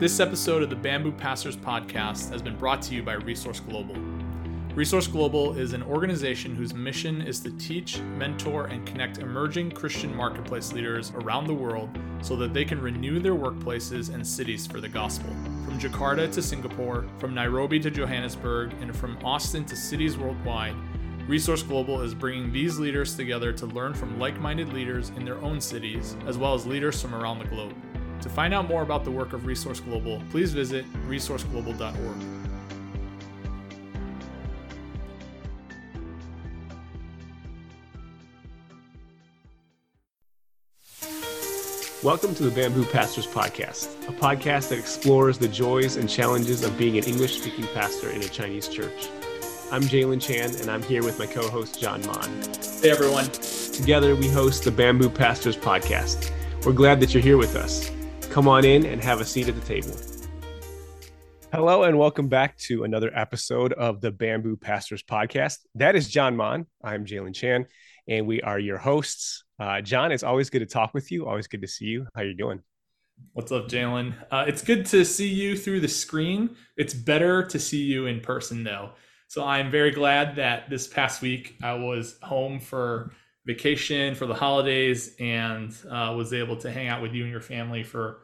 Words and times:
This 0.00 0.18
episode 0.18 0.64
of 0.64 0.70
the 0.70 0.76
Bamboo 0.76 1.12
Pastors 1.12 1.56
Podcast 1.56 2.28
has 2.30 2.42
been 2.42 2.56
brought 2.56 2.82
to 2.82 2.94
you 2.96 3.02
by 3.04 3.12
Resource 3.12 3.60
Global. 3.60 3.94
Resource 4.74 5.06
Global 5.06 5.56
is 5.56 5.72
an 5.72 5.84
organization 5.84 6.56
whose 6.56 6.74
mission 6.74 7.22
is 7.22 7.38
to 7.40 7.52
teach, 7.58 8.00
mentor, 8.18 8.66
and 8.66 8.84
connect 8.84 9.18
emerging 9.18 9.70
Christian 9.70 10.12
marketplace 10.12 10.72
leaders 10.72 11.12
around 11.14 11.46
the 11.46 11.54
world 11.54 11.96
so 12.22 12.34
that 12.34 12.52
they 12.52 12.64
can 12.64 12.82
renew 12.82 13.20
their 13.20 13.36
workplaces 13.36 14.12
and 14.12 14.26
cities 14.26 14.66
for 14.66 14.80
the 14.80 14.88
gospel. 14.88 15.30
From 15.64 15.78
Jakarta 15.78 16.30
to 16.32 16.42
Singapore, 16.42 17.06
from 17.18 17.32
Nairobi 17.32 17.78
to 17.78 17.88
Johannesburg, 17.88 18.72
and 18.80 18.94
from 18.96 19.16
Austin 19.24 19.64
to 19.66 19.76
cities 19.76 20.18
worldwide, 20.18 20.74
Resource 21.28 21.62
Global 21.62 22.02
is 22.02 22.14
bringing 22.14 22.52
these 22.52 22.80
leaders 22.80 23.14
together 23.14 23.52
to 23.52 23.66
learn 23.66 23.94
from 23.94 24.18
like 24.18 24.40
minded 24.40 24.72
leaders 24.72 25.10
in 25.10 25.24
their 25.24 25.38
own 25.38 25.60
cities, 25.60 26.16
as 26.26 26.36
well 26.36 26.52
as 26.52 26.66
leaders 26.66 27.00
from 27.00 27.14
around 27.14 27.38
the 27.38 27.44
globe. 27.44 27.76
To 28.20 28.28
find 28.28 28.54
out 28.54 28.68
more 28.68 28.82
about 28.82 29.04
the 29.04 29.10
work 29.10 29.32
of 29.32 29.46
Resource 29.46 29.80
Global, 29.80 30.22
please 30.30 30.52
visit 30.52 30.84
resourceglobal.org. 31.06 32.44
Welcome 42.02 42.34
to 42.34 42.42
the 42.42 42.50
Bamboo 42.50 42.84
Pastors 42.84 43.26
Podcast, 43.26 43.88
a 44.08 44.12
podcast 44.12 44.68
that 44.68 44.78
explores 44.78 45.38
the 45.38 45.48
joys 45.48 45.96
and 45.96 46.06
challenges 46.06 46.62
of 46.62 46.76
being 46.76 46.98
an 46.98 47.04
English 47.04 47.40
speaking 47.40 47.66
pastor 47.68 48.10
in 48.10 48.20
a 48.20 48.28
Chinese 48.28 48.68
church. 48.68 49.08
I'm 49.72 49.80
Jalen 49.84 50.20
Chan, 50.20 50.54
and 50.60 50.70
I'm 50.70 50.82
here 50.82 51.02
with 51.02 51.18
my 51.18 51.24
co 51.26 51.48
host, 51.48 51.80
John 51.80 52.04
Mon. 52.04 52.42
Hey, 52.82 52.90
everyone. 52.90 53.30
Together, 53.30 54.14
we 54.14 54.28
host 54.28 54.64
the 54.64 54.70
Bamboo 54.70 55.08
Pastors 55.08 55.56
Podcast. 55.56 56.30
We're 56.66 56.72
glad 56.72 57.00
that 57.00 57.14
you're 57.14 57.22
here 57.22 57.38
with 57.38 57.56
us. 57.56 57.90
Come 58.34 58.48
on 58.48 58.64
in 58.64 58.84
and 58.84 59.00
have 59.00 59.20
a 59.20 59.24
seat 59.24 59.46
at 59.46 59.54
the 59.54 59.60
table. 59.60 59.96
Hello, 61.52 61.84
and 61.84 61.96
welcome 61.96 62.26
back 62.26 62.58
to 62.58 62.82
another 62.82 63.16
episode 63.16 63.72
of 63.74 64.00
the 64.00 64.10
Bamboo 64.10 64.56
Pastors 64.56 65.04
Podcast. 65.04 65.58
That 65.76 65.94
is 65.94 66.08
John 66.08 66.36
Mon. 66.36 66.66
I'm 66.82 67.06
Jalen 67.06 67.32
Chan, 67.32 67.68
and 68.08 68.26
we 68.26 68.42
are 68.42 68.58
your 68.58 68.76
hosts. 68.76 69.44
Uh, 69.60 69.80
John, 69.82 70.10
it's 70.10 70.24
always 70.24 70.50
good 70.50 70.58
to 70.58 70.66
talk 70.66 70.94
with 70.94 71.12
you. 71.12 71.28
Always 71.28 71.46
good 71.46 71.62
to 71.62 71.68
see 71.68 71.84
you. 71.84 72.08
How 72.16 72.22
you 72.22 72.34
doing? 72.34 72.60
What's 73.34 73.52
up, 73.52 73.68
Jalen? 73.68 74.14
Uh, 74.32 74.46
it's 74.48 74.62
good 74.62 74.84
to 74.86 75.04
see 75.04 75.28
you 75.28 75.56
through 75.56 75.78
the 75.78 75.86
screen. 75.86 76.56
It's 76.76 76.92
better 76.92 77.44
to 77.44 77.58
see 77.60 77.84
you 77.84 78.06
in 78.06 78.20
person, 78.20 78.64
though. 78.64 78.94
So 79.28 79.44
I'm 79.44 79.70
very 79.70 79.92
glad 79.92 80.34
that 80.34 80.68
this 80.68 80.88
past 80.88 81.22
week 81.22 81.56
I 81.62 81.74
was 81.74 82.18
home 82.20 82.58
for 82.58 83.12
vacation 83.46 84.16
for 84.16 84.26
the 84.26 84.34
holidays 84.34 85.14
and 85.20 85.72
uh, 85.88 86.12
was 86.16 86.32
able 86.32 86.56
to 86.56 86.72
hang 86.72 86.88
out 86.88 87.00
with 87.00 87.12
you 87.12 87.22
and 87.22 87.30
your 87.30 87.40
family 87.40 87.84
for 87.84 88.22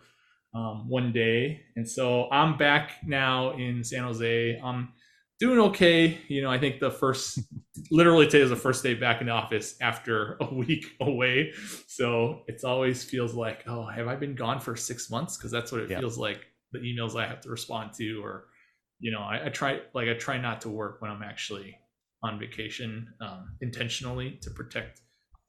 um, 0.54 0.88
one 0.88 1.12
day. 1.12 1.62
And 1.76 1.88
so 1.88 2.28
I'm 2.30 2.56
back 2.56 2.92
now 3.04 3.52
in 3.52 3.84
San 3.84 4.02
Jose. 4.04 4.60
I'm 4.62 4.92
doing 5.38 5.58
okay. 5.58 6.18
You 6.28 6.42
know, 6.42 6.50
I 6.50 6.58
think 6.58 6.80
the 6.80 6.90
first, 6.90 7.40
literally 7.90 8.26
today 8.26 8.42
is 8.42 8.50
the 8.50 8.56
first 8.56 8.82
day 8.82 8.94
back 8.94 9.20
in 9.20 9.26
the 9.28 9.32
office 9.32 9.76
after 9.80 10.36
a 10.40 10.54
week 10.54 10.84
away. 11.00 11.52
So 11.86 12.42
it's 12.46 12.64
always 12.64 13.02
feels 13.02 13.34
like, 13.34 13.64
oh, 13.66 13.86
have 13.86 14.08
I 14.08 14.16
been 14.16 14.34
gone 14.34 14.60
for 14.60 14.76
six 14.76 15.10
months? 15.10 15.36
Because 15.36 15.50
that's 15.50 15.72
what 15.72 15.82
it 15.82 15.90
yeah. 15.90 15.98
feels 15.98 16.18
like. 16.18 16.46
The 16.72 16.78
emails 16.78 17.20
I 17.20 17.26
have 17.26 17.40
to 17.40 17.50
respond 17.50 17.94
to, 17.94 18.22
or 18.22 18.44
you 19.00 19.10
know, 19.10 19.18
I, 19.18 19.46
I, 19.46 19.48
try 19.48 19.80
like 19.92 20.08
I 20.08 20.14
try 20.14 20.38
not 20.38 20.60
to 20.60 20.68
work 20.68 21.02
when 21.02 21.10
I'm 21.10 21.24
actually 21.24 21.76
on 22.22 22.38
vacation 22.38 23.08
um, 23.20 23.56
intentionally 23.60 24.38
to 24.42 24.50
protect, 24.50 25.00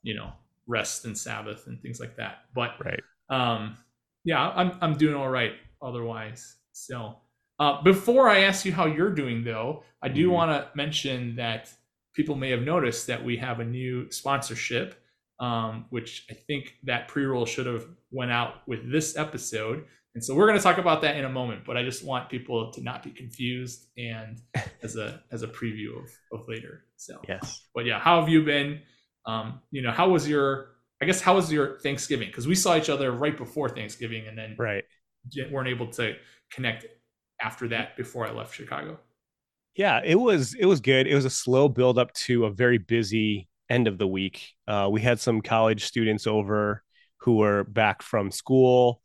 you 0.01 0.15
know, 0.15 0.31
rest 0.67 1.05
and 1.05 1.15
Sabbath 1.15 1.67
and 1.67 1.79
things 1.81 1.99
like 1.99 2.15
that. 2.15 2.37
But 2.55 2.71
right. 2.83 3.01
um, 3.29 3.77
yeah, 4.23 4.49
I'm 4.49 4.77
I'm 4.81 4.93
doing 4.93 5.15
all 5.15 5.29
right 5.29 5.53
otherwise. 5.81 6.57
So 6.71 7.15
uh, 7.59 7.81
before 7.83 8.29
I 8.29 8.41
ask 8.41 8.65
you 8.65 8.71
how 8.71 8.85
you're 8.85 9.13
doing, 9.13 9.43
though, 9.43 9.83
I 10.01 10.09
do 10.09 10.25
mm-hmm. 10.25 10.33
want 10.33 10.51
to 10.51 10.67
mention 10.75 11.35
that 11.35 11.69
people 12.15 12.35
may 12.35 12.49
have 12.49 12.61
noticed 12.61 13.07
that 13.07 13.23
we 13.23 13.37
have 13.37 13.59
a 13.59 13.65
new 13.65 14.09
sponsorship, 14.11 14.95
um, 15.39 15.85
which 15.89 16.25
I 16.29 16.33
think 16.33 16.75
that 16.83 17.07
pre-roll 17.07 17.45
should 17.45 17.65
have 17.65 17.85
went 18.11 18.31
out 18.31 18.67
with 18.67 18.91
this 18.91 19.17
episode. 19.17 19.85
And 20.13 20.23
so 20.23 20.35
we're 20.35 20.47
going 20.47 20.57
to 20.57 20.63
talk 20.63 20.77
about 20.77 21.01
that 21.03 21.15
in 21.15 21.23
a 21.23 21.29
moment, 21.29 21.63
but 21.65 21.77
I 21.77 21.83
just 21.83 22.03
want 22.03 22.29
people 22.29 22.71
to 22.73 22.81
not 22.81 23.01
be 23.03 23.11
confused 23.11 23.87
and 23.97 24.41
as 24.83 24.97
a 24.97 25.21
as 25.31 25.43
a 25.43 25.47
preview 25.47 25.97
of, 25.97 26.39
of 26.39 26.47
later. 26.47 26.85
So 26.97 27.21
yes. 27.27 27.67
But 27.73 27.85
yeah, 27.85 27.99
how 27.99 28.19
have 28.19 28.27
you 28.27 28.43
been? 28.43 28.81
Um, 29.25 29.61
you 29.69 29.81
know, 29.81 29.91
how 29.91 30.09
was 30.09 30.27
your 30.27 30.69
I 31.01 31.05
guess 31.05 31.19
how 31.19 31.35
was 31.35 31.51
your 31.51 31.79
Thanksgiving? 31.79 32.27
Because 32.27 32.47
we 32.47 32.55
saw 32.55 32.77
each 32.77 32.89
other 32.89 33.11
right 33.11 33.35
before 33.35 33.69
Thanksgiving, 33.69 34.27
and 34.27 34.37
then 34.37 34.55
right 34.57 34.83
weren't 35.51 35.67
able 35.67 35.87
to 35.87 36.15
connect 36.51 36.85
after 37.41 37.67
that 37.69 37.97
before 37.97 38.27
I 38.27 38.31
left 38.31 38.55
Chicago. 38.55 38.99
Yeah, 39.75 40.01
it 40.03 40.15
was 40.15 40.53
it 40.53 40.65
was 40.65 40.79
good. 40.81 41.07
It 41.07 41.15
was 41.15 41.25
a 41.25 41.29
slow 41.29 41.69
build 41.69 41.97
up 41.97 42.13
to 42.13 42.45
a 42.45 42.51
very 42.51 42.77
busy 42.77 43.47
end 43.69 43.87
of 43.87 43.97
the 43.97 44.07
week. 44.07 44.49
Uh, 44.67 44.89
we 44.91 45.01
had 45.01 45.19
some 45.19 45.41
college 45.41 45.85
students 45.85 46.27
over 46.27 46.83
who 47.21 47.37
were 47.37 47.63
back 47.63 48.01
from 48.01 48.29
school, 48.29 49.01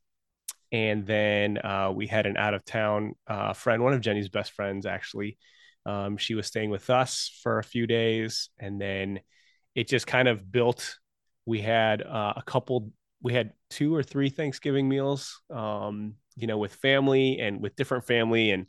and 0.72 1.06
then 1.06 1.58
uh, 1.58 1.92
we 1.94 2.06
had 2.06 2.26
an 2.26 2.36
out 2.36 2.54
of 2.54 2.64
town 2.64 3.14
uh, 3.26 3.52
friend, 3.52 3.82
one 3.82 3.92
of 3.92 4.00
Jenny's 4.00 4.28
best 4.28 4.52
friends, 4.52 4.86
actually. 4.86 5.38
Um, 5.86 6.16
she 6.16 6.34
was 6.34 6.46
staying 6.46 6.70
with 6.70 6.90
us 6.90 7.38
for 7.42 7.58
a 7.58 7.64
few 7.64 7.86
days, 7.86 8.50
and 8.58 8.80
then 8.80 9.20
it 9.74 9.86
just 9.86 10.06
kind 10.06 10.26
of 10.26 10.50
built 10.50 10.98
we 11.46 11.60
had 11.60 12.02
uh, 12.02 12.34
a 12.36 12.42
couple 12.42 12.90
we 13.22 13.32
had 13.32 13.52
two 13.70 13.94
or 13.94 14.02
three 14.02 14.28
thanksgiving 14.28 14.88
meals 14.88 15.40
um, 15.50 16.14
you 16.36 16.46
know 16.46 16.58
with 16.58 16.74
family 16.74 17.38
and 17.40 17.62
with 17.62 17.74
different 17.76 18.04
family 18.04 18.50
and 18.50 18.66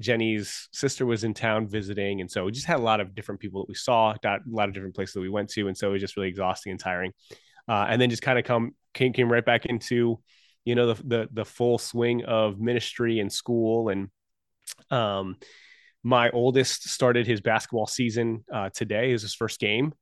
jenny's 0.00 0.68
sister 0.70 1.04
was 1.06 1.24
in 1.24 1.34
town 1.34 1.66
visiting 1.66 2.20
and 2.20 2.30
so 2.30 2.44
we 2.44 2.52
just 2.52 2.66
had 2.66 2.78
a 2.78 2.82
lot 2.82 3.00
of 3.00 3.14
different 3.16 3.40
people 3.40 3.62
that 3.62 3.68
we 3.68 3.74
saw 3.74 4.14
got 4.22 4.40
a 4.40 4.54
lot 4.54 4.68
of 4.68 4.74
different 4.74 4.94
places 4.94 5.14
that 5.14 5.20
we 5.20 5.28
went 5.28 5.48
to 5.48 5.66
and 5.66 5.76
so 5.76 5.88
it 5.88 5.92
was 5.92 6.00
just 6.00 6.16
really 6.16 6.28
exhausting 6.28 6.70
and 6.70 6.80
tiring. 6.80 7.12
Uh, 7.68 7.86
and 7.88 8.00
then 8.00 8.08
just 8.08 8.22
kind 8.22 8.38
of 8.38 8.44
come 8.44 8.74
came, 8.94 9.12
came 9.12 9.30
right 9.30 9.44
back 9.44 9.66
into 9.66 10.18
you 10.64 10.74
know 10.74 10.92
the, 10.92 11.02
the 11.06 11.28
the 11.32 11.44
full 11.44 11.78
swing 11.78 12.24
of 12.24 12.60
ministry 12.60 13.20
and 13.20 13.32
school 13.32 13.88
and 13.88 14.08
um 14.90 15.36
my 16.02 16.30
oldest 16.30 16.88
started 16.88 17.26
his 17.26 17.40
basketball 17.40 17.86
season 17.86 18.44
uh, 18.52 18.70
today 18.70 19.12
is 19.12 19.22
his 19.22 19.34
first 19.34 19.58
game 19.58 19.92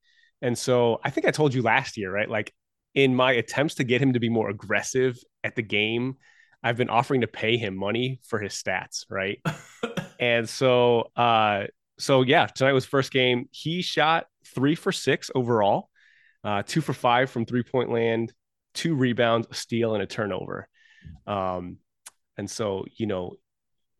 and 0.42 0.56
so 0.56 1.00
I 1.02 1.10
think 1.10 1.26
I 1.26 1.30
told 1.30 1.54
you 1.54 1.62
last 1.62 1.96
year, 1.96 2.12
right? 2.12 2.28
Like 2.28 2.52
in 2.94 3.14
my 3.14 3.32
attempts 3.32 3.76
to 3.76 3.84
get 3.84 4.02
him 4.02 4.12
to 4.14 4.20
be 4.20 4.28
more 4.28 4.48
aggressive 4.48 5.18
at 5.44 5.56
the 5.56 5.62
game, 5.62 6.16
I've 6.62 6.76
been 6.76 6.90
offering 6.90 7.22
to 7.22 7.26
pay 7.26 7.56
him 7.56 7.76
money 7.76 8.20
for 8.26 8.38
his 8.38 8.52
stats, 8.52 9.04
right? 9.08 9.40
and 10.20 10.48
so 10.48 11.10
uh 11.16 11.64
so 11.98 12.22
yeah, 12.22 12.46
tonight 12.46 12.72
was 12.72 12.84
first 12.84 13.10
game. 13.10 13.48
He 13.50 13.80
shot 13.80 14.26
3 14.54 14.74
for 14.74 14.92
6 14.92 15.30
overall. 15.34 15.88
Uh 16.44 16.62
2 16.64 16.80
for 16.80 16.92
5 16.92 17.30
from 17.30 17.46
three-point 17.46 17.90
land, 17.90 18.32
two 18.74 18.94
rebounds, 18.94 19.46
a 19.50 19.54
steal 19.54 19.94
and 19.94 20.02
a 20.02 20.06
turnover. 20.06 20.68
Um 21.26 21.78
and 22.38 22.50
so, 22.50 22.84
you 22.96 23.06
know, 23.06 23.36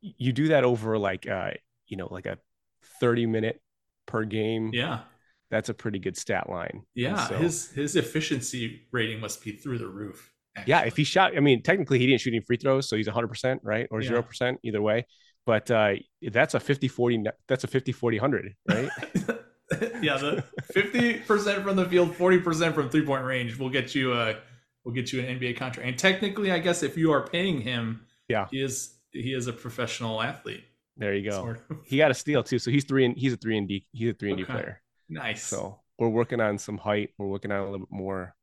you 0.00 0.32
do 0.32 0.48
that 0.48 0.64
over 0.64 0.98
like 0.98 1.26
uh 1.28 1.52
you 1.86 1.96
know, 1.96 2.08
like 2.10 2.26
a 2.26 2.38
30 3.00 3.26
minute 3.26 3.62
per 4.06 4.24
game. 4.24 4.70
Yeah 4.74 5.00
that's 5.56 5.70
a 5.70 5.74
pretty 5.74 5.98
good 5.98 6.16
stat 6.16 6.50
line. 6.50 6.82
Yeah, 6.94 7.28
so, 7.28 7.36
his 7.36 7.70
his 7.72 7.96
efficiency 7.96 8.82
rating 8.92 9.20
must 9.20 9.42
be 9.42 9.52
through 9.52 9.78
the 9.78 9.88
roof. 9.88 10.32
Actually. 10.56 10.70
Yeah, 10.70 10.80
if 10.82 10.96
he 10.96 11.04
shot, 11.04 11.36
I 11.36 11.40
mean, 11.40 11.62
technically 11.62 11.98
he 11.98 12.06
didn't 12.06 12.20
shoot 12.20 12.30
any 12.30 12.40
free 12.40 12.56
throws, 12.56 12.88
so 12.88 12.96
he's 12.96 13.08
100%, 13.08 13.58
right? 13.62 13.86
Or 13.90 14.00
0%, 14.00 14.56
either 14.62 14.80
way. 14.80 15.06
But 15.44 15.70
uh, 15.70 15.94
that's 16.22 16.54
a 16.54 16.60
50 16.60 16.88
40, 16.88 17.24
that's 17.46 17.64
a 17.64 17.66
50 17.66 17.92
40 17.92 18.20
100, 18.20 18.54
right? 18.66 18.88
yeah, 20.02 20.16
the 20.16 20.44
50% 20.74 21.62
from 21.62 21.76
the 21.76 21.84
field, 21.84 22.14
40% 22.14 22.74
from 22.74 22.88
three 22.88 23.04
point 23.04 23.24
range 23.24 23.58
will 23.58 23.70
get 23.70 23.94
you 23.94 24.14
a 24.14 24.36
will 24.84 24.92
get 24.92 25.12
you 25.12 25.20
an 25.20 25.38
NBA 25.38 25.56
contract. 25.56 25.86
And 25.86 25.98
technically, 25.98 26.52
I 26.52 26.58
guess 26.58 26.82
if 26.82 26.96
you 26.96 27.12
are 27.12 27.26
paying 27.26 27.60
him, 27.60 28.06
yeah, 28.28 28.46
he 28.50 28.62
is 28.62 28.94
he 29.12 29.34
is 29.34 29.46
a 29.46 29.52
professional 29.52 30.22
athlete. 30.22 30.64
There 30.96 31.14
you 31.14 31.28
go. 31.30 31.36
Sort 31.36 31.62
of. 31.70 31.78
He 31.84 31.98
got 31.98 32.10
a 32.10 32.14
steal 32.14 32.42
too, 32.42 32.58
so 32.58 32.70
he's 32.70 32.84
three 32.84 33.04
and 33.04 33.16
he's 33.16 33.32
a 33.32 33.36
three 33.36 33.58
and 33.58 33.68
D. 33.68 33.86
He's 33.92 34.10
a 34.10 34.14
three 34.14 34.30
and 34.30 34.40
okay. 34.40 34.52
D 34.52 34.58
player. 34.58 34.82
Nice. 35.08 35.42
So 35.42 35.80
we're 35.98 36.08
working 36.08 36.40
on 36.40 36.58
some 36.58 36.78
height. 36.78 37.10
We're 37.18 37.28
working 37.28 37.52
on 37.52 37.60
a 37.60 37.64
little 37.64 37.80
bit 37.80 37.88
more, 37.90 38.34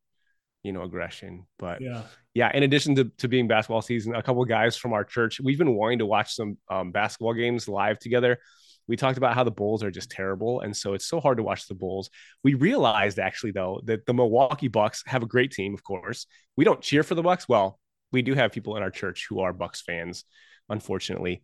you 0.64 0.72
know, 0.72 0.84
aggression. 0.84 1.46
But 1.60 1.82
yeah, 1.82 2.04
yeah. 2.34 2.52
In 2.54 2.64
addition 2.64 2.96
to, 2.96 3.06
to 3.18 3.28
being 3.28 3.48
basketball 3.48 3.82
season, 3.82 4.16
a 4.16 4.24
couple 4.24 4.44
guys 4.46 4.78
from 4.78 4.94
our 4.94 5.04
church, 5.04 5.40
we've 5.42 5.58
been 5.58 5.76
wanting 5.76 6.00
to 6.00 6.06
watch 6.06 6.34
some 6.34 6.58
um, 6.70 6.92
basketball 6.92 7.34
games 7.34 7.68
live 7.68 8.00
together. 8.00 8.40
We 8.88 8.98
talked 8.98 9.18
about 9.18 9.34
how 9.34 9.46
the 9.46 9.52
Bulls 9.52 9.82
are 9.82 9.92
just 9.92 10.12
terrible, 10.12 10.60
and 10.60 10.76
so 10.76 10.94
it's 10.94 11.08
so 11.08 11.22
hard 11.22 11.38
to 11.38 11.44
watch 11.44 11.68
the 11.68 11.76
Bulls. 11.76 12.10
We 12.44 12.56
realized 12.56 13.18
actually 13.18 13.52
though 13.52 13.80
that 13.86 14.06
the 14.06 14.14
Milwaukee 14.14 14.68
Bucks 14.68 15.04
have 15.06 15.24
a 15.24 15.28
great 15.28 15.52
team. 15.52 15.74
Of 15.74 15.84
course, 15.84 16.26
we 16.58 16.66
don't 16.66 16.82
cheer 16.82 17.04
for 17.04 17.16
the 17.16 17.24
Bucks. 17.24 17.48
Well, 17.48 17.80
we 18.12 18.22
do 18.22 18.34
have 18.34 18.52
people 18.52 18.76
in 18.76 18.84
our 18.84 18.92
church 18.92 19.28
who 19.30 19.40
are 19.40 19.54
Bucks 19.54 19.82
fans, 19.82 20.26
unfortunately. 20.70 21.44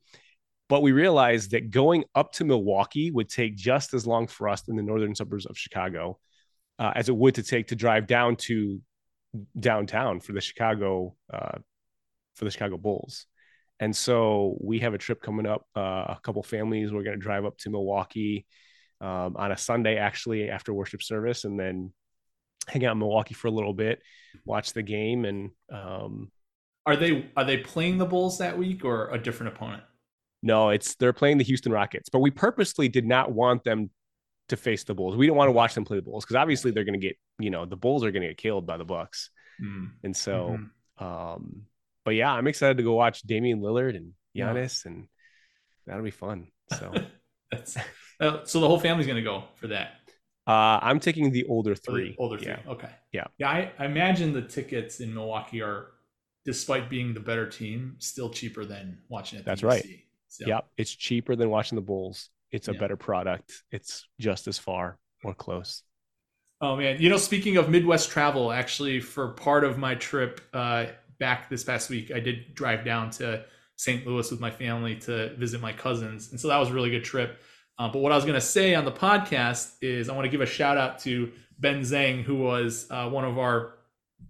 But 0.69 0.81
we 0.81 0.92
realized 0.92 1.51
that 1.51 1.71
going 1.71 2.06
up 2.16 2.31
to 2.33 2.45
Milwaukee 2.45 3.12
would 3.12 3.27
take 3.27 3.56
just 3.56 3.94
as 3.94 4.06
long 4.07 4.27
for 4.27 4.48
us 4.48 4.68
in 4.68 4.75
the 4.75 4.83
northern 4.83 5.16
suburbs 5.16 5.48
of 5.48 5.57
Chicago 5.57 6.19
uh, 6.77 6.94
as 6.95 7.10
it 7.10 7.16
would 7.16 7.36
to 7.36 7.44
take 7.44 7.68
to 7.68 7.75
drive 7.75 8.07
down 8.07 8.36
to 8.38 8.80
downtown 9.60 10.19
for 10.19 10.31
the 10.31 10.42
Chicago 10.42 11.16
uh, 11.33 11.57
for 12.36 12.45
the 12.45 12.51
Chicago 12.51 12.77
Bulls. 12.77 13.25
And 13.80 13.95
so 13.95 14.57
we 14.62 14.80
have 14.80 14.94
a 14.94 14.98
trip 14.98 15.21
coming 15.21 15.45
up. 15.45 15.66
Uh, 15.75 15.80
a 16.10 16.19
couple 16.21 16.44
families. 16.44 16.92
We're 16.92 17.04
going 17.04 17.18
to 17.18 17.21
drive 17.21 17.45
up 17.45 17.57
to 17.60 17.69
Milwaukee 17.69 18.45
um, 19.01 19.36
on 19.38 19.51
a 19.51 19.57
Sunday, 19.57 19.98
actually, 19.98 20.50
after 20.50 20.74
worship 20.74 21.01
service, 21.01 21.45
and 21.45 21.60
then 21.60 21.94
hang 22.68 22.86
out 22.86 22.94
in 22.94 23.00
Milwaukee 23.00 23.33
for 23.33 23.48
a 23.48 23.51
little 23.51 23.74
bit, 23.74 24.01
watch 24.45 24.74
the 24.74 24.83
game, 24.83 25.25
and 25.25 25.51
um, 25.71 26.30
are 26.86 26.95
they 26.95 27.30
are 27.38 27.45
they 27.45 27.57
playing 27.57 27.98
the 27.98 28.06
Bulls 28.06 28.38
that 28.39 28.57
week 28.57 28.83
or 28.83 29.10
a 29.10 29.18
different 29.18 29.56
opponent? 29.56 29.83
No, 30.41 30.69
it's 30.69 30.95
they're 30.95 31.13
playing 31.13 31.38
the 31.38 31.44
Houston 31.44 31.71
Rockets, 31.71 32.09
but 32.09 32.19
we 32.19 32.31
purposely 32.31 32.88
did 32.88 33.06
not 33.06 33.31
want 33.31 33.63
them 33.63 33.89
to 34.50 34.57
face 34.57 34.83
the 34.83 34.94
Bulls. 34.94 35.15
We 35.15 35.27
don't 35.27 35.38
want 35.38 35.50
to 35.50 35.53
watch 35.53 35.74
them 35.74 35.86
play 35.86 35.97
the 35.97 36.03
Bulls 36.03 36.25
because 36.25 36.36
obviously 36.36 36.71
they're 36.71 36.83
going 36.83 37.00
to 37.00 37.07
get, 37.07 37.18
you 37.39 37.50
know, 37.50 37.65
the 37.65 37.75
Bulls 37.75 38.03
are 38.03 38.12
going 38.12 38.24
to 38.24 38.30
get 38.30 38.38
killed 38.38 38.65
by 38.65 38.77
the 38.77 38.86
Bucks. 38.86 39.30
Mm. 39.62 39.91
And 40.03 40.15
so, 40.15 40.57
mm-hmm. 40.57 41.03
um, 41.03 41.63
but 42.06 42.12
yeah, 42.12 42.31
I'm 42.31 42.47
excited 42.47 42.77
to 42.77 42.83
go 42.83 42.94
watch 42.94 43.21
Damian 43.21 43.62
Lillard 43.62 43.95
and 43.95 44.13
Giannis, 44.36 44.86
yeah. 44.86 44.91
and 44.91 45.07
that'll 45.86 46.03
be 46.03 46.12
fun. 46.12 46.47
So, 46.77 46.94
that's 47.51 47.77
uh, 48.19 48.44
so 48.44 48.59
the 48.59 48.68
whole 48.68 48.80
family's 48.80 49.07
going 49.07 49.18
to 49.18 49.24
go 49.24 49.44
for 49.56 49.68
that. 49.68 49.92
Uh, 50.47 50.80
I'm 50.81 51.00
taking 51.00 51.31
the 51.31 51.45
older 51.45 51.75
three. 51.75 52.15
Older 52.18 52.38
three. 52.38 52.47
Yeah. 52.47 52.71
Okay. 52.71 52.89
Yeah. 53.12 53.25
Yeah. 53.38 53.50
I, 53.50 53.71
I 53.77 53.85
imagine 53.85 54.33
the 54.33 54.42
tickets 54.42 55.00
in 55.00 55.13
Milwaukee 55.13 55.62
are, 55.62 55.92
despite 56.44 56.89
being 56.89 57.13
the 57.13 57.19
better 57.19 57.47
team, 57.47 57.97
still 58.00 58.31
cheaper 58.31 58.65
than 58.65 58.97
watching 59.09 59.38
it. 59.38 59.45
That's 59.45 59.62
right. 59.62 59.85
So. 60.29 60.45
Yeah, 60.47 60.61
it's 60.77 60.91
cheaper 60.91 61.35
than 61.35 61.49
watching 61.49 61.75
the 61.75 61.81
Bulls. 61.81 62.29
It's 62.51 62.67
a 62.67 62.73
yeah. 62.73 62.79
better 62.79 62.95
product. 62.95 63.63
It's 63.71 64.07
just 64.19 64.47
as 64.47 64.57
far 64.57 64.97
or 65.23 65.33
close. 65.33 65.83
Oh 66.61 66.75
man, 66.75 66.97
you 66.99 67.09
know, 67.09 67.17
speaking 67.17 67.57
of 67.57 67.69
Midwest 67.69 68.09
travel, 68.09 68.51
actually, 68.51 68.99
for 68.99 69.29
part 69.29 69.63
of 69.63 69.77
my 69.77 69.95
trip 69.95 70.41
uh, 70.53 70.87
back 71.19 71.49
this 71.49 71.63
past 71.63 71.89
week, 71.89 72.11
I 72.11 72.19
did 72.19 72.53
drive 72.53 72.83
down 72.83 73.11
to 73.11 73.45
St. 73.77 74.05
Louis 74.05 74.29
with 74.29 74.39
my 74.39 74.51
family 74.51 74.95
to 74.97 75.35
visit 75.35 75.61
my 75.61 75.71
cousins, 75.71 76.31
and 76.31 76.39
so 76.39 76.49
that 76.49 76.57
was 76.57 76.69
a 76.69 76.73
really 76.73 76.89
good 76.89 77.03
trip. 77.03 77.39
Uh, 77.77 77.87
but 77.87 77.99
what 77.99 78.11
I 78.11 78.15
was 78.15 78.25
going 78.25 78.35
to 78.35 78.41
say 78.45 78.75
on 78.75 78.83
the 78.83 78.91
podcast 78.91 79.75
is 79.81 80.09
I 80.09 80.13
want 80.13 80.25
to 80.25 80.29
give 80.29 80.41
a 80.41 80.45
shout 80.45 80.77
out 80.77 80.99
to 80.99 81.31
Ben 81.59 81.79
Zhang, 81.79 82.23
who 82.23 82.35
was 82.35 82.87
uh, 82.91 83.07
one 83.09 83.23
of 83.23 83.39
our 83.39 83.75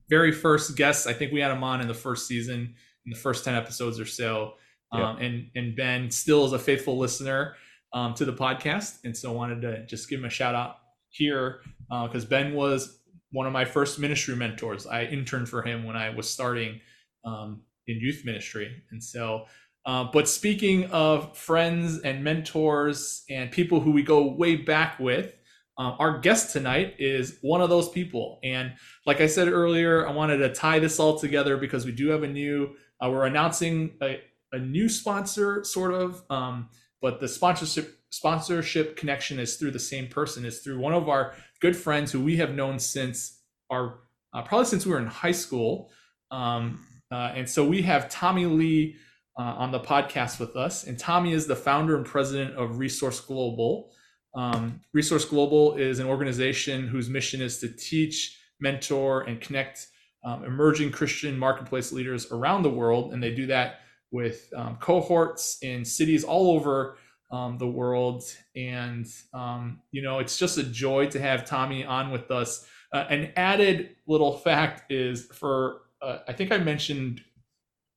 very 0.07 0.31
first 0.31 0.75
guests. 0.75 1.07
I 1.07 1.13
think 1.13 1.31
we 1.31 1.40
had 1.40 1.52
him 1.52 1.63
on 1.63 1.81
in 1.81 1.88
the 1.88 1.95
first 1.95 2.28
season, 2.28 2.75
in 3.06 3.12
the 3.12 3.18
first 3.18 3.44
10 3.44 3.56
episodes 3.56 4.00
or 4.00 4.06
so. 4.06 4.54
Um, 4.92 5.18
and 5.18 5.50
and 5.56 5.76
Ben 5.76 6.10
still 6.12 6.46
is 6.46 6.54
a 6.54 6.60
faithful 6.60 6.98
listener 6.98 7.56
um, 7.94 8.14
to 8.16 8.26
the 8.26 8.34
podcast, 8.34 9.00
and 9.04 9.16
so 9.16 9.32
wanted 9.32 9.62
to 9.62 9.86
just 9.86 10.10
give 10.10 10.20
him 10.20 10.26
a 10.26 10.30
shout 10.30 10.56
out 10.56 10.78
here 11.10 11.62
because 11.90 12.26
uh, 12.26 12.30
Ben 12.30 12.54
was 12.54 13.00
one 13.32 13.46
of 13.46 13.54
my 13.54 13.66
first 13.66 14.00
ministry 14.00 14.36
mentors. 14.36 14.88
I 14.88 15.06
interned 15.06 15.50
for 15.50 15.62
him 15.62 15.84
when 15.84 15.96
I 15.96 16.10
was 16.10 16.30
starting 16.30 16.80
um, 17.26 17.62
in 17.88 18.00
youth 18.00 18.24
ministry, 18.26 18.84
and 18.92 19.04
so. 19.04 19.46
Uh, 19.86 20.04
but 20.12 20.28
speaking 20.28 20.86
of 20.92 21.36
friends 21.38 22.00
and 22.00 22.22
mentors 22.24 23.24
and 23.30 23.50
people 23.50 23.80
who 23.80 23.92
we 23.92 24.04
go 24.04 24.28
way 24.36 24.56
back 24.58 25.00
with, 25.00 25.34
um, 25.80 25.96
our 25.98 26.20
guest 26.20 26.52
tonight 26.52 26.96
is 27.00 27.40
one 27.42 27.62
of 27.62 27.70
those 27.70 27.88
people. 27.90 28.40
And 28.44 28.74
like 29.06 29.22
I 29.22 29.28
said 29.28 29.48
earlier, 29.48 30.06
I 30.06 30.12
wanted 30.12 30.38
to 30.40 30.54
tie 30.54 30.78
this 30.80 31.00
all 31.00 31.18
together 31.18 31.56
because 31.56 31.86
we 31.86 31.94
do 31.94 32.10
have 32.10 32.24
a 32.24 32.28
new, 32.28 32.76
uh, 33.02 33.10
we're 33.10 33.26
announcing 33.26 33.96
a, 34.04 34.20
a 34.51 34.60
new 34.60 34.90
sponsor, 34.90 35.63
sort 35.63 35.94
of. 35.94 36.24
Um, 36.30 36.69
but 37.01 37.19
the 37.19 37.28
sponsorship 37.28 38.00
sponsorship 38.12 38.98
connection 38.98 39.40
is 39.40 39.56
through 39.57 39.72
the 39.72 39.80
same 39.80 40.07
person. 40.07 40.46
Is 40.46 40.60
through 40.60 40.80
one 40.80 40.94
of 40.94 41.10
our 41.10 41.34
good 41.62 41.75
friends 41.75 42.12
who 42.12 42.19
we 42.19 42.38
have 42.38 42.54
known 42.54 42.80
since 42.80 43.42
our 43.69 44.00
uh, 44.34 44.42
probably 44.42 44.66
since 44.66 44.86
we 44.86 44.92
were 44.92 45.00
in 45.00 45.07
high 45.07 45.31
school. 45.31 45.90
Um, 46.31 46.86
uh, 47.12 47.34
and 47.36 47.50
so 47.50 47.68
we 47.68 47.81
have 47.84 48.10
Tommy 48.10 48.46
Lee 48.46 48.96
uh, 49.38 49.42
on 49.42 49.72
the 49.72 49.80
podcast 49.80 50.40
with 50.40 50.56
us, 50.56 50.86
and 50.86 51.00
Tommy 51.00 51.34
is 51.34 51.48
the 51.48 51.56
founder 51.56 51.95
and 51.95 52.06
president 52.06 52.56
of 52.56 52.78
Resource 52.78 53.19
Global. 53.19 53.92
Um, 54.36 54.81
Resource 54.94 55.25
Global 55.25 55.75
is 55.75 56.00
an 56.00 56.06
organization 56.06 56.88
whose 56.88 57.10
mission 57.10 57.42
is 57.42 57.60
to 57.60 57.69
teach, 57.69 58.38
mentor, 58.60 59.22
and 59.22 59.42
connect 59.42 59.88
um, 60.24 60.44
emerging 60.44 60.92
Christian 60.92 61.38
marketplace 61.38 61.92
leaders 61.92 62.31
around 62.31 62.63
the 62.63 62.69
world, 62.69 63.13
and 63.13 63.24
they 63.24 63.34
do 63.34 63.48
that 63.48 63.80
with 64.12 64.52
um, 64.56 64.78
cohorts 64.78 65.58
in 65.62 65.86
cities 65.86 66.24
all 66.24 66.52
over 66.52 66.98
um, 67.32 67.58
the 67.58 67.68
world. 67.68 68.24
And, 68.56 69.06
um, 69.34 69.82
you 69.92 70.02
know, 70.02 70.20
it's 70.20 70.38
just 70.38 70.58
a 70.58 70.64
joy 70.64 71.08
to 71.08 71.20
have 71.20 71.46
Tommy 71.46 71.86
on 71.86 72.12
with 72.12 72.32
us. 72.32 72.68
Uh, 72.92 73.06
an 73.10 73.32
added 73.36 73.96
little 74.08 74.38
fact 74.38 74.92
is 74.92 75.26
for, 75.26 75.82
uh, 76.02 76.20
I 76.28 76.34
think 76.34 76.52
I 76.52 76.58
mentioned 76.58 77.22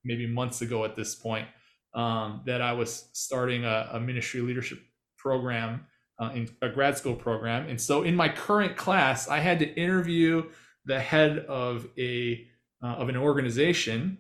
maybe 0.05 0.26
months 0.26 0.61
ago 0.61 0.85
at 0.85 0.97
this 0.97 1.14
point 1.14 1.49
um, 1.94 2.43
that 2.47 2.61
I 2.61 2.73
was 2.73 3.08
starting 3.12 3.65
a, 3.65 3.91
a 3.93 4.00
ministry 4.00 4.41
leadership 4.41 4.81
program. 5.17 5.87
Uh, 6.20 6.31
in 6.35 6.49
a 6.61 6.69
grad 6.69 6.97
school 6.97 7.17
program, 7.17 7.69
and 7.69 7.81
so 7.81 8.03
in 8.03 8.15
my 8.15 8.29
current 8.29 8.76
class, 8.76 9.29
I 9.29 9.41
had 9.41 9.58
to 9.58 9.75
interview 9.75 10.44
the 10.85 11.00
head 11.00 11.38
of 11.38 11.88
a 11.99 12.47
uh, 12.82 12.88
of 12.88 13.08
an 13.08 13.17
organization 13.17 14.19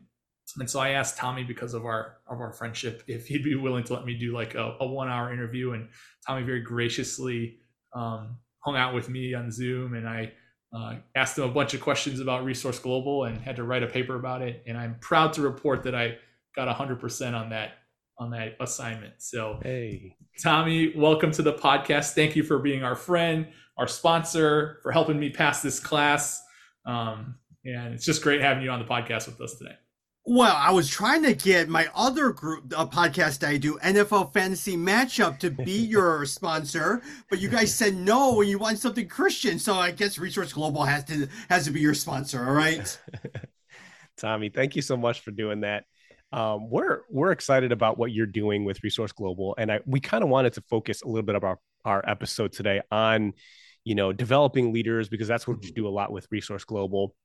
and 0.58 0.68
so 0.68 0.80
I 0.80 0.90
asked 0.90 1.16
Tommy 1.16 1.44
because 1.44 1.74
of 1.74 1.84
our 1.84 2.18
of 2.28 2.40
our 2.40 2.52
friendship 2.52 3.02
if 3.08 3.26
he'd 3.26 3.44
be 3.44 3.54
willing 3.54 3.84
to 3.84 3.94
let 3.94 4.04
me 4.04 4.18
do 4.18 4.32
like 4.34 4.54
a, 4.54 4.76
a 4.80 4.86
one 4.86 5.08
hour 5.08 5.32
interview, 5.32 5.72
and 5.72 5.88
Tommy 6.26 6.42
very 6.42 6.60
graciously 6.60 7.58
um, 7.94 8.36
hung 8.60 8.76
out 8.76 8.94
with 8.94 9.08
me 9.08 9.34
on 9.34 9.50
Zoom, 9.50 9.94
and 9.94 10.08
I 10.08 10.32
uh, 10.74 10.96
asked 11.14 11.36
him 11.36 11.44
a 11.44 11.48
bunch 11.48 11.74
of 11.74 11.80
questions 11.80 12.20
about 12.20 12.44
Resource 12.44 12.78
Global 12.78 13.24
and 13.24 13.38
had 13.38 13.56
to 13.56 13.64
write 13.64 13.82
a 13.82 13.86
paper 13.86 14.16
about 14.16 14.42
it. 14.42 14.62
And 14.66 14.76
I'm 14.78 14.96
proud 15.00 15.32
to 15.34 15.42
report 15.42 15.82
that 15.82 15.94
I 15.94 16.16
got 16.56 16.74
100% 16.74 17.34
on 17.34 17.50
that 17.50 17.72
on 18.18 18.30
that 18.30 18.56
assignment. 18.60 19.14
So, 19.18 19.58
hey, 19.62 20.16
Tommy, 20.42 20.92
welcome 20.96 21.32
to 21.32 21.42
the 21.42 21.54
podcast. 21.54 22.12
Thank 22.12 22.36
you 22.36 22.42
for 22.42 22.58
being 22.58 22.84
our 22.84 22.94
friend, 22.94 23.48
our 23.78 23.88
sponsor, 23.88 24.78
for 24.82 24.92
helping 24.92 25.18
me 25.18 25.30
pass 25.30 25.62
this 25.62 25.80
class. 25.80 26.42
Um, 26.86 27.36
and 27.64 27.94
it's 27.94 28.04
just 28.04 28.22
great 28.22 28.40
having 28.40 28.62
you 28.62 28.70
on 28.70 28.78
the 28.78 28.84
podcast 28.84 29.26
with 29.26 29.40
us 29.40 29.56
today. 29.56 29.74
Well, 30.24 30.54
I 30.56 30.70
was 30.70 30.88
trying 30.88 31.24
to 31.24 31.34
get 31.34 31.68
my 31.68 31.88
other 31.96 32.30
group, 32.30 32.72
a 32.76 32.86
podcast 32.86 33.44
I 33.46 33.56
do, 33.56 33.76
NFL 33.78 34.32
Fantasy 34.32 34.76
Matchup, 34.76 35.40
to 35.40 35.50
be 35.50 35.72
your 35.72 36.24
sponsor, 36.26 37.02
but 37.28 37.40
you 37.40 37.48
guys 37.48 37.74
said 37.74 37.96
no, 37.96 38.40
and 38.40 38.48
you 38.48 38.56
want 38.56 38.78
something 38.78 39.08
Christian. 39.08 39.58
So 39.58 39.74
I 39.74 39.90
guess 39.90 40.18
Resource 40.18 40.52
Global 40.52 40.84
has 40.84 41.02
to 41.04 41.28
has 41.48 41.64
to 41.64 41.72
be 41.72 41.80
your 41.80 41.94
sponsor. 41.94 42.46
All 42.46 42.54
right, 42.54 43.00
Tommy, 44.16 44.48
thank 44.48 44.76
you 44.76 44.82
so 44.82 44.96
much 44.96 45.22
for 45.22 45.32
doing 45.32 45.62
that. 45.62 45.84
Um, 46.30 46.70
we're 46.70 47.00
we're 47.10 47.32
excited 47.32 47.72
about 47.72 47.98
what 47.98 48.12
you're 48.12 48.26
doing 48.26 48.64
with 48.64 48.80
Resource 48.84 49.10
Global, 49.10 49.56
and 49.58 49.72
I 49.72 49.80
we 49.86 49.98
kind 49.98 50.22
of 50.22 50.30
wanted 50.30 50.52
to 50.52 50.62
focus 50.70 51.02
a 51.02 51.08
little 51.08 51.26
bit 51.26 51.34
of 51.34 51.42
our 51.42 51.58
our 51.84 52.08
episode 52.08 52.52
today 52.52 52.80
on, 52.92 53.32
you 53.82 53.96
know, 53.96 54.12
developing 54.12 54.72
leaders 54.72 55.08
because 55.08 55.26
that's 55.26 55.48
what 55.48 55.64
you 55.64 55.72
do 55.72 55.88
a 55.88 55.90
lot 55.90 56.12
with 56.12 56.28
Resource 56.30 56.62
Global 56.62 57.16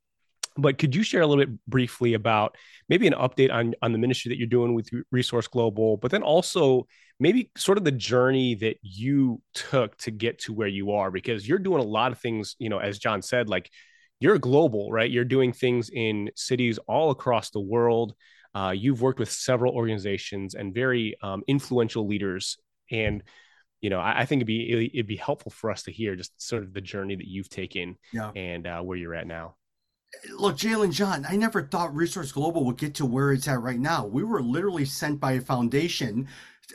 but 0.57 0.77
could 0.77 0.95
you 0.95 1.03
share 1.03 1.21
a 1.21 1.27
little 1.27 1.45
bit 1.45 1.59
briefly 1.67 2.13
about 2.13 2.55
maybe 2.89 3.07
an 3.07 3.13
update 3.13 3.51
on 3.51 3.73
on 3.81 3.91
the 3.91 3.97
ministry 3.97 4.29
that 4.29 4.37
you're 4.37 4.47
doing 4.47 4.73
with 4.73 4.89
resource 5.11 5.47
global 5.47 5.97
but 5.97 6.11
then 6.11 6.23
also 6.23 6.87
maybe 7.19 7.49
sort 7.57 7.77
of 7.77 7.83
the 7.83 7.91
journey 7.91 8.55
that 8.55 8.77
you 8.81 9.41
took 9.53 9.97
to 9.97 10.11
get 10.11 10.37
to 10.37 10.53
where 10.53 10.67
you 10.67 10.91
are? 10.91 11.09
Because 11.09 11.47
you're 11.47 11.57
doing 11.57 11.81
a 11.81 11.87
lot 11.87 12.11
of 12.11 12.19
things 12.19 12.55
you 12.59 12.69
know 12.69 12.79
as 12.79 12.99
john 12.99 13.21
said 13.21 13.49
like 13.49 13.69
you're 14.19 14.37
global 14.37 14.91
right? 14.91 15.09
You're 15.09 15.25
doing 15.25 15.53
things 15.53 15.89
in 15.89 16.31
cities 16.35 16.79
all 16.87 17.11
across 17.11 17.49
the 17.51 17.59
world. 17.59 18.13
Uh, 18.55 18.73
you've 18.75 19.01
worked 19.01 19.19
with 19.19 19.31
several 19.31 19.73
organizations 19.73 20.55
and 20.55 20.73
very 20.73 21.15
um, 21.21 21.43
influential 21.47 22.07
leaders. 22.07 22.57
And 22.89 23.23
you 23.81 23.89
know 23.89 23.99
I, 23.99 24.21
I, 24.21 24.25
think 24.25 24.39
it'd 24.39 24.47
be 24.47 24.89
it'd 24.93 25.07
be 25.07 25.17
helpful 25.17 25.51
for 25.51 25.69
us 25.69 25.83
to 25.83 25.91
hear 25.91 26.15
just 26.15 26.41
sort 26.41 26.63
of 26.63 26.73
the 26.73 26.81
journey 26.81 27.15
that 27.15 27.27
you've 27.27 27.49
taken 27.49 27.95
yeah. 28.11 28.31
and 28.35 28.65
uh, 28.65 28.81
where 28.81 28.97
you're 28.97 29.13
at 29.13 29.27
now 29.27 29.55
look, 30.37 30.57
Jalen 30.57 30.91
John, 30.91 31.25
I 31.29 31.35
never 31.35 31.63
thought 31.63 31.95
Resource 31.95 32.31
Global 32.31 32.65
would 32.65 32.77
get 32.77 32.95
to 32.95 33.05
where 33.05 33.31
it's 33.31 33.47
at 33.47 33.61
right 33.61 33.79
now. 33.79 34.05
We 34.05 34.23
were 34.23 34.41
literally 34.41 34.85
sent 34.85 35.19
by 35.19 35.33
a 35.33 35.41
foundation 35.41 36.27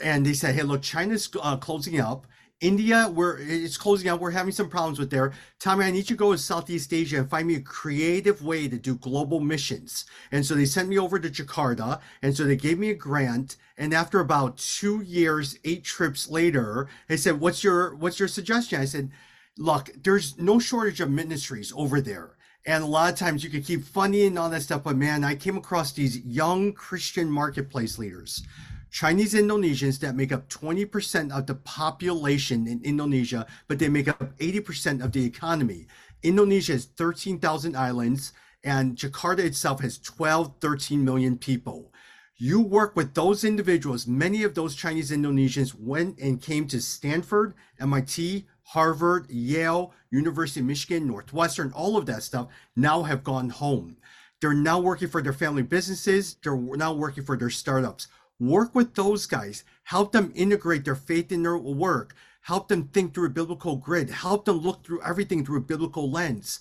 and 0.02 0.24
they 0.24 0.32
said, 0.32 0.54
hey, 0.54 0.62
look, 0.62 0.82
China's 0.82 1.28
uh, 1.40 1.56
closing 1.56 2.00
up. 2.00 2.26
India, 2.60 3.10
where 3.12 3.38
it's 3.40 3.76
closing 3.76 4.08
out. 4.08 4.20
We're 4.20 4.30
having 4.30 4.52
some 4.52 4.70
problems 4.70 5.00
with 5.00 5.10
there. 5.10 5.32
Tommy, 5.58 5.84
I 5.84 5.90
need 5.90 6.08
you 6.08 6.14
to 6.14 6.14
go 6.14 6.30
to 6.30 6.38
Southeast 6.38 6.92
Asia 6.92 7.18
and 7.18 7.28
find 7.28 7.48
me 7.48 7.56
a 7.56 7.60
creative 7.60 8.40
way 8.40 8.68
to 8.68 8.78
do 8.78 8.94
global 8.94 9.40
missions. 9.40 10.04
And 10.30 10.46
so 10.46 10.54
they 10.54 10.64
sent 10.64 10.88
me 10.88 10.96
over 10.96 11.18
to 11.18 11.28
Jakarta. 11.28 12.00
And 12.22 12.36
so 12.36 12.44
they 12.44 12.54
gave 12.54 12.78
me 12.78 12.90
a 12.90 12.94
grant. 12.94 13.56
And 13.76 13.92
after 13.92 14.20
about 14.20 14.58
two 14.58 15.00
years, 15.00 15.58
eight 15.64 15.82
trips 15.82 16.30
later, 16.30 16.88
they 17.08 17.16
said, 17.16 17.40
what's 17.40 17.64
your, 17.64 17.96
what's 17.96 18.20
your 18.20 18.28
suggestion? 18.28 18.80
I 18.80 18.84
said, 18.84 19.10
look, 19.58 19.90
there's 20.00 20.38
no 20.38 20.60
shortage 20.60 21.00
of 21.00 21.10
ministries 21.10 21.72
over 21.76 22.00
there. 22.00 22.36
And 22.64 22.84
a 22.84 22.86
lot 22.86 23.12
of 23.12 23.18
times 23.18 23.42
you 23.42 23.50
could 23.50 23.64
keep 23.64 23.84
funding 23.84 24.28
and 24.28 24.38
all 24.38 24.50
that 24.50 24.62
stuff. 24.62 24.84
But 24.84 24.96
man, 24.96 25.24
I 25.24 25.34
came 25.34 25.56
across 25.56 25.92
these 25.92 26.24
young 26.24 26.72
Christian 26.72 27.30
marketplace 27.30 27.98
leaders, 27.98 28.44
Chinese 28.90 29.34
Indonesians 29.34 29.98
that 30.00 30.14
make 30.14 30.32
up 30.32 30.48
20% 30.48 31.32
of 31.32 31.46
the 31.46 31.56
population 31.56 32.68
in 32.68 32.80
Indonesia, 32.84 33.46
but 33.66 33.78
they 33.78 33.88
make 33.88 34.06
up 34.06 34.36
80% 34.38 35.02
of 35.02 35.12
the 35.12 35.24
economy. 35.24 35.86
Indonesia 36.22 36.72
has 36.72 36.84
13,000 36.84 37.76
islands 37.76 38.32
and 38.62 38.96
Jakarta 38.96 39.40
itself 39.40 39.80
has 39.80 39.98
12, 39.98 40.54
13 40.60 41.04
million 41.04 41.36
people. 41.36 41.92
You 42.36 42.60
work 42.60 42.96
with 42.96 43.14
those 43.14 43.44
individuals. 43.44 44.06
Many 44.06 44.42
of 44.42 44.54
those 44.54 44.76
Chinese 44.76 45.10
Indonesians 45.10 45.74
went 45.78 46.18
and 46.18 46.40
came 46.40 46.66
to 46.68 46.80
Stanford, 46.80 47.54
MIT, 47.80 48.46
Harvard, 48.72 49.28
Yale, 49.28 49.92
University 50.10 50.60
of 50.60 50.66
Michigan, 50.66 51.06
Northwestern, 51.06 51.72
all 51.72 51.98
of 51.98 52.06
that 52.06 52.22
stuff 52.22 52.48
now 52.74 53.02
have 53.02 53.22
gone 53.22 53.50
home. 53.50 53.98
They're 54.40 54.54
now 54.54 54.80
working 54.80 55.08
for 55.08 55.20
their 55.20 55.34
family 55.34 55.62
businesses. 55.62 56.36
They're 56.42 56.56
now 56.56 56.94
working 56.94 57.22
for 57.22 57.36
their 57.36 57.50
startups. 57.50 58.08
Work 58.40 58.74
with 58.74 58.94
those 58.94 59.26
guys. 59.26 59.64
Help 59.84 60.12
them 60.12 60.32
integrate 60.34 60.86
their 60.86 60.94
faith 60.94 61.30
in 61.32 61.42
their 61.42 61.58
work. 61.58 62.14
Help 62.40 62.68
them 62.68 62.88
think 62.88 63.12
through 63.12 63.26
a 63.26 63.30
biblical 63.30 63.76
grid. 63.76 64.08
Help 64.08 64.46
them 64.46 64.56
look 64.56 64.86
through 64.86 65.02
everything 65.02 65.44
through 65.44 65.58
a 65.58 65.60
biblical 65.60 66.10
lens 66.10 66.58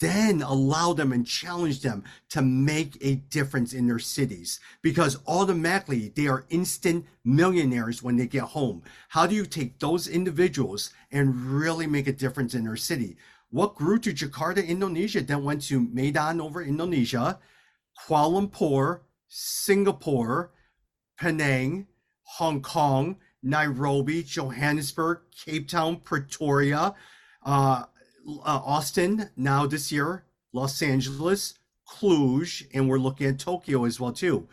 then 0.00 0.40
allow 0.42 0.92
them 0.94 1.12
and 1.12 1.26
challenge 1.26 1.80
them 1.82 2.02
to 2.30 2.42
make 2.42 2.96
a 3.02 3.16
difference 3.16 3.74
in 3.74 3.86
their 3.86 3.98
cities 3.98 4.58
because 4.82 5.18
automatically 5.26 6.12
they 6.16 6.26
are 6.26 6.46
instant 6.48 7.06
millionaires 7.22 8.02
when 8.02 8.16
they 8.16 8.26
get 8.26 8.42
home. 8.42 8.82
How 9.10 9.26
do 9.26 9.34
you 9.34 9.44
take 9.44 9.78
those 9.78 10.08
individuals 10.08 10.92
and 11.12 11.36
really 11.36 11.86
make 11.86 12.08
a 12.08 12.12
difference 12.12 12.54
in 12.54 12.64
their 12.64 12.76
city? 12.76 13.16
What 13.50 13.74
grew 13.74 13.98
to 13.98 14.12
Jakarta, 14.12 14.66
Indonesia, 14.66 15.20
then 15.20 15.44
went 15.44 15.62
to 15.62 15.80
Medan 15.80 16.40
over 16.40 16.62
Indonesia, 16.62 17.38
Kuala 18.06 18.48
Lumpur, 18.48 19.00
Singapore, 19.28 20.50
Penang, 21.18 21.86
Hong 22.22 22.62
Kong, 22.62 23.16
Nairobi, 23.42 24.22
Johannesburg, 24.22 25.20
Cape 25.44 25.68
Town, 25.68 25.96
Pretoria, 25.96 26.94
uh, 27.44 27.84
uh, 28.26 28.60
Austin 28.64 29.30
now 29.36 29.66
this 29.66 29.90
year, 29.90 30.24
Los 30.52 30.82
Angeles, 30.82 31.54
Cluj, 31.88 32.66
and 32.72 32.88
we're 32.88 32.98
looking 32.98 33.26
at 33.26 33.38
Tokyo 33.38 33.84
as 33.84 33.98
well 33.98 34.12
too. 34.12 34.48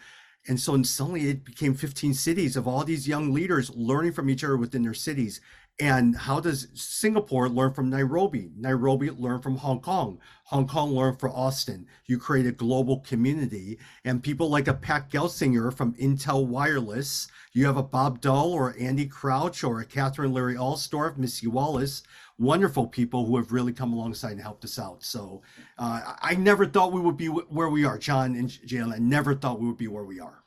And 0.47 0.59
so 0.59 0.81
suddenly 0.83 1.29
it 1.29 1.43
became 1.43 1.73
15 1.73 2.13
cities 2.13 2.55
of 2.55 2.67
all 2.67 2.83
these 2.83 3.07
young 3.07 3.33
leaders 3.33 3.69
learning 3.75 4.13
from 4.13 4.29
each 4.29 4.43
other 4.43 4.57
within 4.57 4.83
their 4.83 4.93
cities. 4.93 5.41
And 5.79 6.15
how 6.15 6.39
does 6.39 6.69
Singapore 6.73 7.49
learn 7.49 7.71
from 7.73 7.91
Nairobi? 7.91 8.49
Nairobi 8.57 9.11
learn 9.11 9.41
from 9.41 9.57
Hong 9.57 9.79
Kong. 9.79 10.19
Hong 10.45 10.67
Kong 10.67 10.91
learn 10.91 11.17
from 11.17 11.33
Austin. 11.33 11.85
You 12.07 12.17
create 12.17 12.47
a 12.47 12.51
global 12.51 13.01
community. 13.01 13.77
And 14.03 14.23
people 14.23 14.49
like 14.49 14.67
a 14.67 14.73
Pat 14.73 15.11
Gelsinger 15.11 15.71
from 15.71 15.93
Intel 15.95 16.47
Wireless. 16.47 17.27
You 17.53 17.67
have 17.67 17.77
a 17.77 17.83
Bob 17.83 18.21
Doll 18.21 18.53
or 18.53 18.75
Andy 18.79 19.05
Crouch 19.05 19.63
or 19.63 19.79
a 19.79 19.85
Katherine 19.85 20.33
Leary 20.33 20.55
Alsdorf, 20.55 21.15
Missy 21.17 21.45
Wallace, 21.45 22.01
wonderful 22.39 22.87
people 22.87 23.25
who 23.25 23.37
have 23.37 23.51
really 23.51 23.73
come 23.73 23.93
alongside 23.93 24.31
and 24.31 24.41
helped 24.41 24.63
us 24.63 24.77
out. 24.77 25.03
So 25.03 25.41
uh, 25.77 26.13
I 26.21 26.35
never 26.35 26.65
thought 26.65 26.91
we 26.91 27.01
would 27.01 27.17
be 27.17 27.27
where 27.27 27.69
we 27.69 27.85
are, 27.85 27.97
John 27.97 28.35
and 28.35 28.49
Jalen. 28.49 28.99
Never 28.99 29.35
thought 29.35 29.59
we 29.59 29.67
would 29.67 29.77
be 29.77 29.87
where 29.87 30.03
we 30.03 30.19
are. 30.19 30.43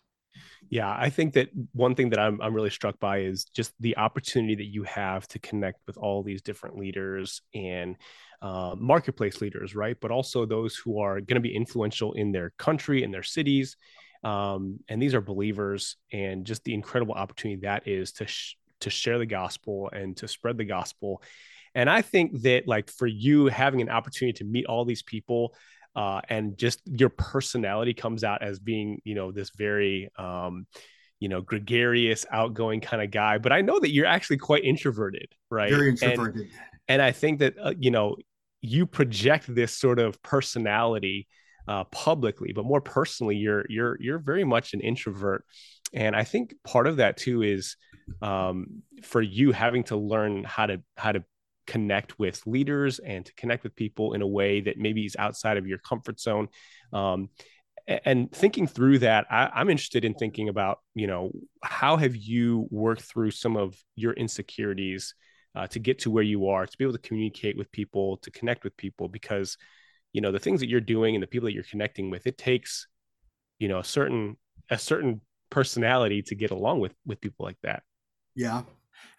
Yeah, 0.69 0.89
I 0.97 1.11
think 1.11 1.35
that 1.35 1.51
one 1.73 1.97
thing 1.97 2.11
that 2.11 2.21
I'm 2.21 2.41
I'm 2.41 2.55
really 2.55 2.71
struck 2.71 3.01
by 3.01 3.23
is 3.23 3.45
just 3.45 3.73
the 3.81 3.97
opportunity 3.97 4.55
that 4.55 4.67
you 4.67 4.85
have 4.85 5.27
to 5.29 5.41
connect 5.41 5.81
with 5.89 5.97
all 5.97 6.23
these 6.23 6.43
different 6.43 6.77
leaders 6.77 7.43
and 7.53 7.97
uh, 8.41 8.77
marketplace 8.79 9.41
leaders, 9.41 9.75
right? 9.75 9.97
But 10.01 10.13
also 10.13 10.47
those 10.47 10.77
who 10.77 11.01
are 11.01 11.21
going 11.21 11.35
to 11.35 11.41
be 11.41 11.55
influential 11.57 12.13
in 12.13 12.31
their 12.31 12.51
country 12.51 13.03
and 13.03 13.13
their 13.13 13.25
cities. 13.25 13.77
Um, 14.23 14.79
and 14.89 15.03
these 15.03 15.15
are 15.15 15.21
believers, 15.21 15.97
and 16.13 16.45
just 16.45 16.63
the 16.63 16.75
incredible 16.75 17.15
opportunity 17.15 17.63
that 17.63 17.89
is 17.89 18.13
to 18.13 18.29
sh- 18.29 18.57
to 18.81 18.91
share 18.91 19.19
the 19.19 19.27
gospel 19.27 19.91
and 19.93 20.17
to 20.19 20.29
spread 20.29 20.57
the 20.57 20.65
gospel 20.65 21.21
and 21.75 21.89
I 21.89 22.03
think 22.03 22.43
that 22.43 22.67
like 22.67 22.91
for 22.91 23.07
you 23.07 23.47
having 23.47 23.81
an 23.81 23.89
opportunity 23.89 24.39
to 24.39 24.45
meet 24.45 24.67
all 24.67 24.85
these 24.85 25.03
people 25.03 25.55
uh, 25.95 26.21
and 26.29 26.57
just 26.57 26.81
your 26.87 27.09
personality 27.09 27.95
comes 27.95 28.25
out 28.25 28.43
as 28.43 28.59
being, 28.59 29.01
you 29.05 29.15
know, 29.15 29.33
this 29.33 29.51
very, 29.51 30.09
um, 30.19 30.67
you 31.19 31.29
know, 31.29 31.41
gregarious, 31.41 32.25
outgoing 32.31 32.81
kind 32.81 33.03
of 33.03 33.11
guy. 33.11 33.39
But 33.39 33.53
I 33.53 33.61
know 33.61 33.79
that 33.79 33.91
you're 33.91 34.07
actually 34.07 34.39
quite 34.39 34.65
introverted, 34.65 35.29
right? 35.51 35.71
Very 35.71 35.91
introverted. 35.91 36.43
And, 36.43 36.51
and 36.89 37.03
I 37.03 37.13
think 37.13 37.41
that, 37.41 37.55
uh, 37.61 37.75
you 37.79 37.91
know, 37.91 38.17
you 38.63 38.87
project 38.87 39.53
this 39.53 39.77
sort 39.77 39.99
of 39.99 40.23
personality 40.23 41.27
uh, 41.69 41.85
publicly, 41.85 42.53
but 42.53 42.65
more 42.65 42.81
personally, 42.81 43.37
you're 43.37 43.65
you're 43.69 43.97
you're 44.01 44.19
very 44.19 44.45
much 44.45 44.75
an 44.75 44.81
introvert, 44.81 45.45
and 45.93 46.17
I 46.17 46.25
think 46.25 46.55
part 46.65 46.87
of 46.87 46.97
that 46.97 47.17
too 47.17 47.43
is 47.43 47.77
um, 48.23 48.83
for 49.03 49.23
you 49.23 49.53
having 49.53 49.85
to 49.85 49.97
learn 49.97 50.45
how 50.45 50.67
to 50.67 50.83
how 50.97 51.13
to 51.13 51.25
connect 51.71 52.19
with 52.19 52.45
leaders 52.47 52.99
and 52.99 53.25
to 53.25 53.33
connect 53.35 53.63
with 53.63 53.77
people 53.77 54.15
in 54.15 54.23
a 54.23 54.27
way 54.27 54.61
that 54.61 54.77
maybe 54.77 55.07
is 55.07 55.15
outside 55.17 55.57
of 55.57 55.69
your 55.69 55.79
comfort 55.79 56.19
zone. 56.19 56.49
Um, 56.93 57.29
and 58.05 58.31
thinking 58.33 58.67
through 58.67 58.99
that, 58.99 59.27
I, 59.31 59.61
am 59.61 59.71
interested 59.71 60.05
in 60.05 60.15
thinking 60.15 60.49
about, 60.49 60.81
you 60.97 61.07
know, 61.07 61.31
how 61.63 61.97
have 61.97 62.17
you 62.17 62.67
worked 62.73 63.03
through 63.03 63.31
some 63.31 63.57
of 63.57 63.77
your 63.95 64.13
insecurities 64.15 65.15
uh, 65.55 65.69
to 65.69 65.79
get 65.79 66.01
to 66.01 66.11
where 66.11 66.25
you 66.25 66.49
are, 66.49 66.67
to 66.67 66.77
be 66.77 66.85
able 66.85 66.95
to 66.95 67.09
communicate 67.09 67.57
with 67.57 67.71
people, 67.71 68.17
to 68.19 68.33
connect 68.33 68.65
with 68.65 68.77
people, 68.77 69.07
because, 69.07 69.57
you 70.13 70.21
know, 70.21 70.33
the 70.33 70.41
things 70.41 70.59
that 70.61 70.69
you're 70.69 70.81
doing 70.81 71.15
and 71.15 71.23
the 71.23 71.29
people 71.29 71.47
that 71.47 71.55
you're 71.55 71.63
connecting 71.63 72.11
with, 72.11 72.27
it 72.27 72.37
takes, 72.37 72.89
you 73.61 73.69
know, 73.69 73.79
a 73.79 73.85
certain 73.85 74.37
a 74.71 74.79
certain 74.79 75.21
personality 75.51 76.23
to 76.23 76.35
get 76.35 76.51
along 76.51 76.81
with 76.81 76.95
with 77.07 77.21
people 77.21 77.47
like 77.47 77.59
that. 77.63 77.85
Yeah, 78.35 78.63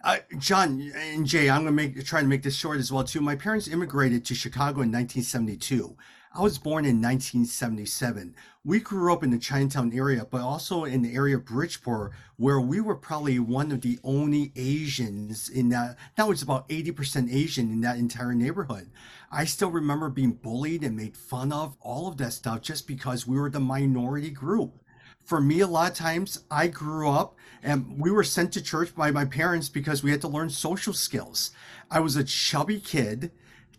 uh, 0.03 0.17
John 0.37 0.91
and 0.95 1.25
Jay, 1.25 1.49
I'm 1.49 1.61
gonna 1.61 1.71
make 1.71 2.03
try 2.05 2.21
to 2.21 2.27
make 2.27 2.43
this 2.43 2.55
short 2.55 2.79
as 2.79 2.91
well 2.91 3.03
too. 3.03 3.21
My 3.21 3.35
parents 3.35 3.67
immigrated 3.67 4.25
to 4.25 4.35
Chicago 4.35 4.81
in 4.81 4.91
1972. 4.91 5.95
I 6.33 6.41
was 6.41 6.57
born 6.57 6.85
in 6.85 7.01
1977. 7.01 8.35
We 8.63 8.79
grew 8.79 9.11
up 9.11 9.21
in 9.21 9.31
the 9.31 9.37
Chinatown 9.37 9.91
area, 9.93 10.25
but 10.29 10.39
also 10.39 10.85
in 10.85 11.01
the 11.01 11.13
area 11.13 11.35
of 11.35 11.43
Bridgeport, 11.43 12.13
where 12.37 12.61
we 12.61 12.79
were 12.79 12.95
probably 12.95 13.37
one 13.37 13.69
of 13.69 13.81
the 13.81 13.99
only 14.01 14.53
Asians 14.55 15.49
in 15.49 15.67
that. 15.69 15.97
Now 16.17 16.31
it's 16.31 16.41
about 16.41 16.69
80% 16.69 17.33
Asian 17.33 17.69
in 17.69 17.81
that 17.81 17.97
entire 17.97 18.33
neighborhood. 18.33 18.91
I 19.29 19.43
still 19.43 19.71
remember 19.71 20.09
being 20.09 20.31
bullied 20.31 20.85
and 20.85 20.95
made 20.95 21.17
fun 21.17 21.51
of, 21.51 21.75
all 21.81 22.07
of 22.07 22.15
that 22.17 22.31
stuff, 22.31 22.61
just 22.61 22.87
because 22.87 23.27
we 23.27 23.37
were 23.37 23.49
the 23.49 23.59
minority 23.59 24.29
group 24.29 24.80
for 25.31 25.39
me, 25.39 25.61
a 25.61 25.67
lot 25.67 25.89
of 25.89 25.97
times 25.97 26.43
I 26.51 26.67
grew 26.67 27.09
up 27.09 27.37
and 27.63 27.97
we 27.97 28.11
were 28.11 28.21
sent 28.21 28.51
to 28.51 28.61
church 28.61 28.93
by 28.93 29.11
my 29.11 29.23
parents 29.23 29.69
because 29.69 30.03
we 30.03 30.11
had 30.11 30.19
to 30.19 30.27
learn 30.27 30.49
social 30.49 30.91
skills. 30.91 31.51
I 31.89 32.01
was 32.01 32.17
a 32.17 32.23
chubby 32.25 32.81
kid 32.81 33.31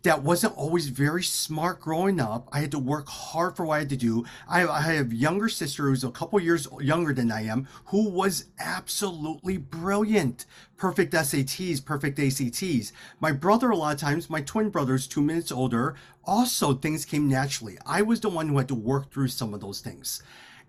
that 0.03 0.23
wasn't 0.23 0.57
always 0.57 0.89
very 0.89 1.23
smart 1.23 1.79
growing 1.79 2.21
up. 2.21 2.49
I 2.53 2.61
had 2.61 2.71
to 2.71 2.79
work 2.79 3.07
hard 3.07 3.55
for 3.55 3.67
what 3.67 3.75
I 3.75 3.79
had 3.81 3.91
to 3.91 3.99
do. 3.99 4.25
I, 4.49 4.67
I 4.67 4.81
have 4.81 5.13
younger 5.13 5.51
sister 5.51 5.83
who's 5.83 6.05
a 6.05 6.11
couple 6.11 6.41
years 6.41 6.67
younger 6.81 7.13
than 7.13 7.31
I 7.31 7.43
am, 7.43 7.69
who 7.85 8.09
was 8.09 8.47
absolutely 8.59 9.59
brilliant. 9.59 10.47
Perfect 10.79 11.13
SATs, 11.13 11.85
perfect 11.85 12.19
ACTs. 12.19 12.95
My 13.21 13.31
brother, 13.31 13.69
a 13.69 13.77
lot 13.77 13.95
of 13.95 14.01
times, 14.01 14.31
my 14.31 14.41
twin 14.41 14.71
brother's 14.71 15.07
two 15.07 15.21
minutes 15.21 15.53
older. 15.53 15.97
Also, 16.25 16.73
things 16.73 17.05
came 17.05 17.29
naturally. 17.29 17.77
I 17.85 18.01
was 18.01 18.21
the 18.21 18.31
one 18.31 18.49
who 18.49 18.57
had 18.57 18.69
to 18.69 18.75
work 18.75 19.13
through 19.13 19.29
some 19.29 19.53
of 19.53 19.61
those 19.61 19.83
things. 19.83 20.23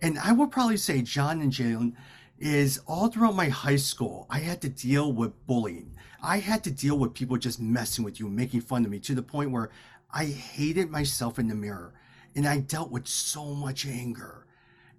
And 0.03 0.19
I 0.19 0.33
would 0.33 0.51
probably 0.51 0.75
say 0.75 1.01
John 1.01 1.39
and 1.39 1.49
Jalen 1.49 1.93
is 2.37 2.81
all 2.85 3.07
throughout 3.07 3.37
my 3.37 3.47
high 3.47 3.77
school, 3.77 4.27
I 4.29 4.39
had 4.39 4.59
to 4.63 4.69
deal 4.69 5.13
with 5.13 5.47
bullying. 5.47 5.95
I 6.21 6.39
had 6.39 6.61
to 6.65 6.71
deal 6.71 6.99
with 6.99 7.13
people 7.13 7.37
just 7.37 7.61
messing 7.61 8.03
with 8.03 8.19
you, 8.19 8.27
making 8.27 8.61
fun 8.61 8.83
of 8.83 8.91
me 8.91 8.99
to 8.99 9.15
the 9.15 9.23
point 9.23 9.51
where 9.51 9.71
I 10.11 10.25
hated 10.25 10.91
myself 10.91 11.39
in 11.39 11.47
the 11.47 11.55
mirror 11.55 11.93
and 12.35 12.45
I 12.45 12.59
dealt 12.59 12.91
with 12.91 13.07
so 13.07 13.53
much 13.53 13.85
anger. 13.85 14.45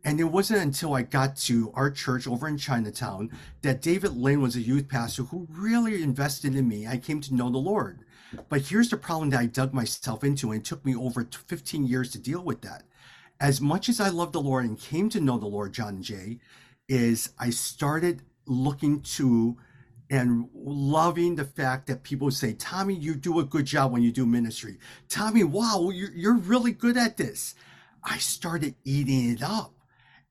And 0.04 0.20
it 0.20 0.24
wasn't 0.24 0.62
until 0.62 0.94
I 0.94 1.02
got 1.02 1.36
to 1.36 1.70
our 1.74 1.90
church 1.90 2.26
over 2.26 2.48
in 2.48 2.56
Chinatown 2.56 3.30
that 3.60 3.82
David 3.82 4.16
Lane 4.16 4.40
was 4.40 4.56
a 4.56 4.62
youth 4.62 4.88
pastor 4.88 5.24
who 5.24 5.46
really 5.50 6.02
invested 6.02 6.54
in 6.54 6.66
me. 6.66 6.86
I 6.86 6.96
came 6.96 7.20
to 7.20 7.34
know 7.34 7.50
the 7.50 7.58
Lord. 7.58 7.98
But 8.48 8.62
here's 8.62 8.88
the 8.88 8.96
problem 8.96 9.28
that 9.30 9.40
I 9.40 9.46
dug 9.46 9.74
myself 9.74 10.24
into, 10.24 10.50
and 10.50 10.62
it 10.62 10.64
took 10.64 10.82
me 10.84 10.96
over 10.96 11.28
15 11.30 11.86
years 11.86 12.10
to 12.12 12.18
deal 12.18 12.42
with 12.42 12.62
that 12.62 12.84
as 13.40 13.60
much 13.60 13.88
as 13.88 14.00
I 14.00 14.08
love 14.08 14.32
the 14.32 14.40
Lord 14.40 14.64
and 14.64 14.78
came 14.78 15.08
to 15.10 15.20
know 15.20 15.38
the 15.38 15.46
Lord, 15.46 15.72
John 15.72 16.02
Jay, 16.02 16.38
is 16.88 17.30
I 17.38 17.50
started 17.50 18.22
looking 18.46 19.00
to 19.02 19.56
and 20.10 20.48
loving 20.54 21.34
the 21.34 21.44
fact 21.44 21.86
that 21.86 22.02
people 22.02 22.30
say, 22.30 22.52
Tommy, 22.52 22.94
you 22.94 23.14
do 23.14 23.38
a 23.40 23.44
good 23.44 23.64
job 23.64 23.90
when 23.90 24.02
you 24.02 24.12
do 24.12 24.26
ministry. 24.26 24.78
Tommy, 25.08 25.42
wow, 25.42 25.90
you're, 25.92 26.12
you're 26.12 26.36
really 26.36 26.72
good 26.72 26.96
at 26.96 27.16
this. 27.16 27.54
I 28.02 28.18
started 28.18 28.74
eating 28.84 29.30
it 29.30 29.42
up. 29.42 29.72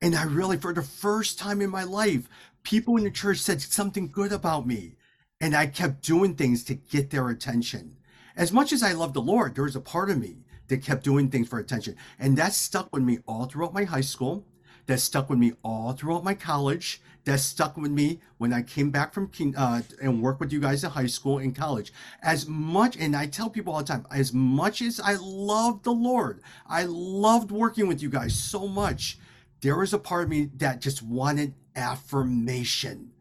And 0.01 0.15
I 0.15 0.23
really, 0.23 0.57
for 0.57 0.73
the 0.73 0.83
first 0.83 1.39
time 1.39 1.59
in 1.61 1.69
my 1.69 1.83
life, 1.83 2.29
people 2.63 2.97
in 2.97 3.03
the 3.03 3.11
church 3.11 3.39
said 3.39 3.61
something 3.61 4.09
good 4.09 4.31
about 4.31 4.67
me. 4.67 4.95
And 5.41 5.55
I 5.55 5.65
kept 5.65 6.05
doing 6.05 6.35
things 6.35 6.63
to 6.65 6.75
get 6.75 7.09
their 7.09 7.29
attention. 7.29 7.97
As 8.35 8.51
much 8.51 8.71
as 8.71 8.83
I 8.83 8.93
love 8.93 9.13
the 9.13 9.21
Lord, 9.21 9.55
there 9.55 9.63
was 9.63 9.75
a 9.75 9.81
part 9.81 10.09
of 10.09 10.19
me 10.19 10.42
that 10.67 10.83
kept 10.83 11.03
doing 11.03 11.29
things 11.29 11.47
for 11.47 11.59
attention. 11.59 11.95
And 12.19 12.37
that 12.37 12.53
stuck 12.53 12.93
with 12.93 13.03
me 13.03 13.19
all 13.27 13.45
throughout 13.45 13.73
my 13.73 13.83
high 13.83 14.01
school. 14.01 14.45
That 14.85 14.99
stuck 14.99 15.29
with 15.29 15.39
me 15.39 15.53
all 15.63 15.93
throughout 15.93 16.23
my 16.23 16.33
college. 16.33 17.01
That 17.25 17.39
stuck 17.39 17.77
with 17.77 17.91
me 17.91 18.19
when 18.37 18.51
I 18.51 18.63
came 18.63 18.91
back 18.91 19.13
from 19.13 19.31
uh, 19.55 19.81
and 20.01 20.21
worked 20.21 20.41
with 20.41 20.51
you 20.51 20.59
guys 20.59 20.83
in 20.83 20.89
high 20.89 21.05
school 21.05 21.37
and 21.37 21.55
college. 21.55 21.93
As 22.21 22.47
much, 22.47 22.97
and 22.97 23.15
I 23.15 23.27
tell 23.27 23.49
people 23.49 23.73
all 23.73 23.79
the 23.79 23.85
time, 23.85 24.05
as 24.11 24.33
much 24.33 24.81
as 24.81 24.99
I 24.99 25.15
love 25.15 25.83
the 25.83 25.93
Lord, 25.93 26.41
I 26.67 26.83
loved 26.83 27.49
working 27.49 27.87
with 27.87 28.01
you 28.01 28.09
guys 28.09 28.35
so 28.35 28.67
much. 28.67 29.17
there 29.61 29.77
was 29.77 29.93
a 29.93 29.99
part 29.99 30.25
of 30.25 30.29
me 30.29 30.49
that 30.57 30.81
just 30.81 31.01
wanted 31.01 31.53
affirmation. 31.73 33.11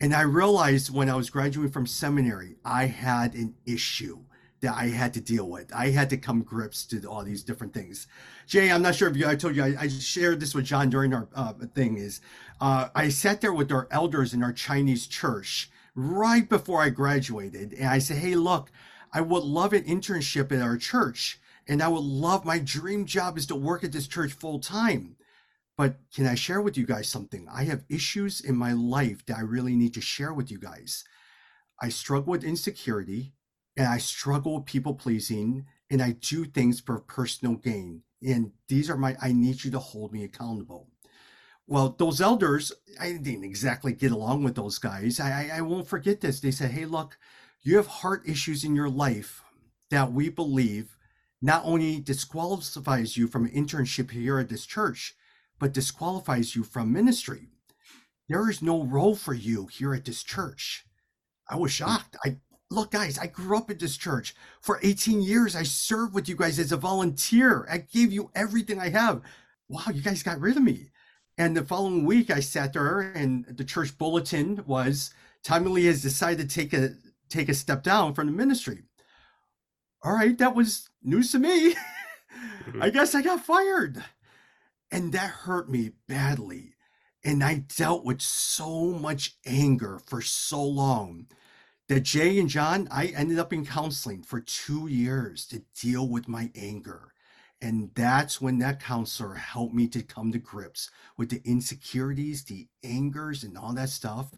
And 0.00 0.14
I 0.14 0.22
realized 0.22 0.94
when 0.94 1.10
I 1.10 1.16
was 1.16 1.28
graduating 1.28 1.72
from 1.72 1.86
seminary, 1.86 2.56
I 2.64 2.86
had 2.86 3.34
an 3.34 3.54
issue 3.66 4.20
that 4.60 4.74
I 4.74 4.88
had 4.88 5.14
to 5.14 5.20
deal 5.20 5.48
with. 5.48 5.72
I 5.74 5.90
had 5.90 6.10
to 6.10 6.16
come 6.16 6.42
grips 6.42 6.84
to 6.86 7.04
all 7.06 7.22
these 7.22 7.42
different 7.42 7.72
things. 7.72 8.06
Jay, 8.46 8.70
I'm 8.70 8.82
not 8.82 8.94
sure 8.94 9.08
if 9.08 9.16
you, 9.16 9.26
I 9.26 9.36
told 9.36 9.56
you, 9.56 9.62
I, 9.62 9.74
I 9.78 9.88
shared 9.88 10.40
this 10.40 10.54
with 10.54 10.64
John 10.64 10.90
during 10.90 11.14
our 11.14 11.28
uh, 11.34 11.52
thing 11.74 11.98
is, 11.98 12.20
uh, 12.60 12.88
I 12.94 13.08
sat 13.08 13.40
there 13.40 13.52
with 13.52 13.70
our 13.70 13.86
elders 13.90 14.34
in 14.34 14.42
our 14.42 14.52
Chinese 14.52 15.06
church 15.06 15.70
right 15.94 16.48
before 16.48 16.82
I 16.82 16.90
graduated. 16.90 17.72
And 17.72 17.88
I 17.88 17.98
said, 17.98 18.18
Hey, 18.18 18.34
look, 18.34 18.70
I 19.12 19.20
would 19.20 19.44
love 19.44 19.72
an 19.72 19.84
internship 19.84 20.52
at 20.52 20.62
our 20.62 20.76
church. 20.76 21.40
And 21.66 21.82
I 21.82 21.88
would 21.88 22.04
love 22.04 22.44
my 22.44 22.58
dream 22.58 23.04
job 23.04 23.36
is 23.36 23.46
to 23.46 23.54
work 23.54 23.84
at 23.84 23.92
this 23.92 24.08
church 24.08 24.32
full 24.32 24.58
time. 24.58 25.16
But 25.76 25.96
can 26.12 26.26
I 26.26 26.34
share 26.34 26.60
with 26.60 26.76
you 26.76 26.86
guys 26.86 27.08
something? 27.08 27.46
I 27.52 27.64
have 27.64 27.84
issues 27.88 28.40
in 28.40 28.56
my 28.56 28.72
life 28.72 29.24
that 29.26 29.36
I 29.36 29.42
really 29.42 29.76
need 29.76 29.94
to 29.94 30.00
share 30.00 30.32
with 30.32 30.50
you 30.50 30.58
guys. 30.58 31.04
I 31.80 31.90
struggle 31.90 32.32
with 32.32 32.42
insecurity 32.42 33.34
and 33.78 33.86
I 33.86 33.98
struggle 33.98 34.56
with 34.56 34.66
people 34.66 34.92
pleasing 34.92 35.64
and 35.88 36.02
I 36.02 36.10
do 36.20 36.44
things 36.44 36.80
for 36.80 36.98
personal 36.98 37.54
gain. 37.54 38.02
And 38.20 38.50
these 38.66 38.90
are 38.90 38.96
my, 38.96 39.16
I 39.22 39.32
need 39.32 39.62
you 39.62 39.70
to 39.70 39.78
hold 39.78 40.12
me 40.12 40.24
accountable. 40.24 40.88
Well, 41.68 41.94
those 41.96 42.20
elders, 42.20 42.72
I 43.00 43.12
didn't 43.12 43.44
exactly 43.44 43.92
get 43.92 44.10
along 44.10 44.42
with 44.42 44.56
those 44.56 44.78
guys. 44.78 45.20
I, 45.20 45.50
I, 45.54 45.60
won't 45.60 45.86
forget 45.86 46.20
this. 46.20 46.40
They 46.40 46.50
said, 46.50 46.72
Hey, 46.72 46.86
look, 46.86 47.18
you 47.62 47.76
have 47.76 47.86
heart 47.86 48.22
issues 48.26 48.64
in 48.64 48.74
your 48.74 48.88
life 48.88 49.42
that 49.90 50.12
we 50.12 50.28
believe 50.28 50.96
not 51.40 51.62
only 51.64 52.00
disqualifies 52.00 53.16
you 53.16 53.28
from 53.28 53.44
an 53.44 53.52
internship 53.52 54.10
here 54.10 54.40
at 54.40 54.48
this 54.48 54.66
church, 54.66 55.14
but 55.60 55.72
disqualifies 55.72 56.56
you 56.56 56.64
from 56.64 56.92
ministry. 56.92 57.48
There 58.28 58.50
is 58.50 58.60
no 58.60 58.82
role 58.82 59.14
for 59.14 59.34
you 59.34 59.66
here 59.66 59.94
at 59.94 60.04
this 60.04 60.24
church. 60.24 60.84
I 61.48 61.56
was 61.56 61.70
hmm. 61.70 61.84
shocked. 61.84 62.16
I 62.24 62.38
look, 62.70 62.90
guys, 62.90 63.18
I 63.18 63.26
grew 63.26 63.56
up 63.56 63.70
at 63.70 63.78
this 63.78 63.96
church 63.96 64.34
for 64.60 64.80
18 64.82 65.22
years. 65.22 65.56
I 65.56 65.62
served 65.62 66.14
with 66.14 66.28
you 66.28 66.36
guys 66.36 66.58
as 66.58 66.72
a 66.72 66.76
volunteer. 66.76 67.66
I 67.70 67.78
gave 67.78 68.12
you 68.12 68.30
everything 68.34 68.78
I 68.78 68.90
have. 68.90 69.22
Wow, 69.68 69.84
you 69.92 70.02
guys 70.02 70.22
got 70.22 70.40
rid 70.40 70.56
of 70.56 70.62
me. 70.62 70.90
And 71.36 71.56
the 71.56 71.64
following 71.64 72.04
week, 72.04 72.30
I 72.30 72.40
sat 72.40 72.72
there, 72.72 73.00
and 73.00 73.44
the 73.46 73.64
church 73.64 73.96
bulletin 73.96 74.64
was 74.66 75.14
Tommy 75.44 75.70
Lee 75.70 75.86
has 75.86 76.02
decided 76.02 76.48
to 76.48 76.54
take 76.54 76.72
a 76.72 76.90
take 77.28 77.48
a 77.48 77.54
step 77.54 77.82
down 77.82 78.14
from 78.14 78.26
the 78.26 78.32
ministry. 78.32 78.82
All 80.02 80.12
right, 80.12 80.36
that 80.38 80.54
was 80.54 80.88
news 81.02 81.32
to 81.32 81.38
me. 81.38 81.74
Mm-hmm. 81.74 82.82
I 82.82 82.90
guess 82.90 83.14
I 83.14 83.22
got 83.22 83.44
fired. 83.44 84.02
And 84.90 85.12
that 85.12 85.30
hurt 85.30 85.68
me 85.68 85.92
badly. 86.08 86.74
And 87.22 87.44
I 87.44 87.64
dealt 87.76 88.04
with 88.04 88.22
so 88.22 88.86
much 88.86 89.36
anger 89.44 90.00
for 90.06 90.22
so 90.22 90.62
long 90.62 91.26
that 91.88 92.00
Jay 92.00 92.38
and 92.38 92.48
John, 92.48 92.86
I 92.90 93.06
ended 93.06 93.38
up 93.38 93.52
in 93.52 93.64
counseling 93.64 94.22
for 94.22 94.40
two 94.40 94.88
years 94.88 95.46
to 95.46 95.62
deal 95.80 96.08
with 96.08 96.28
my 96.28 96.50
anger. 96.54 97.12
And 97.60 97.90
that's 97.94 98.40
when 98.40 98.58
that 98.58 98.80
counselor 98.80 99.34
helped 99.34 99.74
me 99.74 99.88
to 99.88 100.02
come 100.02 100.30
to 100.32 100.38
grips 100.38 100.90
with 101.16 101.30
the 101.30 101.42
insecurities, 101.44 102.44
the 102.44 102.68
angers, 102.84 103.42
and 103.42 103.58
all 103.58 103.72
that 103.74 103.88
stuff. 103.88 104.32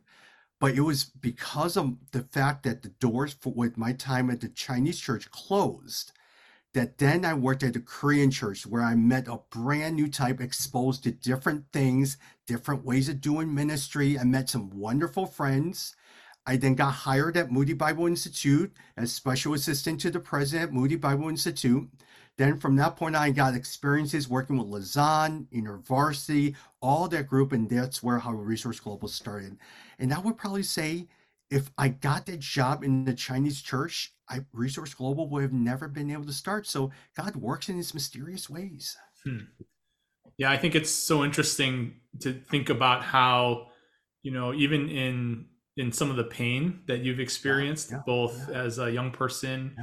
But 0.59 0.75
it 0.75 0.81
was 0.81 1.05
because 1.05 1.77
of 1.77 1.97
the 2.13 2.23
fact 2.23 2.63
that 2.63 2.83
the 2.83 2.89
doors 2.89 3.35
for 3.39 3.53
with 3.53 3.77
my 3.77 3.93
time 3.93 4.31
at 4.31 4.41
the 4.41 4.49
Chinese 4.49 5.01
church 5.01 5.31
closed 5.31 6.13
that 6.73 6.99
then 6.99 7.25
I 7.25 7.35
worked 7.35 7.63
at 7.63 7.73
the 7.73 7.81
Korean 7.81 8.31
church 8.31 8.67
where 8.67 8.83
I 8.83 8.95
met 8.95 9.27
a 9.27 9.41
brand 9.51 9.97
new 9.97 10.09
type 10.09 10.41
exposed 10.41 11.03
to 11.03 11.11
different 11.11 11.65
things, 11.73 12.17
different 12.47 12.85
ways 12.85 13.09
of 13.09 13.21
doing 13.21 13.53
ministry. 13.53 14.19
I 14.19 14.25
met 14.25 14.49
some 14.49 14.71
wonderful 14.71 15.27
friends. 15.27 15.97
I 16.47 16.57
then 16.57 16.75
got 16.75 16.93
hired 16.93 17.37
at 17.37 17.53
Moody 17.53 17.75
Bible 17.75 18.07
Institute 18.07 18.73
as 18.97 19.13
special 19.13 19.55
assistant 19.55 20.01
to 20.01 20.11
the 20.11 20.21
president 20.21 20.71
at 20.71 20.75
Moody 20.75 20.97
Bible 20.97 21.29
Institute. 21.29 21.89
Then 22.39 22.59
from 22.59 22.77
that 22.77 22.97
point 22.97 23.15
on, 23.15 23.23
I 23.23 23.31
got 23.31 23.55
experiences 23.55 24.29
working 24.29 24.57
with 24.57 24.69
Lausanne, 24.69 25.47
InterVarsity, 25.53 26.55
all 26.81 27.07
that 27.09 27.27
group, 27.27 27.53
and 27.53 27.69
that's 27.69 28.03
where 28.03 28.19
how 28.19 28.33
Resource 28.33 28.81
Global 28.81 29.09
started. 29.09 29.59
And 29.99 30.13
I 30.15 30.19
would 30.21 30.39
probably 30.39 30.63
say 30.63 31.09
if 31.51 31.71
I 31.77 31.89
got 31.89 32.27
that 32.27 32.41
job 32.41 32.83
in 32.85 33.05
the 33.05 33.13
Chinese 33.13 33.61
church, 33.61 34.15
I, 34.29 34.41
Resource 34.53 34.95
Global 34.95 35.29
would 35.29 35.43
have 35.43 35.53
never 35.53 35.89
been 35.89 36.11
able 36.11 36.25
to 36.25 36.33
start. 36.33 36.67
So 36.67 36.91
God 37.17 37.37
works 37.37 37.69
in 37.69 37.77
His 37.77 37.93
mysterious 37.93 38.49
ways. 38.49 38.97
Hmm. 39.25 39.39
Yeah, 40.39 40.51
I 40.51 40.57
think 40.57 40.75
it's 40.75 40.91
so 40.91 41.25
interesting 41.25 41.97
to 42.21 42.33
think 42.33 42.71
about 42.71 43.03
how, 43.03 43.67
you 44.23 44.31
know, 44.31 44.55
even 44.55 44.89
in 44.89 45.47
in 45.77 45.93
some 45.93 46.11
of 46.11 46.17
the 46.17 46.25
pain 46.25 46.81
that 46.87 47.01
you've 47.01 47.21
experienced, 47.21 47.91
yeah, 47.91 47.99
yeah, 47.99 48.03
both 48.07 48.49
yeah. 48.49 48.63
as 48.63 48.79
a 48.79 48.91
young 48.91 49.11
person 49.11 49.77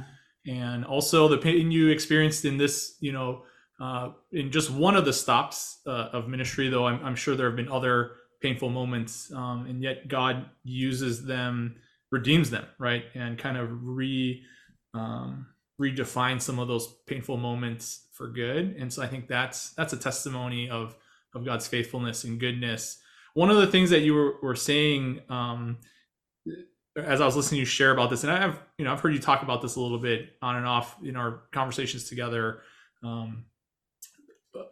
and 0.48 0.84
also 0.84 1.28
the 1.28 1.38
pain 1.38 1.70
you 1.70 1.88
experienced 1.88 2.44
in 2.44 2.56
this, 2.56 2.96
you 3.00 3.12
know, 3.12 3.42
uh, 3.80 4.10
in 4.32 4.50
just 4.50 4.70
one 4.70 4.96
of 4.96 5.04
the 5.04 5.12
stops 5.12 5.80
uh, 5.86 6.08
of 6.12 6.28
ministry. 6.28 6.68
Though 6.68 6.86
I'm, 6.86 7.04
I'm 7.04 7.14
sure 7.14 7.36
there 7.36 7.46
have 7.46 7.56
been 7.56 7.70
other 7.70 8.12
painful 8.40 8.70
moments, 8.70 9.30
um, 9.32 9.66
and 9.68 9.82
yet 9.82 10.08
God 10.08 10.46
uses 10.64 11.24
them, 11.24 11.76
redeems 12.10 12.50
them, 12.50 12.64
right, 12.78 13.04
and 13.14 13.38
kind 13.38 13.56
of 13.56 13.68
re 13.82 14.42
um, 14.94 15.46
redefine 15.80 16.40
some 16.40 16.58
of 16.58 16.66
those 16.66 16.94
painful 17.06 17.36
moments 17.36 18.06
for 18.12 18.28
good. 18.28 18.76
And 18.78 18.92
so 18.92 19.02
I 19.02 19.06
think 19.06 19.28
that's 19.28 19.70
that's 19.74 19.92
a 19.92 19.98
testimony 19.98 20.70
of 20.70 20.96
of 21.34 21.44
God's 21.44 21.68
faithfulness 21.68 22.24
and 22.24 22.40
goodness. 22.40 22.98
One 23.34 23.50
of 23.50 23.56
the 23.56 23.66
things 23.66 23.90
that 23.90 24.00
you 24.00 24.14
were, 24.14 24.34
were 24.42 24.56
saying 24.56 25.20
um, 25.28 25.78
as 26.96 27.20
I 27.20 27.26
was 27.26 27.36
listening 27.36 27.58
to 27.58 27.60
you 27.60 27.66
share 27.66 27.90
about 27.90 28.10
this, 28.10 28.24
and 28.24 28.32
I've 28.32 28.58
you 28.78 28.84
know 28.84 28.92
I've 28.92 29.00
heard 29.00 29.12
you 29.12 29.20
talk 29.20 29.42
about 29.42 29.62
this 29.62 29.76
a 29.76 29.80
little 29.80 29.98
bit 29.98 30.30
on 30.42 30.56
and 30.56 30.66
off 30.66 30.96
in 31.02 31.16
our 31.16 31.42
conversations 31.52 32.08
together. 32.08 32.62
Um, 33.02 33.44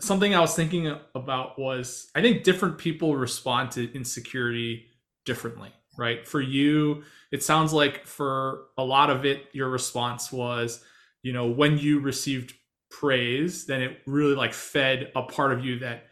something 0.01 0.35
I 0.35 0.41
was 0.41 0.55
thinking 0.55 0.95
about 1.15 1.59
was 1.59 2.11
I 2.15 2.23
think 2.23 2.43
different 2.43 2.79
people 2.79 3.17
respond 3.17 3.71
to 3.73 3.93
insecurity 3.95 4.87
differently, 5.25 5.73
right? 5.99 6.27
For 6.27 6.41
you, 6.41 7.05
it 7.31 7.43
sounds 7.43 7.73
like 7.73 8.07
for 8.07 8.65
a 8.77 8.85
lot 8.85 9.11
of 9.11 9.25
it, 9.25 9.45
your 9.53 9.69
response 9.69 10.33
was, 10.33 10.83
you 11.23 11.33
know, 11.33 11.47
when 11.47 11.79
you 11.79 12.01
received 12.01 12.55
praise, 12.91 13.67
then 13.67 13.83
it 13.83 13.99
really 14.07 14.35
like 14.35 14.55
fed 14.55 15.13
a 15.15 15.23
part 15.23 15.53
of 15.53 15.65
you 15.65 15.81
that 15.81 16.07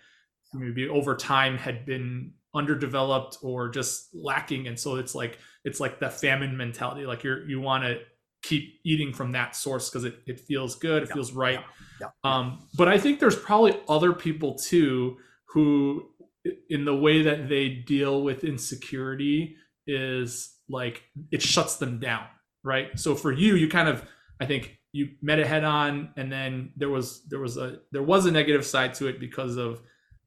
maybe 0.54 0.88
over 0.88 1.16
time 1.16 1.58
had 1.58 1.84
been 1.84 2.32
underdeveloped 2.54 3.38
or 3.42 3.68
just 3.68 4.08
lacking. 4.14 4.68
And 4.68 4.78
so 4.78 4.96
it's 4.96 5.14
like 5.14 5.38
it's 5.64 5.80
like 5.80 5.98
the 5.98 6.10
famine 6.10 6.56
mentality. 6.56 7.06
Like 7.06 7.24
you're 7.24 7.46
you 7.48 7.60
want 7.60 7.84
to 7.84 8.00
keep 8.42 8.80
eating 8.84 9.12
from 9.12 9.32
that 9.32 9.56
source 9.56 9.88
because 9.88 10.04
it, 10.04 10.18
it 10.26 10.38
feels 10.38 10.76
good, 10.76 11.02
it 11.02 11.08
yeah, 11.08 11.14
feels 11.14 11.32
right. 11.32 11.60
Yeah, 12.00 12.08
yeah, 12.24 12.30
um, 12.30 12.66
but 12.76 12.88
I 12.88 12.98
think 12.98 13.18
there's 13.18 13.36
probably 13.36 13.80
other 13.88 14.12
people 14.12 14.54
too 14.54 15.16
who, 15.46 16.10
in 16.68 16.84
the 16.84 16.94
way 16.94 17.22
that 17.22 17.48
they 17.48 17.68
deal 17.68 18.22
with 18.22 18.44
insecurity, 18.44 19.56
is 19.86 20.56
like 20.68 21.02
it 21.30 21.42
shuts 21.42 21.76
them 21.76 21.98
down, 21.98 22.26
right? 22.62 22.98
So 22.98 23.14
for 23.14 23.32
you, 23.32 23.54
you 23.56 23.68
kind 23.68 23.88
of, 23.88 24.04
I 24.40 24.46
think 24.46 24.78
you 24.92 25.10
met 25.22 25.38
it 25.38 25.46
head 25.46 25.64
on, 25.64 26.10
and 26.16 26.30
then 26.30 26.72
there 26.76 26.90
was 26.90 27.24
there 27.28 27.40
was 27.40 27.56
a 27.56 27.78
there 27.92 28.02
was 28.02 28.26
a 28.26 28.30
negative 28.30 28.66
side 28.66 28.94
to 28.94 29.06
it 29.06 29.18
because 29.18 29.56
of 29.56 29.80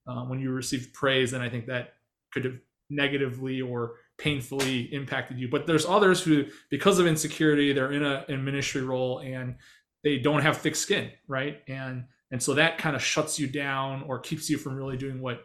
uh, 0.07 0.21
when 0.21 0.39
you 0.39 0.51
received 0.51 0.93
praise, 0.93 1.33
and 1.33 1.43
I 1.43 1.49
think 1.49 1.65
that 1.67 1.95
could 2.31 2.45
have 2.45 2.55
negatively 2.89 3.61
or 3.61 3.95
painfully 4.17 4.93
impacted 4.93 5.37
you. 5.37 5.47
But 5.49 5.67
there's 5.67 5.85
others 5.85 6.21
who, 6.21 6.45
because 6.69 6.99
of 6.99 7.07
insecurity, 7.07 7.73
they're 7.73 7.91
in 7.91 8.03
a 8.03 8.25
in 8.29 8.43
ministry 8.43 8.81
role 8.81 9.19
and 9.19 9.55
they 10.03 10.17
don't 10.17 10.41
have 10.41 10.57
thick 10.57 10.75
skin, 10.75 11.11
right? 11.27 11.61
And 11.67 12.05
and 12.31 12.41
so 12.41 12.53
that 12.55 12.77
kind 12.77 12.95
of 12.95 13.01
shuts 13.01 13.39
you 13.39 13.47
down 13.47 14.03
or 14.07 14.19
keeps 14.19 14.49
you 14.49 14.57
from 14.57 14.75
really 14.75 14.97
doing 14.97 15.21
what 15.21 15.43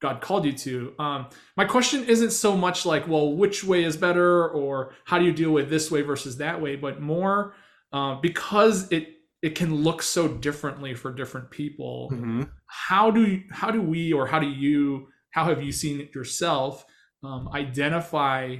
God 0.00 0.20
called 0.20 0.44
you 0.44 0.52
to. 0.52 0.94
Um, 0.98 1.26
my 1.56 1.64
question 1.64 2.04
isn't 2.04 2.30
so 2.30 2.56
much 2.56 2.84
like, 2.84 3.08
well, 3.08 3.32
which 3.32 3.64
way 3.64 3.84
is 3.84 3.96
better, 3.96 4.48
or 4.48 4.92
how 5.04 5.18
do 5.18 5.24
you 5.24 5.32
deal 5.32 5.52
with 5.52 5.70
this 5.70 5.90
way 5.90 6.02
versus 6.02 6.36
that 6.38 6.60
way, 6.60 6.76
but 6.76 7.00
more 7.00 7.54
uh, 7.92 8.16
because 8.16 8.90
it 8.90 9.15
it 9.46 9.54
can 9.54 9.76
look 9.76 10.02
so 10.02 10.26
differently 10.26 10.92
for 10.92 11.12
different 11.12 11.52
people. 11.52 12.10
Mm-hmm. 12.12 12.42
How 12.66 13.12
do 13.12 13.40
how 13.52 13.70
do 13.70 13.80
we 13.80 14.12
or 14.12 14.26
how 14.26 14.40
do 14.40 14.48
you 14.48 15.06
how 15.30 15.44
have 15.44 15.62
you 15.62 15.70
seen 15.70 16.00
it 16.00 16.12
yourself 16.16 16.84
um, 17.22 17.48
identify 17.54 18.56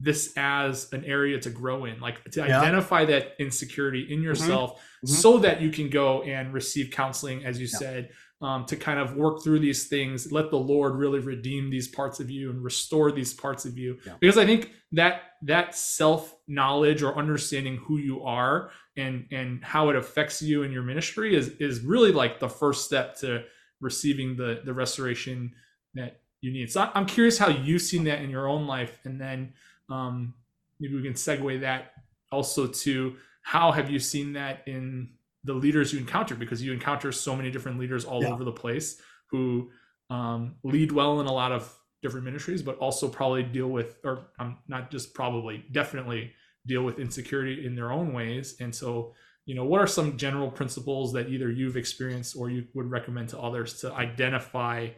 this 0.00 0.32
as 0.36 0.92
an 0.92 1.04
area 1.04 1.38
to 1.40 1.48
grow 1.48 1.84
in 1.84 2.00
like 2.00 2.22
to 2.32 2.40
yeah. 2.40 2.60
identify 2.60 3.04
that 3.04 3.36
insecurity 3.38 4.02
in 4.10 4.16
mm-hmm. 4.16 4.24
yourself 4.24 4.72
mm-hmm. 4.72 5.06
Mm-hmm. 5.06 5.14
so 5.14 5.38
that 5.38 5.62
you 5.62 5.70
can 5.70 5.90
go 5.90 6.22
and 6.22 6.52
receive 6.52 6.90
counseling 6.90 7.44
as 7.44 7.60
you 7.60 7.68
yeah. 7.72 7.78
said 7.78 8.10
um, 8.42 8.66
to 8.66 8.76
kind 8.76 8.98
of 8.98 9.16
work 9.16 9.42
through 9.42 9.60
these 9.60 9.86
things 9.86 10.30
let 10.30 10.50
the 10.50 10.58
lord 10.58 10.96
really 10.96 11.20
redeem 11.20 11.70
these 11.70 11.88
parts 11.88 12.20
of 12.20 12.30
you 12.30 12.50
and 12.50 12.62
restore 12.62 13.10
these 13.10 13.32
parts 13.32 13.64
of 13.64 13.78
you 13.78 13.96
yeah. 14.04 14.12
because 14.20 14.36
i 14.36 14.44
think 14.44 14.72
that 14.92 15.22
that 15.40 15.74
self 15.74 16.36
knowledge 16.46 17.02
or 17.02 17.16
understanding 17.16 17.78
who 17.86 17.96
you 17.96 18.22
are 18.22 18.70
and 18.96 19.26
and 19.30 19.62
how 19.62 19.88
it 19.90 19.96
affects 19.96 20.40
you 20.40 20.62
in 20.62 20.72
your 20.72 20.82
ministry 20.82 21.34
is 21.34 21.48
is 21.60 21.80
really 21.80 22.12
like 22.12 22.40
the 22.40 22.48
first 22.48 22.84
step 22.84 23.16
to 23.18 23.44
receiving 23.80 24.36
the 24.36 24.62
the 24.64 24.72
restoration 24.72 25.52
that 25.94 26.20
you 26.40 26.52
need. 26.52 26.70
So 26.70 26.90
I'm 26.94 27.06
curious 27.06 27.38
how 27.38 27.48
you've 27.48 27.82
seen 27.82 28.04
that 28.04 28.20
in 28.22 28.30
your 28.30 28.48
own 28.48 28.66
life, 28.66 29.00
and 29.04 29.20
then 29.20 29.52
um, 29.88 30.34
maybe 30.80 30.94
we 30.94 31.02
can 31.02 31.14
segue 31.14 31.60
that 31.60 31.92
also 32.32 32.66
to 32.66 33.16
how 33.42 33.70
have 33.72 33.90
you 33.90 33.98
seen 33.98 34.32
that 34.32 34.62
in 34.66 35.10
the 35.44 35.54
leaders 35.54 35.92
you 35.92 36.00
encounter 36.00 36.34
because 36.34 36.62
you 36.62 36.72
encounter 36.72 37.12
so 37.12 37.36
many 37.36 37.50
different 37.50 37.78
leaders 37.78 38.04
all 38.04 38.22
yeah. 38.22 38.32
over 38.32 38.42
the 38.42 38.52
place 38.52 39.00
who 39.28 39.70
um, 40.10 40.56
lead 40.64 40.90
well 40.90 41.20
in 41.20 41.26
a 41.26 41.32
lot 41.32 41.52
of 41.52 41.72
different 42.02 42.24
ministries, 42.24 42.62
but 42.62 42.76
also 42.78 43.08
probably 43.08 43.42
deal 43.42 43.68
with, 43.68 43.98
or 44.04 44.28
um, 44.38 44.58
not 44.68 44.90
just 44.90 45.14
probably, 45.14 45.64
definitely 45.72 46.32
deal 46.66 46.82
with 46.82 46.98
insecurity 46.98 47.64
in 47.66 47.74
their 47.74 47.92
own 47.92 48.12
ways. 48.12 48.56
And 48.60 48.74
so, 48.74 49.14
you 49.44 49.54
know, 49.54 49.64
what 49.64 49.80
are 49.80 49.86
some 49.86 50.16
general 50.16 50.50
principles 50.50 51.12
that 51.12 51.28
either 51.28 51.50
you've 51.50 51.76
experienced 51.76 52.36
or 52.36 52.50
you 52.50 52.66
would 52.74 52.90
recommend 52.90 53.28
to 53.30 53.38
others 53.38 53.80
to 53.80 53.92
identify, 53.92 54.88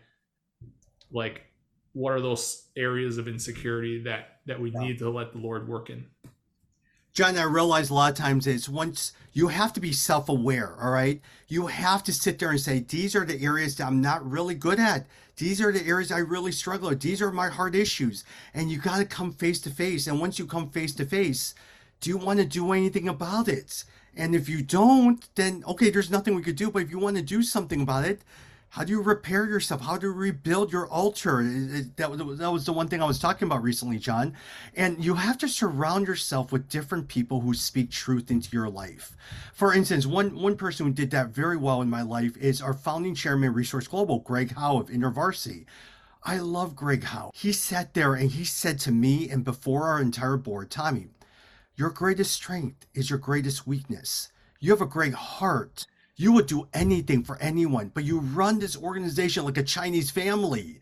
like, 1.11 1.43
what 1.93 2.13
are 2.13 2.21
those 2.21 2.69
areas 2.77 3.19
of 3.19 3.29
insecurity 3.29 4.03
that 4.05 4.41
that 4.47 4.61
we 4.61 4.71
yeah. 4.71 4.81
need 4.81 4.99
to 4.99 5.11
let 5.11 5.33
the 5.33 5.39
Lord 5.39 5.69
work 5.69 5.91
in? 5.91 6.07
John, 7.19 7.37
I 7.37 7.43
realize 7.43 7.91
a 7.91 7.95
lot 7.95 8.13
of 8.13 8.17
times 8.17 8.47
it's 8.47 8.69
once 8.69 9.11
you 9.33 9.49
have 9.49 9.73
to 9.73 9.81
be 9.81 9.91
self 9.91 10.29
aware, 10.29 10.77
all 10.81 10.93
right? 10.93 11.21
You 11.49 11.67
have 11.67 12.05
to 12.05 12.13
sit 12.13 12.39
there 12.39 12.51
and 12.51 12.61
say, 12.61 12.79
these 12.79 13.17
are 13.17 13.25
the 13.25 13.43
areas 13.43 13.75
that 13.75 13.89
I'm 13.89 14.01
not 14.01 14.25
really 14.25 14.55
good 14.55 14.79
at. 14.79 15.05
These 15.37 15.61
are 15.61 15.73
the 15.73 15.85
areas 15.85 16.13
I 16.13 16.19
really 16.19 16.53
struggle 16.53 16.91
with. 16.91 17.01
These 17.01 17.21
are 17.21 17.33
my 17.33 17.49
hard 17.49 17.75
issues. 17.75 18.23
And 18.55 18.71
you 18.71 18.79
got 18.79 18.99
to 18.99 19.05
come 19.05 19.33
face 19.33 19.59
to 19.63 19.71
face. 19.71 20.07
And 20.07 20.21
once 20.21 20.39
you 20.39 20.47
come 20.47 20.71
face 20.71 20.95
to 20.95 21.05
face, 21.05 21.57
do 22.01 22.09
you 22.09 22.19
want 22.19 22.39
to 22.39 22.45
do 22.45 22.71
anything 22.71 23.09
about 23.09 23.49
it? 23.49 23.83
And 24.17 24.37
if 24.37 24.49
you 24.49 24.63
don't, 24.63 25.29
then 25.35 25.65
okay, 25.67 25.91
there's 25.91 26.13
nothing 26.13 26.37
we 26.37 26.43
could 26.43 26.55
do. 26.55 26.71
But 26.71 26.83
if 26.83 26.91
you 26.93 27.01
want 27.01 27.17
to 27.17 27.23
do 27.23 27.43
something 27.43 27.81
about 27.81 28.05
it, 28.05 28.23
how 28.71 28.85
do 28.85 28.93
you 28.93 29.01
repair 29.01 29.47
yourself? 29.47 29.81
How 29.81 29.97
do 29.97 30.09
you 30.09 30.13
rebuild 30.13 30.73
your 30.73 30.87
altar? 30.89 31.43
That, 31.43 31.97
that 31.97 32.53
was 32.53 32.67
the 32.67 32.73
one 32.73 32.89
thing 32.89 33.03
I 33.03 33.07
was 33.07 33.19
talking 33.19 33.47
about 33.47 33.63
recently, 33.63 33.99
John. 33.99 34.35
And 34.77 35.03
you 35.03 35.15
have 35.15 35.39
to 35.39 35.49
surround 35.49 36.07
yourself 36.07 36.53
with 36.53 36.69
different 36.69 37.09
people 37.09 37.41
who 37.41 37.55
speak 37.55 37.91
truth 37.91 38.31
into 38.31 38.51
your 38.53 38.69
life. 38.69 39.17
For 39.55 39.73
instance, 39.73 40.07
one, 40.07 40.39
one 40.39 40.57
person 40.57 40.87
who 40.87 40.93
did 40.93 41.11
that 41.13 41.29
very 41.29 41.57
well 41.57 41.81
in 41.81 41.89
my 41.89 42.03
life 42.03 42.37
is 42.37 42.61
our 42.61 42.75
founding 42.75 43.15
chairman, 43.15 43.55
Resource 43.55 43.89
Global, 43.89 44.19
Greg 44.19 44.55
Jao 44.55 44.79
of 44.79 44.89
InterVarsity. 44.89 45.65
I 46.23 46.39
love 46.39 46.77
Greg 46.77 47.07
Jao. 47.07 47.31
He 47.35 47.53
sat 47.53 47.95
there 47.95 48.15
and 48.15 48.31
he 48.31 48.45
said 48.45 48.79
to 48.81 48.93
me 48.93 49.31
and 49.31 49.45
before 49.45 49.85
our 49.85 50.01
entire 50.01 50.37
board, 50.37 50.71
Tommy, 50.71 51.09
your 51.75 51.91
greatest 51.91 52.33
strength 52.33 52.87
is 52.93 53.09
your 53.09 53.19
greatest 53.19 53.67
weakness. 53.67 54.31
You 54.61 54.73
have 54.73 54.83
a 54.83 54.87
great 54.87 55.15
heart 55.15 55.87
you 56.19 56.33
would 56.33 56.47
do 56.47 56.67
anything 56.75 57.23
for 57.23 57.39
anyone, 57.39 57.93
but 57.95 58.03
you 58.05 58.19
run 58.19 58.59
this 58.59 58.77
organization 58.77 59.45
like 59.45 59.57
a 59.57 59.63
Chinese 59.63 60.11
family. 60.11 60.81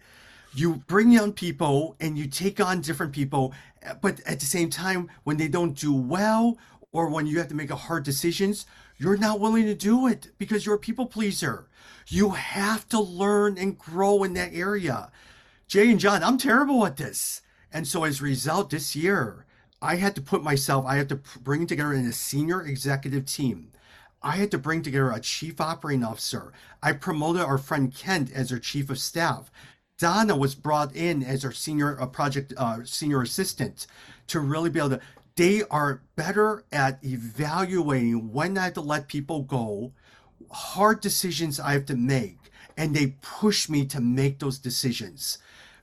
You 0.55 0.83
bring 0.87 1.11
young 1.13 1.35
people 1.35 1.95
and 2.01 2.17
you 2.17 2.27
take 2.27 2.59
on 2.59 2.81
different 2.81 3.13
people, 3.13 3.53
but 4.01 4.19
at 4.21 4.41
the 4.41 4.47
same 4.47 4.71
time, 4.71 5.11
when 5.25 5.37
they 5.37 5.49
don't 5.49 5.79
do 5.79 5.93
well 5.93 6.57
or 6.91 7.11
when 7.11 7.27
you 7.27 7.37
have 7.37 7.49
to 7.49 7.55
make 7.55 7.71
a 7.71 7.77
hard 7.77 8.03
decisions, 8.03 8.65
you're 8.97 9.19
not 9.19 9.39
willing 9.39 9.67
to 9.67 9.75
do 9.75 10.07
it 10.07 10.31
because 10.39 10.65
you're 10.65 10.77
a 10.77 10.79
people 10.79 11.05
pleaser. 11.05 11.69
You 12.09 12.31
have 12.31 12.89
to 12.89 12.99
learn 12.99 13.59
and 13.59 13.79
grow 13.79 14.23
in 14.25 14.33
that 14.35 14.55
area. 14.55 15.11
Jay 15.69 15.91
and 15.91 16.01
John, 16.01 16.25
I'm 16.25 16.39
terrible 16.39 16.87
at 16.87 16.97
this. 16.97 17.43
And 17.71 17.87
so 17.87 18.05
as 18.05 18.23
a 18.23 18.25
result, 18.25 18.71
this 18.71 18.97
year, 18.97 19.45
I 19.83 19.97
had 19.97 20.15
to 20.15 20.23
put 20.23 20.43
myself, 20.43 20.87
I 20.87 20.97
had 20.97 21.11
to 21.11 21.21
bring 21.43 21.67
together 21.67 21.93
in 21.93 22.07
a 22.07 22.13
senior 22.13 22.63
executive 22.63 23.27
team 23.27 23.73
I 24.23 24.33
had 24.37 24.51
to 24.53 24.59
bring 24.59 24.83
together 24.83 25.11
a 25.11 25.21
chief 25.21 25.61
operating 25.61 26.05
officer. 26.05 26.53
I 26.83 26.93
promoted 26.93 27.43
our 27.43 27.59
friend 27.59 27.95
Kent 27.95 28.33
as 28.33 28.51
our 28.51 28.59
chief 28.59 28.91
of 28.91 28.99
staff. 28.99 29.51
Donna 29.99 30.37
was 30.37 30.55
brought 30.55 30.95
in 30.95 31.23
as 31.23 31.45
our 31.45 31.53
senior 31.53 32.01
uh, 32.01 32.07
project 32.07 32.53
uh, 32.57 32.81
senior 32.85 33.23
assistant 33.23 33.87
to 34.29 34.41
really 34.41 34.71
be 34.71 34.79
able 34.79 34.91
to. 34.91 35.01
They 35.37 35.63
are 35.71 36.03
better 36.17 36.65
at 36.73 37.03
evaluating 37.05 38.33
when 38.33 38.57
I 38.57 38.65
have 38.65 38.75
to 38.75 38.81
let 38.81 39.09
people 39.09 39.43
go, 39.43 39.93
hard 40.51 41.01
decisions 41.01 41.61
I 41.61 41.73
have 41.73 41.87
to 41.87 41.97
make, 41.97 42.39
and 42.77 42.95
they 42.95 43.17
push 43.21 43.69
me 43.69 43.85
to 43.87 44.01
make 44.01 44.39
those 44.39 44.59
decisions 44.59 45.39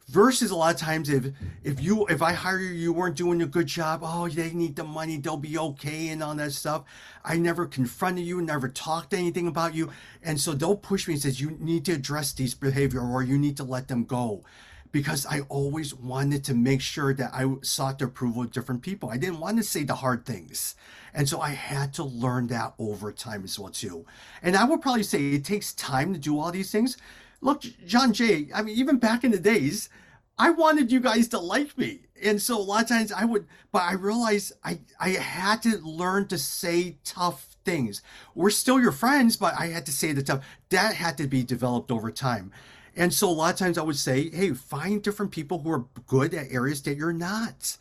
versus 0.10 0.52
a 0.52 0.56
lot 0.56 0.74
of 0.74 0.80
times 0.80 1.10
if 1.10 1.28
if 1.64 1.82
you 1.82 2.06
if 2.08 2.22
i 2.22 2.34
hire 2.34 2.60
you 2.60 2.74
you 2.74 2.92
weren't 2.94 3.16
doing 3.16 3.42
a 3.42 3.46
good 3.46 3.68
job 3.68 4.02
oh 4.04 4.28
they 4.28 4.52
need 4.52 4.76
the 4.76 4.84
money 4.84 5.18
they'll 5.18 5.38
be 5.38 5.58
okay 5.58 6.10
and 6.10 6.22
all 6.24 6.36
that 6.36 6.52
stuff. 6.52 6.84
I 7.24 7.38
never 7.38 7.66
confronted 7.66 8.26
you 8.26 8.42
never 8.42 8.68
talked 8.68 9.14
anything 9.14 9.48
about 9.48 9.76
you. 9.76 9.92
And 10.22 10.40
so 10.40 10.54
they'll 10.54 10.76
push 10.76 11.08
me 11.08 11.14
and 11.14 11.24
says 11.24 11.40
you 11.40 11.52
need 11.60 11.86
to 11.86 11.94
address 11.94 12.34
these 12.34 12.54
behavior 12.54 13.02
or 13.02 13.24
you 13.24 13.38
need 13.38 13.58
to 13.58 13.64
let 13.64 13.88
them 13.88 14.06
go. 14.06 14.44
Because 14.92 15.26
i 15.26 15.40
always 15.50 15.96
wanted 15.96 16.44
to 16.46 16.54
make 16.54 16.82
sure 16.82 17.14
that 17.16 17.32
i 17.34 17.52
sought 17.62 18.00
the 18.00 18.06
approval 18.06 18.44
of 18.44 18.52
different 18.52 18.82
people. 18.82 19.10
I 19.10 19.18
didn't 19.18 19.40
want 19.40 19.58
to 19.58 19.64
say 19.64 19.84
the 19.84 19.96
hard 19.96 20.26
things. 20.26 20.76
And 21.14 21.28
so 21.28 21.40
i 21.42 21.50
had 21.50 21.94
to 21.96 22.04
learn 22.04 22.48
that 22.48 22.74
over 22.78 23.12
time 23.12 23.44
as 23.44 23.58
well 23.58 23.72
too. 23.72 24.06
And 24.42 24.56
i 24.56 24.64
would 24.66 24.82
probably 24.82 25.04
say 25.04 25.20
it 25.32 25.46
takes 25.46 25.74
time 25.74 26.14
to 26.14 26.20
do 26.20 26.40
all 26.40 26.52
these 26.52 26.72
things 26.72 26.98
look, 27.44 27.62
John 27.86 28.14
Jay, 28.14 28.48
I 28.54 28.62
mean, 28.62 28.78
even 28.78 28.98
back 28.98 29.24
in 29.24 29.32
the 29.32 29.40
days, 29.40 29.90
I 30.38 30.50
wanted 30.50 30.92
you 30.92 31.00
guys 31.00 31.28
to 31.30 31.40
like 31.40 31.78
me. 31.78 32.02
And 32.24 32.42
so 32.42 32.58
a 32.58 32.62
lot 32.62 32.84
of 32.84 32.90
times 32.90 33.12
I 33.12 33.26
would, 33.26 33.46
but 33.72 33.84
I 33.84 33.94
realized 33.94 34.54
I, 34.64 34.80
I 35.00 35.10
had 35.10 35.62
to 35.64 35.78
learn 35.80 36.28
to 36.30 36.38
say 36.38 36.98
tough 37.04 37.56
things. 37.66 38.02
We're 38.34 38.50
still 38.50 38.80
your 38.80 38.92
friends, 38.92 39.36
but 39.38 39.54
I 39.60 39.68
had 39.68 39.86
to 39.86 39.92
say 39.92 40.14
the 40.14 40.24
tough. 40.24 40.46
That 40.70 40.96
had 40.96 41.18
to 41.18 41.28
be 41.28 41.44
developed 41.44 41.92
over 41.92 42.12
time. 42.12 42.52
And 42.96 43.14
so 43.14 43.30
a 43.30 43.32
lot 43.32 43.54
of 43.54 43.60
times 43.60 43.78
I 43.78 43.84
would 43.84 43.98
say, 43.98 44.30
hey, 44.30 44.52
find 44.52 45.02
different 45.02 45.32
people 45.32 45.60
who 45.60 45.72
are 45.72 45.86
good 46.08 46.34
at 46.34 46.52
areas 46.52 46.82
that 46.84 46.96
you're 46.96 47.14
not 47.14 47.78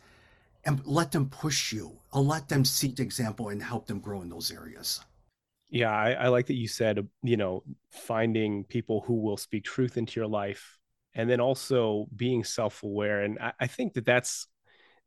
and 0.65 0.81
let 0.85 1.11
them 1.11 1.29
push 1.29 1.71
you. 1.71 1.99
I'll 2.11 2.25
let 2.25 2.49
them 2.49 2.65
seek 2.65 2.97
the 2.97 3.03
example 3.03 3.49
and 3.49 3.61
help 3.61 3.87
them 3.87 3.99
grow 3.99 4.21
in 4.21 4.29
those 4.29 4.51
areas. 4.51 5.01
Yeah, 5.73 5.89
I, 5.89 6.11
I, 6.11 6.27
like 6.27 6.45
that 6.47 6.53
you 6.53 6.67
said, 6.67 7.07
you 7.23 7.35
know, 7.35 7.63
finding 7.91 8.63
people 8.63 9.01
who 9.01 9.15
will 9.15 9.37
speak 9.37 9.63
truth 9.63 9.97
into 9.97 10.19
your 10.19 10.27
life, 10.27 10.77
and 11.15 11.27
then 11.27 11.39
also 11.39 12.05
being 12.15 12.43
self-aware. 12.43 13.23
And 13.23 13.39
I, 13.39 13.53
I 13.59 13.65
think 13.65 13.93
that 13.93 14.05
that's 14.05 14.45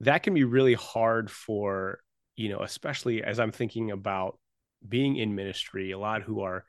that 0.00 0.24
can 0.24 0.34
be 0.34 0.42
really 0.42 0.74
hard 0.74 1.30
for 1.30 2.00
you 2.34 2.48
know, 2.50 2.58
especially 2.58 3.22
as 3.22 3.38
I'm 3.38 3.52
thinking 3.52 3.92
about 3.92 4.38
being 4.86 5.16
in 5.16 5.36
ministry. 5.36 5.92
A 5.92 5.98
lot 5.98 6.22
who 6.22 6.40
are, 6.40 6.64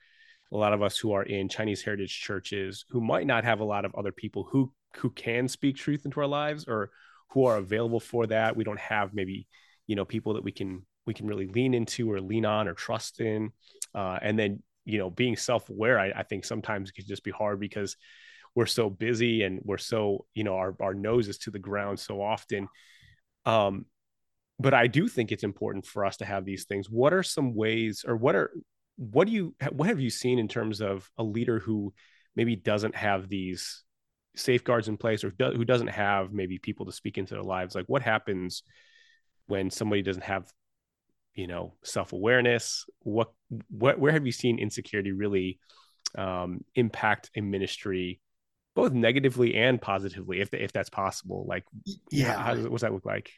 a 0.52 0.58
lot 0.58 0.74
of 0.74 0.84
us 0.84 0.98
who 1.00 1.14
are 1.14 1.24
in 1.24 1.50
Chinese 1.50 1.82
heritage 1.82 2.22
churches 2.22 2.86
who 2.90 3.02
might 3.02 3.28
not 3.28 3.46
have 3.46 3.62
a 3.62 3.66
lot 3.66 3.84
of 3.84 3.96
other 3.96 4.12
people 4.12 4.48
who 4.50 4.72
who 4.98 5.10
can 5.10 5.48
speak 5.48 5.76
truth 5.76 6.06
into 6.06 6.20
our 6.22 6.28
lives 6.28 6.66
or 6.68 6.92
who 7.32 7.46
are 7.46 7.58
available 7.58 8.00
for 8.00 8.28
that. 8.28 8.56
We 8.56 8.64
don't 8.64 8.80
have 8.80 9.16
maybe 9.16 9.48
you 9.88 9.96
know 9.96 10.06
people 10.06 10.36
that 10.36 10.44
we 10.44 10.52
can 10.52 10.86
we 11.08 11.16
can 11.16 11.26
really 11.26 11.48
lean 11.48 11.74
into 11.74 12.12
or 12.12 12.22
lean 12.22 12.46
on 12.46 12.68
or 12.68 12.76
trust 12.76 13.20
in. 13.22 13.52
Uh, 13.98 14.20
and 14.22 14.38
then, 14.38 14.62
you 14.86 15.00
know, 15.00 15.10
being 15.10 15.36
self 15.36 15.72
aware, 15.72 15.98
I, 15.98 16.12
I, 16.16 16.22
think 16.22 16.46
sometimes 16.46 16.90
it 16.90 16.94
can 16.94 17.08
just 17.08 17.24
be 17.24 17.32
hard 17.32 17.60
because 17.60 17.98
we're 18.54 18.68
so 18.68 18.92
busy 18.92 19.42
and 19.42 19.60
we're 19.64 19.80
so, 19.80 20.28
you 20.36 20.44
know, 20.44 20.56
our, 20.56 20.76
our 20.80 20.94
nose 20.94 21.28
is 21.28 21.40
to 21.40 21.52
the 21.52 21.58
ground 21.58 22.00
so 22.00 22.22
often. 22.22 22.68
Um, 23.46 23.86
but 24.60 24.76
I 24.76 24.86
do 24.86 25.08
think 25.08 25.32
it's 25.32 25.44
important 25.44 25.88
for 25.88 26.06
us 26.06 26.18
to 26.18 26.26
have 26.26 26.46
these 26.46 26.66
things. 26.66 26.92
What 26.92 27.12
are 27.12 27.24
some 27.24 27.56
ways 27.56 28.06
or 28.08 28.16
what 28.16 28.36
are, 28.36 28.52
what 28.98 29.26
do 29.26 29.34
you, 29.34 29.56
what 29.72 29.88
have 29.88 30.00
you 30.00 30.12
seen 30.12 30.38
in 30.38 30.48
terms 30.48 30.80
of 30.80 31.10
a 31.18 31.24
leader 31.24 31.58
who 31.58 31.92
maybe 32.36 32.56
doesn't 32.56 32.96
have 32.96 33.28
these 33.28 33.84
safeguards 34.36 34.88
in 34.88 34.98
place 34.98 35.24
or 35.24 35.32
do, 35.32 35.54
who 35.54 35.66
doesn't 35.66 35.88
have 35.88 36.32
maybe 36.32 36.60
people 36.60 36.86
to 36.86 36.92
speak 36.92 37.18
into 37.18 37.34
their 37.34 37.44
lives? 37.44 37.74
Like 37.74 37.88
what 37.88 38.04
happens 38.04 38.62
when 39.48 39.72
somebody 39.72 40.04
doesn't 40.04 40.24
have 40.24 40.46
you 41.38 41.48
know 41.48 41.76
self-awareness 41.84 42.86
what 43.00 43.32
what 43.70 43.98
where 44.00 44.12
have 44.12 44.26
you 44.26 44.32
seen 44.32 44.60
insecurity 44.60 45.14
really 45.14 45.60
um, 46.18 46.64
impact 46.76 47.30
a 47.36 47.42
ministry 47.42 48.20
both 48.76 48.92
negatively 48.92 49.56
and 49.56 49.80
positively 49.80 50.42
if 50.42 50.54
if 50.54 50.74
that's 50.74 50.90
possible 50.90 51.46
like 51.48 51.64
yeah 52.12 52.34
how, 52.42 52.56
what 52.56 52.72
does 52.72 52.82
that 52.82 52.92
look 52.92 53.06
like 53.06 53.32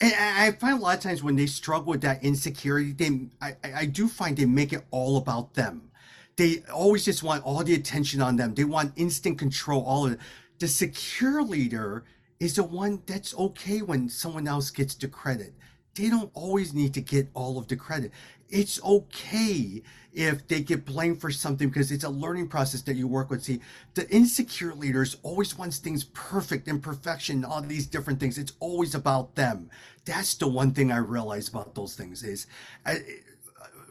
and 0.00 0.12
I 0.12 0.50
find 0.50 0.78
a 0.78 0.82
lot 0.82 0.96
of 0.96 1.02
times 1.02 1.22
when 1.22 1.36
they 1.36 1.46
struggle 1.46 1.92
with 1.92 2.00
that 2.00 2.24
insecurity, 2.24 2.92
they 2.92 3.28
I, 3.40 3.54
I 3.62 3.86
do 3.86 4.08
find 4.08 4.36
they 4.36 4.44
make 4.44 4.72
it 4.72 4.84
all 4.90 5.16
about 5.16 5.54
them. 5.54 5.92
They 6.36 6.64
always 6.74 7.04
just 7.04 7.22
want 7.22 7.44
all 7.44 7.62
the 7.62 7.74
attention 7.74 8.20
on 8.20 8.34
them. 8.34 8.54
They 8.54 8.64
want 8.64 8.92
instant 8.96 9.38
control. 9.38 9.84
All 9.84 10.06
of 10.06 10.14
it. 10.14 10.18
The 10.58 10.66
secure 10.66 11.44
leader 11.44 12.04
is 12.40 12.56
the 12.56 12.64
one 12.64 13.02
that's 13.06 13.36
okay 13.36 13.82
when 13.82 14.08
someone 14.08 14.48
else 14.48 14.70
gets 14.70 14.96
the 14.96 15.06
credit 15.06 15.54
they 15.94 16.08
don't 16.08 16.30
always 16.34 16.74
need 16.74 16.94
to 16.94 17.00
get 17.00 17.28
all 17.34 17.58
of 17.58 17.68
the 17.68 17.76
credit. 17.76 18.12
It's 18.48 18.82
okay 18.84 19.82
if 20.12 20.46
they 20.46 20.60
get 20.60 20.84
blamed 20.84 21.20
for 21.20 21.30
something 21.30 21.68
because 21.68 21.90
it's 21.90 22.04
a 22.04 22.08
learning 22.08 22.48
process 22.48 22.82
that 22.82 22.96
you 22.96 23.08
work 23.08 23.30
with. 23.30 23.42
See, 23.42 23.60
the 23.94 24.08
insecure 24.10 24.74
leaders 24.74 25.16
always 25.22 25.56
wants 25.58 25.78
things 25.78 26.04
perfect 26.04 26.68
and 26.68 26.82
perfection, 26.82 27.44
all 27.44 27.60
these 27.62 27.86
different 27.86 28.20
things. 28.20 28.38
It's 28.38 28.52
always 28.60 28.94
about 28.94 29.34
them. 29.34 29.70
That's 30.04 30.34
the 30.34 30.48
one 30.48 30.72
thing 30.72 30.92
I 30.92 30.98
realize 30.98 31.48
about 31.48 31.74
those 31.74 31.94
things 31.96 32.22
is 32.22 32.46
uh, 32.86 32.94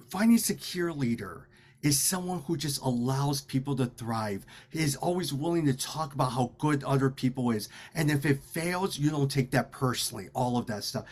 finding 0.09 0.37
a 0.37 0.39
secure 0.39 0.93
leader 0.93 1.47
is 1.83 1.99
someone 1.99 2.41
who 2.47 2.55
just 2.55 2.81
allows 2.81 3.41
people 3.41 3.75
to 3.75 3.85
thrive. 3.85 4.45
Is 4.71 4.95
always 4.95 5.33
willing 5.33 5.65
to 5.65 5.73
talk 5.73 6.13
about 6.13 6.31
how 6.31 6.53
good 6.57 6.83
other 6.83 7.09
people 7.09 7.51
is. 7.51 7.69
And 7.93 8.09
if 8.09 8.25
it 8.25 8.41
fails, 8.41 8.97
you 8.97 9.09
don't 9.09 9.29
take 9.29 9.51
that 9.51 9.71
personally, 9.71 10.29
all 10.33 10.57
of 10.57 10.65
that 10.67 10.85
stuff. 10.85 11.05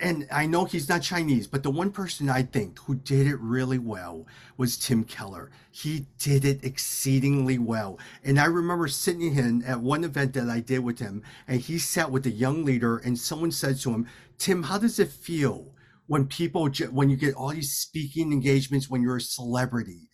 And 0.00 0.26
I 0.32 0.46
know 0.46 0.64
he's 0.64 0.88
not 0.88 1.02
Chinese, 1.02 1.46
but 1.46 1.62
the 1.62 1.70
one 1.70 1.90
person 1.90 2.28
I 2.28 2.42
think 2.42 2.78
who 2.80 2.94
did 2.94 3.26
it 3.26 3.38
really 3.38 3.78
well 3.78 4.26
was 4.56 4.78
Tim 4.78 5.04
Keller. 5.04 5.50
He 5.70 6.06
did 6.18 6.44
it 6.44 6.64
exceedingly 6.64 7.58
well. 7.58 7.98
And 8.24 8.40
I 8.40 8.46
remember 8.46 8.88
sitting 8.88 9.36
in 9.36 9.62
at 9.64 9.80
one 9.80 10.04
event 10.04 10.32
that 10.34 10.48
I 10.48 10.60
did 10.60 10.80
with 10.80 10.98
him, 10.98 11.22
and 11.46 11.60
he 11.60 11.78
sat 11.78 12.10
with 12.10 12.26
a 12.26 12.30
young 12.30 12.64
leader, 12.64 12.96
and 12.96 13.18
someone 13.18 13.50
said 13.50 13.78
to 13.80 13.90
him, 13.90 14.08
Tim, 14.38 14.64
how 14.64 14.78
does 14.78 14.98
it 14.98 15.10
feel? 15.10 15.74
when 16.06 16.26
people 16.26 16.68
when 16.90 17.08
you 17.08 17.16
get 17.16 17.34
all 17.34 17.48
these 17.48 17.72
speaking 17.72 18.32
engagements 18.32 18.90
when 18.90 19.02
you're 19.02 19.16
a 19.16 19.20
celebrity 19.20 20.08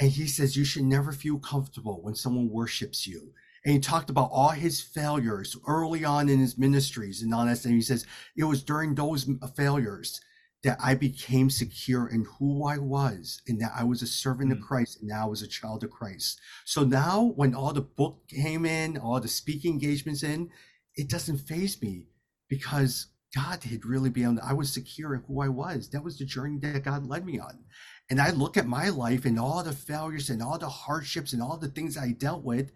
and 0.00 0.10
he 0.10 0.26
says 0.26 0.56
you 0.56 0.64
should 0.64 0.84
never 0.84 1.12
feel 1.12 1.38
comfortable 1.38 2.02
when 2.02 2.14
someone 2.14 2.50
worships 2.50 3.06
you. 3.06 3.32
And 3.64 3.74
he 3.74 3.80
talked 3.80 4.10
about 4.10 4.30
all 4.32 4.50
his 4.50 4.80
failures 4.80 5.56
early 5.66 6.04
on 6.04 6.28
in 6.28 6.38
his 6.38 6.56
ministries 6.56 7.22
and 7.22 7.34
all 7.34 7.46
that. 7.46 7.64
And 7.64 7.74
he 7.74 7.80
says 7.80 8.06
it 8.36 8.44
was 8.44 8.62
during 8.62 8.94
those 8.94 9.28
failures 9.56 10.20
that 10.62 10.78
I 10.82 10.94
became 10.94 11.50
secure 11.50 12.08
in 12.08 12.26
who 12.38 12.66
I 12.66 12.78
was 12.78 13.40
and 13.46 13.60
that 13.60 13.72
I 13.76 13.84
was 13.84 14.02
a 14.02 14.06
servant 14.06 14.50
mm-hmm. 14.50 14.58
of 14.58 14.64
mm. 14.64 14.68
Christ 14.68 14.98
and 15.00 15.08
now 15.08 15.24
I 15.24 15.28
was 15.28 15.42
a 15.42 15.48
child 15.48 15.82
of 15.84 15.90
Christ. 15.90 16.40
So 16.64 16.84
now 16.84 17.32
when 17.36 17.54
all 17.54 17.72
the 17.72 17.82
book 17.82 18.22
came 18.28 18.64
in, 18.66 18.98
all 18.98 19.20
the 19.20 19.28
speaking 19.28 19.72
engagements 19.72 20.22
in, 20.22 20.50
it 20.94 21.08
doesn't 21.08 21.38
phase 21.38 21.80
me 21.82 22.06
because 22.48 23.08
God 23.34 23.64
had 23.64 23.84
really 23.84 24.10
been, 24.10 24.26
on. 24.26 24.40
I 24.40 24.54
was 24.54 24.72
secure 24.72 25.14
in 25.14 25.22
who 25.26 25.42
I 25.42 25.48
was. 25.48 25.90
That 25.90 26.04
was 26.04 26.18
the 26.18 26.24
journey 26.24 26.58
that 26.60 26.84
God 26.84 27.06
led 27.06 27.26
me 27.26 27.38
on 27.38 27.64
and 28.08 28.20
I 28.20 28.30
look 28.30 28.56
at 28.56 28.66
my 28.66 28.88
life 28.88 29.24
and 29.24 29.38
all 29.38 29.62
the 29.62 29.72
failures 29.72 30.30
and 30.30 30.42
all 30.42 30.58
the 30.58 30.68
hardships 30.68 31.32
and 31.32 31.42
all 31.42 31.56
the 31.56 31.68
things 31.68 31.96
I 31.96 32.12
dealt 32.12 32.44
with, 32.44 32.72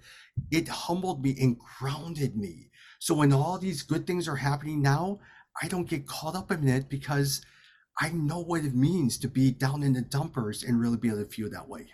it 0.50 0.68
humbled 0.68 1.22
me 1.22 1.36
and 1.40 1.56
grounded 1.58 2.36
me. 2.36 2.70
So 2.98 3.14
when 3.14 3.32
all 3.32 3.58
these 3.58 3.82
good 3.82 4.06
things 4.06 4.28
are 4.28 4.36
happening 4.36 4.82
now, 4.82 5.20
I 5.62 5.68
don't 5.68 5.88
get 5.88 6.06
caught 6.06 6.34
up 6.34 6.50
in 6.50 6.68
it 6.68 6.88
because 6.88 7.42
I 8.00 8.10
know 8.10 8.40
what 8.40 8.64
it 8.64 8.74
means 8.74 9.18
to 9.18 9.28
be 9.28 9.50
down 9.50 9.82
in 9.82 9.92
the 9.92 10.02
dumpers 10.02 10.62
and 10.62 10.80
really 10.80 10.96
be 10.96 11.08
able 11.08 11.24
to 11.24 11.28
feel 11.28 11.50
that 11.50 11.68
way. 11.68 11.88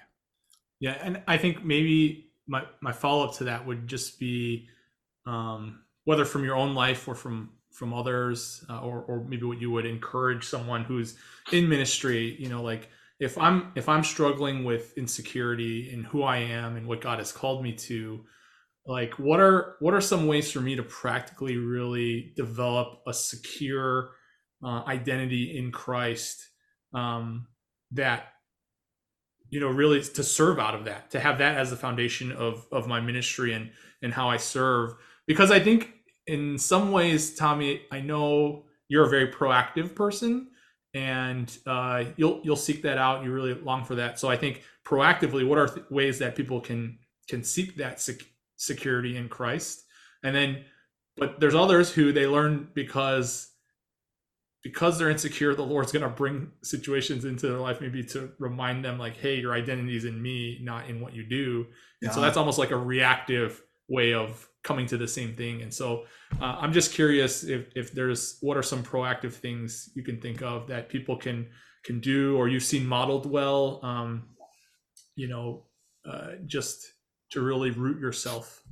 Yeah, 0.79 0.99
and 1.03 1.23
I 1.27 1.39
think 1.39 1.65
maybe 1.65 2.31
my 2.47 2.65
my 2.81 2.93
follow 2.93 3.25
up 3.25 3.35
to 3.37 3.45
that 3.45 3.67
would 3.67 3.89
just 3.89 4.21
be 4.21 4.69
um, 5.27 5.83
whether 6.05 6.25
from 6.25 6.45
your 6.45 6.57
own 6.57 6.75
life 6.75 7.09
or 7.09 7.15
from 7.15 7.51
from 7.73 7.93
others, 7.93 8.65
uh, 8.69 8.81
or 8.81 9.03
or 9.03 9.25
maybe 9.25 9.45
what 9.45 9.61
you 9.61 9.71
would 9.71 9.87
encourage 9.87 10.45
someone 10.45 10.85
who's 10.85 11.17
in 11.51 11.69
ministry. 11.69 12.37
You 12.39 12.49
know, 12.49 12.63
like 12.63 12.89
if 13.19 13.39
i'm 13.39 13.73
if 13.75 13.89
i'm 13.89 14.05
struggling 14.05 14.65
with 14.65 14.97
insecurity 14.97 15.91
in 15.93 16.05
who 16.05 16.23
i 16.23 16.39
am 16.39 16.77
and 16.77 16.87
what 16.87 17.01
god 17.01 17.19
has 17.19 17.33
called 17.33 17.63
me 17.63 17.73
to 17.73 18.25
like 18.87 19.15
what 19.19 19.41
are 19.41 19.77
what 19.81 19.95
are 19.95 20.01
some 20.01 20.27
ways 20.27 20.51
for 20.51 20.61
me 20.61 20.77
to 20.77 20.83
practically 20.83 21.57
really 21.57 22.33
develop 22.37 23.01
a 23.07 23.15
secure 23.15 24.11
uh, 24.65 24.83
identity 24.87 25.57
in 25.57 25.73
christ 25.73 26.49
um, 26.95 27.47
that 27.93 28.29
you 29.51 29.61
know 29.61 29.69
really 29.69 30.03
to 30.03 30.23
serve 30.23 30.59
out 30.59 30.75
of 30.75 30.85
that 30.85 31.11
to 31.11 31.21
have 31.21 31.39
that 31.39 31.57
as 31.57 31.71
the 31.71 31.77
foundation 31.77 32.33
of 32.33 32.67
of 32.73 32.87
my 32.87 33.01
ministry 33.01 33.53
and 33.53 33.71
and 34.03 34.13
how 34.13 34.29
i 34.29 34.37
serve? 34.37 34.95
Because 35.27 35.51
i 35.51 35.61
think 35.61 35.93
in 36.27 36.59
some 36.59 36.93
ways 36.93 37.35
tommy 37.35 37.83
i 37.91 38.01
know 38.01 38.65
you're 38.89 39.07
a 39.07 39.11
very 39.11 39.29
proactive 39.33 39.95
person 39.95 40.49
and 40.97 41.59
uh, 41.67 42.05
you'll 42.17 42.41
you'll 42.43 42.57
seek 42.57 42.81
that 42.83 42.97
out. 42.97 43.23
You 43.23 43.31
really 43.31 43.53
long 43.53 43.85
for 43.85 43.97
that. 43.97 44.19
So 44.19 44.31
I 44.31 44.37
think 44.39 44.63
proactively, 44.83 45.47
what 45.47 45.59
are 45.59 45.69
th- 45.69 45.85
ways 45.91 46.19
that 46.21 46.35
people 46.35 46.59
can 46.59 46.99
can 47.29 47.45
seek 47.45 47.77
that 47.77 48.01
sec- 48.01 48.25
security 48.57 49.19
in 49.19 49.29
Christ? 49.29 49.85
And 50.23 50.35
then, 50.35 50.65
but 51.19 51.39
there's 51.39 51.55
others 51.55 51.93
who 51.93 52.13
they 52.13 52.27
learn 52.27 52.69
because 52.73 53.53
because 54.63 54.99
they're 54.99 55.11
insecure. 55.11 55.55
The 55.55 55.67
Lord's 55.67 55.93
going 55.93 56.03
to 56.03 56.09
bring 56.09 56.51
situations 56.63 57.27
into 57.27 57.47
their 57.47 57.59
life, 57.59 57.83
maybe 57.83 58.03
to 58.05 58.33
remind 58.39 58.83
them, 58.83 58.99
like, 58.99 59.19
"Hey, 59.19 59.39
your 59.39 59.53
identity 59.53 59.99
is 59.99 60.07
in 60.07 60.21
Me, 60.21 60.59
not 60.63 60.89
in 60.89 61.03
what 61.03 61.15
you 61.15 61.25
do." 61.25 61.67
And 62.01 62.09
yeah. 62.09 62.11
so 62.11 62.23
that's 62.23 62.39
almost 62.39 62.59
like 62.59 62.71
a 62.71 62.77
reactive 62.77 63.63
way 63.89 64.15
of 64.15 64.49
coming 64.63 64.87
to 64.87 64.97
the 64.97 65.07
same 65.07 65.35
thing. 65.35 65.63
And 65.63 65.73
so 65.73 66.05
uh, 66.41 66.57
I'm 66.61 66.73
just 66.73 66.93
curious 66.93 67.45
if, 67.45 67.67
if 67.77 67.93
there's 67.93 68.39
what 68.41 68.57
are 68.57 68.63
some 68.63 68.83
proactive 68.83 69.33
things 69.33 69.91
you 69.95 70.03
can 70.03 70.21
think 70.21 70.43
of 70.43 70.67
that 70.69 70.89
people 70.89 71.17
can 71.17 71.47
can 71.85 72.01
do 72.01 72.37
or 72.37 72.49
you've 72.49 72.65
seen 72.65 72.85
modeled 72.85 73.31
well, 73.31 73.79
um, 73.85 74.25
you 75.15 75.29
know, 75.29 75.63
uh, 76.05 76.33
just 76.47 76.85
to 77.31 77.41
really 77.41 77.71
root 77.71 78.01
yourself. 78.01 78.63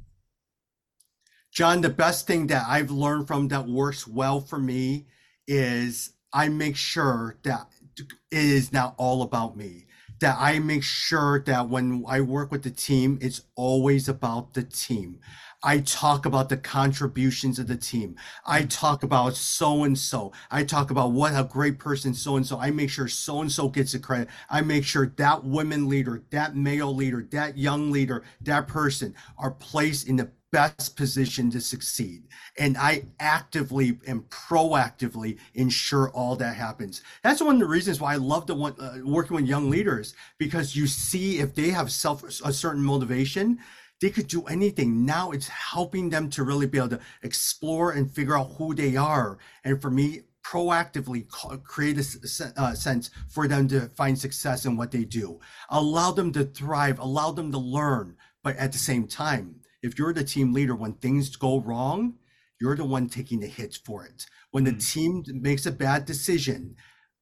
John, 1.53 1.81
the 1.81 1.91
best 1.91 2.27
thing 2.27 2.49
that 2.49 2.65
I've 2.69 2.91
learned 2.91 3.29
from 3.29 3.47
that 3.49 3.69
works 3.69 4.09
well 4.09 4.41
for 4.41 4.59
me 4.59 5.07
is 5.47 6.15
I 6.33 6.49
make 6.49 6.75
sure 6.75 7.37
that 7.45 7.69
it 7.97 8.09
is 8.33 8.73
not 8.73 8.97
all 8.99 9.23
about 9.23 9.57
me 9.57 9.87
that 10.21 10.37
I 10.39 10.59
make 10.59 10.83
sure 10.83 11.41
that 11.41 11.69
when 11.69 12.05
I 12.07 12.21
work 12.21 12.51
with 12.51 12.63
the 12.63 12.71
team, 12.71 13.19
it's 13.21 13.43
always 13.57 14.09
about 14.09 14.55
the 14.55 14.63
team. 14.63 15.21
I 15.67 15.79
talk 15.81 16.27
about 16.27 16.51
the 16.51 16.59
contributions 16.59 17.59
of 17.59 17.69
the 17.69 17.77
team. 17.77 18.17
I 18.45 18.65
talk 18.65 19.03
about 19.03 19.35
so 19.35 19.85
and 19.85 19.99
so. 19.99 20.33
I 20.51 20.63
talk 20.63 20.91
about 20.91 21.13
what 21.13 21.33
a 21.33 21.43
great 21.43 21.79
person 21.79 22.13
so 22.13 22.37
and 22.37 22.47
so. 22.47 22.59
I 22.59 22.71
make 22.71 22.91
sure 22.91 23.09
so 23.09 23.41
and 23.41 23.51
so 23.51 23.71
gets 23.71 23.93
the 23.93 23.99
credit. 23.99 24.29
I 24.51 24.61
make 24.61 24.85
sure 24.85 25.15
that 25.17 25.43
women 25.43 25.89
leader, 25.89 26.23
that 26.31 26.55
male 26.55 26.95
leader, 26.95 27.27
that 27.31 27.57
young 27.57 27.91
leader, 27.91 28.25
that 28.43 28.69
person 28.69 29.15
are 29.39 29.53
placed 29.53 30.07
in 30.07 30.17
the 30.17 30.31
best 30.55 30.97
position 30.97 31.51
to 31.51 31.61
succeed. 31.61 32.23
And 32.59 32.77
I 32.79 33.05
actively 33.19 33.99
and 34.07 34.23
proactively 34.31 35.39
ensure 35.55 36.11
all 36.11 36.37
that 36.37 36.55
happens. 36.55 37.03
That's 37.25 37.43
one 37.43 37.57
of 37.57 37.61
the 37.61 37.67
reasons 37.67 38.01
why 38.01 38.13
I 38.13 38.17
love 38.17 38.47
to 38.47 38.55
one 38.55 38.75
uh, 38.81 38.99
working 39.05 39.35
with 39.35 39.47
young 39.47 39.69
leaders 39.69 40.15
because 40.39 40.77
you 40.77 40.87
see 40.87 41.41
if 41.41 41.55
they 41.55 41.71
have 41.71 41.91
self 41.91 42.23
a 42.23 42.53
certain 42.53 42.83
motivation 42.83 43.59
they 44.01 44.11
could 44.11 44.27
do 44.27 44.43
anything. 44.45 45.07
Now 45.07 45.31
it's 45.31 45.49
helping 45.49 46.11
them 46.11 46.29
to 46.31 46.43
really 46.43 46.67
be 46.67 46.79
able 46.79 46.91
to 46.91 47.01
explore 47.23 47.93
and 47.93 48.11
figure 48.11 48.37
out 48.37 48.53
who 48.59 48.75
they 48.75 48.97
are. 48.97 49.39
And 49.63 49.81
for 49.81 49.91
me, 49.91 50.23
proactively 50.45 51.27
create 51.63 51.97
a 51.99 52.53
uh, 52.61 52.75
sense 52.75 53.11
for 53.29 53.49
them 53.49 53.67
to 53.69 53.89
find 53.97 54.19
success 54.19 54.67
in 54.67 54.77
what 54.77 54.91
they 54.91 55.05
do. 55.05 55.41
Allow 55.71 56.11
them 56.11 56.33
to 56.33 56.45
thrive, 56.45 56.99
allow 56.99 57.31
them 57.31 57.51
to 57.53 57.59
learn. 57.59 58.17
But 58.43 58.57
at 58.57 58.73
the 58.73 58.79
same 58.79 59.07
time, 59.07 59.61
if 59.85 59.99
you're 59.99 60.15
the 60.15 60.25
team 60.25 60.55
leader, 60.55 60.75
when 60.75 60.95
things 60.95 61.37
go 61.37 61.61
wrong, 61.61 62.15
you're 62.59 62.75
the 62.75 62.85
one 62.87 63.07
taking 63.07 63.41
the 63.41 63.47
hits 63.47 63.77
for 63.77 64.07
it. 64.07 64.25
When 64.51 64.65
the 64.65 64.73
mm. 64.73 64.93
team 64.93 65.23
makes 65.43 65.67
a 65.67 65.71
bad 65.71 66.07
decision, 66.07 66.77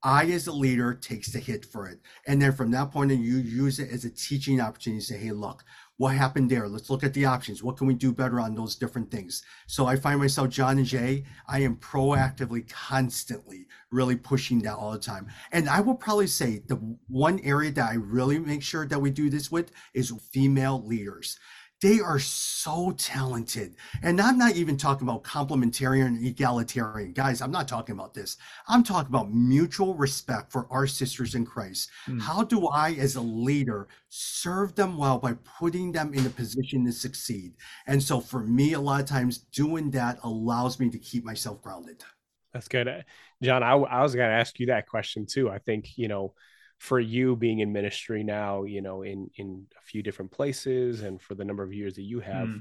I, 0.04 0.26
as 0.26 0.46
a 0.46 0.52
leader, 0.52 0.94
takes 0.94 1.32
the 1.32 1.40
hit 1.40 1.64
for 1.64 1.88
it. 1.88 1.98
And 2.26 2.40
then 2.40 2.52
from 2.52 2.70
that 2.70 2.92
point 2.92 3.10
on, 3.10 3.20
you 3.20 3.38
use 3.38 3.80
it 3.80 3.90
as 3.90 4.04
a 4.04 4.10
teaching 4.10 4.60
opportunity 4.60 5.00
to 5.00 5.06
say, 5.06 5.18
hey, 5.18 5.32
look, 5.32 5.64
what 5.96 6.14
happened 6.14 6.50
there? 6.50 6.68
Let's 6.68 6.90
look 6.90 7.02
at 7.02 7.14
the 7.14 7.24
options. 7.24 7.62
What 7.64 7.76
can 7.76 7.88
we 7.88 7.94
do 7.94 8.12
better 8.12 8.38
on 8.38 8.54
those 8.54 8.76
different 8.76 9.10
things? 9.10 9.42
So 9.66 9.86
I 9.86 9.96
find 9.96 10.20
myself, 10.20 10.48
John 10.48 10.78
and 10.78 10.86
Jay, 10.86 11.24
I 11.48 11.60
am 11.60 11.76
proactively, 11.76 12.68
constantly 12.68 13.66
really 13.90 14.16
pushing 14.16 14.60
that 14.62 14.74
all 14.74 14.92
the 14.92 14.98
time. 14.98 15.28
And 15.52 15.68
I 15.68 15.80
will 15.80 15.94
probably 15.94 16.26
say 16.26 16.62
the 16.66 16.76
one 17.08 17.40
area 17.40 17.70
that 17.72 17.90
I 17.90 17.94
really 17.94 18.38
make 18.38 18.62
sure 18.62 18.86
that 18.86 19.00
we 19.00 19.10
do 19.10 19.30
this 19.30 19.50
with 19.50 19.70
is 19.94 20.12
female 20.32 20.84
leaders. 20.84 21.38
They 21.82 21.98
are 21.98 22.20
so 22.20 22.94
talented. 22.96 23.74
And 24.02 24.20
I'm 24.20 24.38
not 24.38 24.54
even 24.54 24.76
talking 24.76 25.08
about 25.08 25.24
complementarian 25.24 26.06
and 26.06 26.24
egalitarian. 26.24 27.12
Guys, 27.12 27.42
I'm 27.42 27.50
not 27.50 27.66
talking 27.66 27.94
about 27.94 28.14
this. 28.14 28.36
I'm 28.68 28.84
talking 28.84 29.08
about 29.08 29.32
mutual 29.32 29.94
respect 29.94 30.52
for 30.52 30.68
our 30.70 30.86
sisters 30.86 31.34
in 31.34 31.44
Christ. 31.44 31.90
Mm. 32.06 32.20
How 32.20 32.44
do 32.44 32.68
I, 32.68 32.92
as 32.92 33.16
a 33.16 33.20
leader, 33.20 33.88
serve 34.08 34.76
them 34.76 34.96
well 34.96 35.18
by 35.18 35.34
putting 35.58 35.90
them 35.90 36.14
in 36.14 36.24
a 36.24 36.30
position 36.30 36.86
to 36.86 36.92
succeed? 36.92 37.54
And 37.88 38.00
so 38.00 38.20
for 38.20 38.40
me, 38.40 38.74
a 38.74 38.80
lot 38.80 39.00
of 39.00 39.06
times 39.06 39.38
doing 39.38 39.90
that 39.90 40.20
allows 40.22 40.78
me 40.78 40.88
to 40.90 40.98
keep 40.98 41.24
myself 41.24 41.60
grounded. 41.62 42.04
That's 42.52 42.68
good. 42.68 43.04
John, 43.42 43.64
I, 43.64 43.72
I 43.72 44.02
was 44.02 44.14
going 44.14 44.28
to 44.28 44.36
ask 44.36 44.60
you 44.60 44.66
that 44.66 44.86
question 44.86 45.26
too. 45.26 45.50
I 45.50 45.58
think, 45.58 45.98
you 45.98 46.06
know, 46.06 46.34
for 46.82 46.98
you 46.98 47.36
being 47.36 47.60
in 47.60 47.72
ministry 47.72 48.24
now, 48.24 48.64
you 48.64 48.82
know, 48.82 49.02
in 49.02 49.30
in 49.36 49.64
a 49.78 49.82
few 49.82 50.02
different 50.02 50.32
places 50.32 51.02
and 51.02 51.22
for 51.22 51.36
the 51.36 51.44
number 51.44 51.62
of 51.62 51.72
years 51.72 51.94
that 51.94 52.02
you 52.02 52.18
have, 52.18 52.48
mm. 52.48 52.60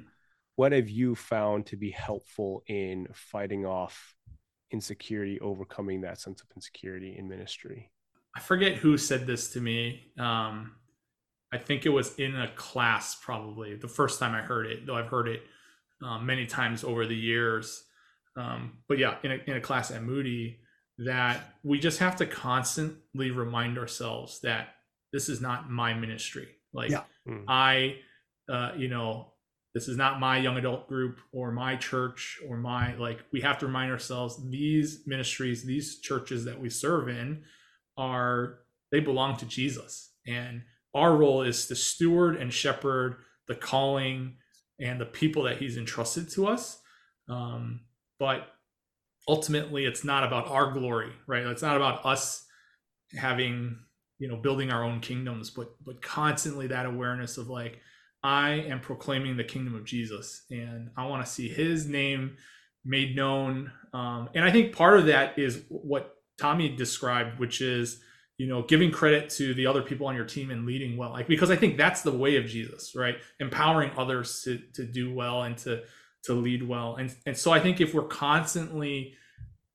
what 0.58 0.72
have 0.74 0.88
you 0.88 1.16
found 1.16 1.66
to 1.66 1.76
be 1.76 1.90
helpful 1.90 2.62
in 2.68 3.08
fighting 3.16 3.66
off 3.66 4.14
insecurity, 4.70 5.40
overcoming 5.40 6.02
that 6.02 6.20
sense 6.20 6.40
of 6.40 6.48
insecurity 6.56 7.16
in 7.18 7.28
ministry? 7.28 7.90
I 8.38 8.42
forget 8.42 8.76
who 8.76 8.96
said 8.96 9.26
this 9.26 9.54
to 9.54 9.60
me. 9.60 10.14
Um, 10.20 10.76
I 11.52 11.58
think 11.58 11.88
it 11.88 11.90
was 11.90 12.14
in 12.20 12.36
a 12.36 12.50
class, 12.50 13.16
probably 13.16 13.76
the 13.76 13.88
first 13.88 14.20
time 14.20 14.36
I 14.36 14.44
heard 14.44 14.68
it, 14.68 14.86
though 14.86 14.96
I've 14.96 15.08
heard 15.10 15.30
it 15.30 15.42
um, 16.04 16.28
many 16.28 16.46
times 16.46 16.84
over 16.84 17.08
the 17.08 17.16
years. 17.16 17.86
Um, 18.38 18.78
but 18.88 19.00
yeah, 19.00 19.16
in 19.24 19.32
a, 19.32 19.40
in 19.48 19.58
a 19.58 19.62
class 19.62 19.90
at 19.90 20.04
Moody, 20.04 20.60
that 21.06 21.56
we 21.64 21.80
just 21.80 22.00
have 22.00 22.16
to 22.18 22.26
constantly 22.26 23.32
remind 23.32 23.78
ourselves 23.78 24.40
that 24.42 24.76
this 25.12 25.30
is 25.30 25.42
not 25.42 25.70
my 25.70 25.94
ministry. 25.94 26.48
Like 26.74 26.92
Yeah. 26.92 27.04
Mm. 27.28 27.46
I, 27.48 27.96
uh, 28.50 28.72
you 28.78 28.88
know, 28.88 29.34
this 29.74 29.88
is 29.88 29.98
not 29.98 30.20
my 30.20 30.38
young 30.38 30.58
adult 30.58 30.88
group 30.88 31.20
or 31.32 31.52
my 31.52 31.76
church 31.76 32.40
or 32.48 32.58
my 32.58 32.94
like. 32.96 33.20
We 33.32 33.42
have 33.42 33.58
to 33.60 33.68
remind 33.68 33.92
ourselves 33.92 34.38
these 34.50 35.04
ministries, 35.06 35.64
these 35.64 36.00
churches 36.00 36.46
that 36.46 36.60
we 36.60 36.70
serve 36.70 37.08
in, 37.08 37.44
are 37.98 38.60
they 38.92 39.00
belong 39.00 39.38
to 39.38 39.46
Jesus, 39.46 40.12
and 40.28 40.62
our 40.94 41.16
role 41.16 41.42
is 41.42 41.68
to 41.68 41.76
steward 41.76 42.36
and 42.36 42.54
shepherd 42.54 43.18
the 43.48 43.56
calling 43.56 44.36
and 44.80 45.00
the 45.00 45.06
people 45.06 45.44
that 45.44 45.58
He's 45.58 45.78
entrusted 45.78 46.30
to 46.32 46.48
us. 46.48 46.82
Um, 47.30 47.82
but 48.20 48.50
ultimately, 49.28 49.86
it's 49.86 50.04
not 50.04 50.24
about 50.24 50.48
our 50.48 50.72
glory, 50.72 51.12
right? 51.28 51.46
It's 51.46 51.62
not 51.62 51.76
about 51.76 52.06
us 52.06 52.46
having 53.16 53.78
you 54.22 54.28
know 54.28 54.38
building 54.38 54.72
our 54.72 54.84
own 54.84 55.00
kingdoms 55.00 55.50
but 55.50 55.76
but 55.84 56.02
constantly 56.02 56.68
that 56.68 56.86
awareness 56.86 57.38
of 57.38 57.50
like 57.50 57.80
i 58.24 58.52
am 58.52 58.80
proclaiming 58.80 59.36
the 59.36 59.44
kingdom 59.44 59.76
of 59.76 59.84
jesus 59.84 60.44
and 60.52 60.90
i 60.96 61.06
want 61.06 61.26
to 61.26 61.30
see 61.30 61.50
his 61.50 61.88
name 61.88 62.38
made 62.86 63.16
known 63.16 63.72
um, 63.94 64.30
and 64.36 64.46
i 64.46 64.52
think 64.52 64.76
part 64.76 64.98
of 65.00 65.08
that 65.08 65.38
is 65.38 65.64
what 65.70 66.16
tommy 66.40 66.70
described 66.70 67.40
which 67.40 67.62
is 67.62 68.00
you 68.38 68.48
know 68.48 68.62
giving 68.62 68.92
credit 68.92 69.28
to 69.30 69.56
the 69.56 69.66
other 69.66 69.82
people 69.82 70.06
on 70.06 70.16
your 70.16 70.26
team 70.26 70.52
and 70.52 70.68
leading 70.68 70.98
well 70.98 71.12
like 71.12 71.28
because 71.28 71.50
i 71.50 71.56
think 71.56 71.76
that's 71.76 72.04
the 72.04 72.12
way 72.12 72.38
of 72.38 72.46
jesus 72.46 72.94
right 72.96 73.18
empowering 73.40 73.92
others 73.98 74.42
to 74.44 74.62
to 74.74 74.84
do 74.84 75.14
well 75.14 75.44
and 75.44 75.58
to 75.58 75.82
to 76.24 76.34
lead 76.34 76.68
well. 76.68 76.96
And 76.98 77.14
and 77.26 77.36
so 77.36 77.52
i 77.52 77.60
think 77.60 77.82
if 77.82 77.94
we're 77.94 78.04
constantly 78.04 79.16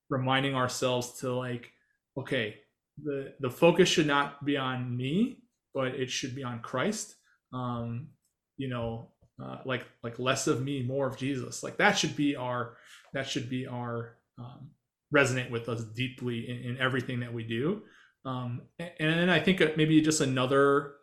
reminding 0.08 0.54
ourselves 0.54 1.18
to 1.20 1.34
like 1.34 1.72
okay 2.16 2.56
the 3.02 3.34
the 3.40 3.50
focus 3.50 3.88
should 3.88 4.06
not 4.06 4.44
be 4.44 4.56
on 4.56 4.96
me 4.96 5.42
but 5.74 5.88
it 5.88 6.10
should 6.10 6.34
be 6.34 6.44
on 6.44 6.60
christ 6.60 7.16
um 7.52 8.08
you 8.56 8.68
know 8.68 9.10
uh, 9.42 9.58
like 9.64 9.84
like 10.02 10.18
less 10.18 10.46
of 10.46 10.62
me 10.62 10.82
more 10.82 11.06
of 11.06 11.16
jesus. 11.16 11.62
Like 11.62 11.76
that 11.76 11.98
should 11.98 12.16
be 12.16 12.36
our 12.36 12.76
that 13.12 13.28
should 13.28 13.50
be 13.50 13.66
our 13.66 14.16
um, 14.38 14.70
resonate 15.14 15.50
with 15.50 15.68
us 15.68 15.84
deeply 15.84 16.48
in, 16.48 16.70
in 16.70 16.78
everything 16.78 17.20
that 17.20 17.32
we 17.32 17.44
do. 17.44 17.82
Um 18.24 18.62
and, 18.78 18.90
and 18.98 19.20
then 19.20 19.30
i 19.30 19.38
think 19.38 19.60
maybe 19.76 20.00
just 20.00 20.20
another 20.20 20.94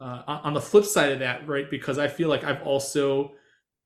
uh, 0.00 0.22
on 0.26 0.54
the 0.54 0.60
flip 0.60 0.84
side 0.84 1.12
of 1.12 1.18
that 1.20 1.46
right 1.48 1.70
because 1.70 1.98
i 1.98 2.08
feel 2.08 2.28
like 2.28 2.44
i've 2.44 2.62
also 2.62 3.32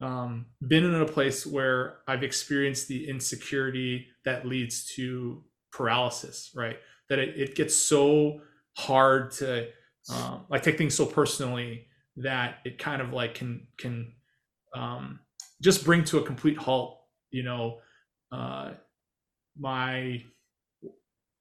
um, 0.01 0.47
been 0.67 0.85
in 0.85 0.95
a 0.95 1.07
place 1.07 1.47
where 1.47 1.99
i've 2.07 2.23
experienced 2.23 2.89
the 2.89 3.09
insecurity 3.09 4.07
that 4.25 4.47
leads 4.47 4.85
to 4.95 5.43
paralysis 5.71 6.51
right? 6.55 6.79
That 7.09 7.19
it, 7.19 7.37
it 7.37 7.55
gets 7.55 7.75
so 7.75 8.41
hard 8.77 9.31
to 9.33 9.69
um, 10.11 10.45
like 10.49 10.63
take 10.63 10.79
things 10.79 10.95
so 10.95 11.07
personally 11.07 11.87
that 12.17 12.59
it 12.65 12.79
kind 12.79 13.01
of 13.01 13.13
like 13.13 13.35
can 13.35 13.67
can 13.79 14.13
um, 14.75 15.21
just 15.63 15.85
bring 15.85 16.05
to 16.05 16.19
a 16.19 16.23
complete 16.23 16.59
halt 16.59 17.01
you 17.31 17.43
know? 17.43 17.79
Uh, 18.33 18.73
my 19.59 20.23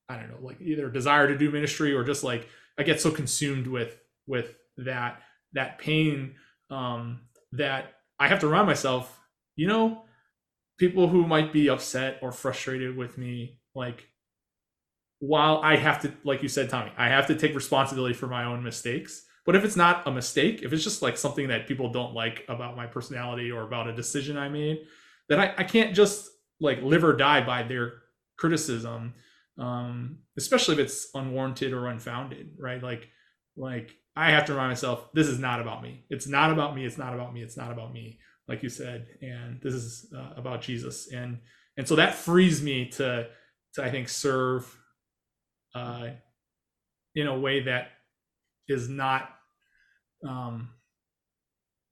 i 0.10 0.16
don't 0.16 0.30
know 0.30 0.38
like 0.42 0.60
either 0.62 0.90
desire 0.90 1.28
to 1.28 1.38
do 1.38 1.52
ministry 1.52 1.94
or 1.94 2.04
just 2.04 2.24
like 2.24 2.48
i 2.80 2.84
get 2.84 3.00
so 3.00 3.12
consumed 3.12 3.68
with 3.68 4.00
with 4.26 4.56
that 4.78 5.22
that 5.54 5.78
pain 5.78 6.34
um, 6.70 7.22
that 7.52 7.97
i 8.20 8.28
have 8.28 8.40
to 8.40 8.48
remind 8.48 8.68
myself 8.68 9.20
you 9.56 9.68
know 9.68 10.04
people 10.78 11.08
who 11.08 11.26
might 11.26 11.52
be 11.52 11.70
upset 11.70 12.20
or 12.22 12.32
frustrated 12.32 12.96
with 12.96 13.18
me 13.18 13.60
like 13.76 14.08
while 15.20 15.60
I 15.64 15.78
have 15.78 16.02
to, 16.02 16.14
like 16.24 16.44
you 16.44 16.50
said, 16.50 16.70
Tommy, 16.70 16.92
I 16.98 17.08
have 17.08 17.28
to 17.28 17.36
take 17.36 17.56
responsibility 17.56 18.14
for 18.14 18.28
my 18.28 18.44
own 18.44 18.64
mistakes. 18.64 19.24
But 19.46 19.56
if 19.56 19.64
it's 19.64 19.76
not 19.76 20.06
a 20.08 20.12
mistake, 20.12 20.62
if 20.62 20.74
it's 20.74 20.84
just 20.84 21.02
like 21.02 21.18
something 21.18 21.48
that 21.48 21.68
people 21.68 21.92
don't 21.92 22.14
like 22.14 22.44
about 22.50 22.76
my 22.76 22.86
personality 22.86 23.50
or 23.50 23.64
about 23.64 23.88
a 23.88 23.96
decision 23.96 24.38
I 24.38 24.50
made, 24.50 24.82
then 25.30 25.40
I, 25.40 25.54
I 25.58 25.64
can't 25.64 25.96
just 25.96 26.30
like 26.60 26.82
live 26.82 27.04
or 27.04 27.14
die 27.16 27.46
by 27.46 27.64
their 27.64 27.94
criticism, 28.38 29.14
um, 29.58 30.20
especially 30.38 30.74
if 30.74 30.80
it's 30.80 31.10
unwarranted 31.16 31.72
or 31.72 31.88
unfounded, 31.88 32.56
right? 32.60 32.84
Like, 32.84 33.08
like 33.56 33.96
I 34.18 34.32
have 34.32 34.46
to 34.46 34.54
remind 34.54 34.72
myself, 34.72 35.14
this 35.14 35.28
is 35.28 35.40
not 35.40 35.62
about 35.62 35.84
me. 35.84 36.04
It's 36.10 36.28
not 36.28 36.52
about 36.52 36.76
me. 36.76 36.86
It's 36.86 36.98
not 36.98 37.14
about 37.14 37.34
me. 37.34 37.42
It's 37.44 37.58
not 37.58 37.72
about 37.72 37.94
me, 37.94 38.20
like 38.48 38.64
you 38.64 38.70
said. 38.70 39.08
And 39.22 39.62
this 39.62 39.74
is 39.74 40.12
uh, 40.18 40.34
about 40.36 40.62
Jesus. 40.62 41.12
And 41.14 41.40
and 41.78 41.88
so 41.88 41.96
that 41.96 42.16
frees 42.16 42.64
me 42.64 42.90
to 42.90 43.28
to 43.76 43.84
I 43.84 43.92
think 43.92 44.10
serve 44.10 44.76
uh, 45.76 46.10
in 47.16 47.28
a 47.28 47.38
way 47.38 47.62
that 47.62 47.90
is 48.68 48.90
not 48.90 49.30
um, 50.28 50.70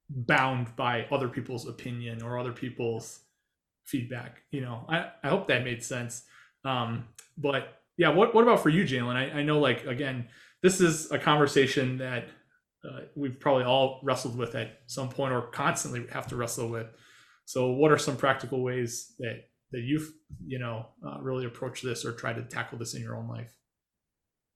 bound 0.09 0.75
by 0.75 1.05
other 1.11 1.29
people's 1.29 1.67
opinion 1.67 2.21
or 2.23 2.39
other 2.39 2.51
people's 2.51 3.19
feedback. 3.85 4.41
You 4.51 4.61
know, 4.61 4.85
I, 4.89 5.11
I 5.23 5.29
hope 5.29 5.47
that 5.47 5.63
made 5.63 5.83
sense. 5.83 6.23
Um, 6.63 7.05
but 7.37 7.81
yeah, 7.97 8.09
what, 8.09 8.33
what 8.33 8.43
about 8.43 8.61
for 8.61 8.69
you, 8.69 8.83
Jalen? 8.83 9.15
I, 9.15 9.39
I 9.39 9.43
know 9.43 9.59
like, 9.59 9.85
again, 9.85 10.27
this 10.65 10.81
is 10.81 11.11
a 11.11 11.19
conversation 11.19 11.99
that 11.99 12.27
uh, 12.83 13.01
we've 13.15 13.39
probably 13.39 13.65
all 13.65 13.99
wrestled 14.01 14.35
with 14.35 14.55
at 14.55 14.79
some 14.87 15.09
point 15.09 15.31
or 15.31 15.43
constantly 15.43 16.07
have 16.11 16.25
to 16.25 16.35
wrestle 16.35 16.69
with. 16.69 16.87
So 17.45 17.73
what 17.73 17.91
are 17.91 17.99
some 17.99 18.17
practical 18.17 18.63
ways 18.63 19.13
that, 19.19 19.43
that 19.71 19.81
you've, 19.81 20.11
you 20.43 20.57
know, 20.57 20.87
uh, 21.05 21.21
really 21.21 21.45
approached 21.45 21.83
this 21.83 22.03
or 22.03 22.13
tried 22.13 22.37
to 22.37 22.41
tackle 22.41 22.79
this 22.79 22.95
in 22.95 23.03
your 23.03 23.15
own 23.15 23.27
life? 23.27 23.55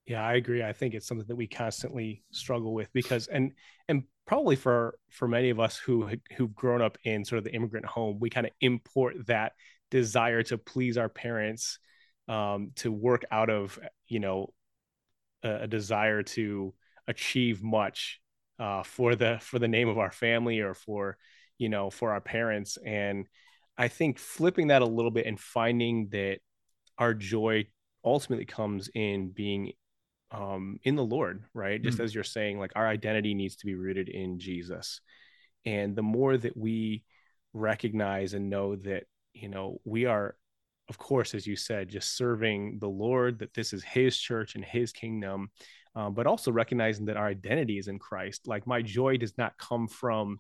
Yeah, 0.07 0.25
I 0.25 0.33
agree. 0.33 0.63
I 0.63 0.73
think 0.73 0.95
it's 0.95 1.05
something 1.05 1.27
that 1.27 1.35
we 1.35 1.45
constantly 1.45 2.23
struggle 2.31 2.73
with 2.73 2.91
because, 2.91 3.27
and 3.27 3.51
and 3.87 4.01
probably 4.25 4.55
for 4.55 4.97
for 5.11 5.27
many 5.27 5.51
of 5.51 5.59
us 5.59 5.77
who 5.77 6.09
who've 6.35 6.55
grown 6.55 6.81
up 6.81 6.97
in 7.03 7.23
sort 7.23 7.37
of 7.37 7.43
the 7.43 7.53
immigrant 7.53 7.85
home, 7.85 8.17
we 8.19 8.31
kind 8.31 8.47
of 8.47 8.53
import 8.61 9.27
that 9.27 9.51
desire 9.91 10.41
to 10.41 10.57
please 10.57 10.97
our 10.97 11.09
parents, 11.09 11.77
um, 12.27 12.71
to 12.77 12.91
work 12.91 13.23
out 13.29 13.51
of 13.51 13.77
you 14.07 14.19
know 14.19 14.51
a, 15.43 15.63
a 15.63 15.67
desire 15.67 16.23
to 16.23 16.73
achieve 17.07 17.63
much 17.63 18.21
uh, 18.59 18.83
for 18.83 19.15
the 19.15 19.39
for 19.41 19.59
the 19.59 19.67
name 19.67 19.87
of 19.87 19.97
our 19.97 20.11
family 20.11 20.59
or 20.59 20.73
for 20.73 21.17
you 21.57 21.69
know 21.69 21.89
for 21.89 22.11
our 22.11 22.21
parents. 22.21 22.77
And 22.85 23.27
I 23.77 23.87
think 23.87 24.19
flipping 24.19 24.67
that 24.67 24.81
a 24.81 24.85
little 24.85 25.11
bit 25.11 25.25
and 25.25 25.39
finding 25.39 26.09
that 26.09 26.39
our 26.97 27.13
joy 27.13 27.67
ultimately 28.03 28.45
comes 28.45 28.89
in 28.93 29.29
being 29.29 29.71
um, 30.31 30.79
in 30.83 30.95
the 30.95 31.03
Lord, 31.03 31.43
right? 31.53 31.81
Just 31.81 31.97
Mm. 31.97 32.03
as 32.03 32.13
you're 32.13 32.23
saying, 32.23 32.59
like 32.59 32.71
our 32.75 32.87
identity 32.87 33.33
needs 33.33 33.55
to 33.57 33.65
be 33.65 33.75
rooted 33.75 34.09
in 34.09 34.39
Jesus. 34.39 35.01
And 35.65 35.95
the 35.95 36.03
more 36.03 36.37
that 36.37 36.55
we 36.55 37.03
recognize 37.53 38.33
and 38.33 38.49
know 38.49 38.75
that, 38.75 39.05
you 39.33 39.49
know, 39.49 39.81
we 39.85 40.05
are, 40.05 40.35
of 40.89 40.97
course, 40.97 41.33
as 41.33 41.47
you 41.47 41.55
said, 41.55 41.89
just 41.89 42.17
serving 42.17 42.79
the 42.79 42.89
Lord, 42.89 43.39
that 43.39 43.53
this 43.53 43.73
is 43.73 43.83
his 43.83 44.17
church 44.17 44.55
and 44.55 44.65
his 44.65 44.91
kingdom, 44.91 45.49
um, 45.95 46.13
but 46.13 46.27
also 46.27 46.51
recognizing 46.51 47.05
that 47.05 47.17
our 47.17 47.27
identity 47.27 47.77
is 47.77 47.87
in 47.87 47.99
Christ. 47.99 48.47
Like 48.47 48.67
my 48.67 48.81
joy 48.81 49.17
does 49.17 49.37
not 49.37 49.57
come 49.57 49.87
from, 49.87 50.39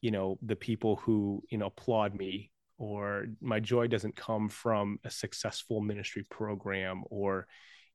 you 0.00 0.10
know, 0.10 0.38
the 0.42 0.56
people 0.56 0.96
who, 0.96 1.42
you 1.50 1.58
know, 1.58 1.66
applaud 1.66 2.14
me 2.14 2.50
or 2.78 3.26
my 3.40 3.60
joy 3.60 3.86
doesn't 3.86 4.16
come 4.16 4.48
from 4.48 4.98
a 5.04 5.10
successful 5.10 5.80
ministry 5.80 6.24
program 6.30 7.04
or, 7.10 7.46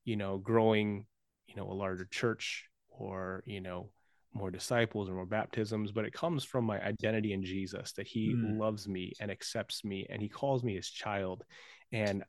you 0.04 0.16
know, 0.16 0.38
growing 0.38 1.06
you 1.52 1.60
know 1.62 1.70
a 1.70 1.74
larger 1.74 2.06
church 2.10 2.68
or 2.90 3.42
you 3.46 3.60
know 3.60 3.90
more 4.34 4.50
disciples 4.50 5.08
or 5.08 5.14
more 5.14 5.26
baptisms 5.26 5.92
but 5.92 6.04
it 6.04 6.12
comes 6.12 6.42
from 6.44 6.64
my 6.64 6.80
identity 6.82 7.32
in 7.32 7.42
jesus 7.44 7.92
that 7.92 8.06
he 8.06 8.34
Mm. 8.34 8.58
loves 8.58 8.88
me 8.88 9.12
and 9.20 9.30
accepts 9.30 9.84
me 9.84 10.06
and 10.08 10.22
he 10.22 10.28
calls 10.28 10.64
me 10.64 10.74
his 10.74 10.88
child. 10.88 11.44
And 11.92 12.24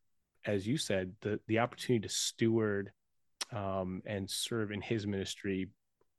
as 0.46 0.68
you 0.68 0.78
said 0.78 1.14
the 1.22 1.40
the 1.48 1.60
opportunity 1.60 2.06
to 2.08 2.14
steward 2.14 2.92
um, 3.52 4.02
and 4.06 4.30
serve 4.30 4.72
in 4.72 4.82
his 4.82 5.08
ministry 5.08 5.70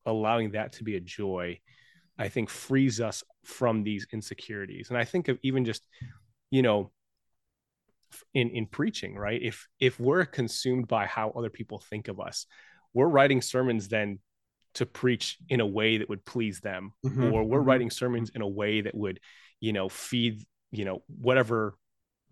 allowing 0.06 0.52
that 0.52 0.72
to 0.74 0.84
be 0.84 0.96
a 0.96 1.00
joy 1.00 1.58
i 2.18 2.28
think 2.28 2.48
frees 2.48 3.00
us 3.00 3.22
from 3.44 3.82
these 3.82 4.06
insecurities. 4.12 4.88
And 4.88 4.98
i 4.98 5.04
think 5.04 5.28
of 5.28 5.38
even 5.42 5.64
just 5.64 5.86
you 6.50 6.62
know 6.62 6.90
in 8.32 8.50
in 8.50 8.66
preaching 8.66 9.16
right? 9.16 9.42
If 9.42 9.68
if 9.80 9.98
we're 9.98 10.24
consumed 10.24 10.88
by 10.88 11.06
how 11.06 11.30
other 11.30 11.50
people 11.50 11.78
think 11.80 12.08
of 12.08 12.20
us 12.20 12.46
we're 12.92 13.08
writing 13.08 13.42
sermons 13.42 13.88
then 13.88 14.20
to 14.74 14.86
preach 14.86 15.38
in 15.48 15.60
a 15.60 15.66
way 15.66 15.98
that 15.98 16.08
would 16.08 16.24
please 16.24 16.60
them 16.60 16.92
Mhm, 17.04 17.32
or 17.32 17.44
we're 17.44 17.60
mhm. 17.60 17.66
writing 17.66 17.90
sermons 17.90 18.30
in 18.34 18.42
a 18.42 18.48
way 18.48 18.80
that 18.80 18.94
would 18.94 19.20
you 19.60 19.72
know 19.72 19.88
feed 19.88 20.42
you 20.72 20.84
know 20.84 21.02
whatever 21.06 21.76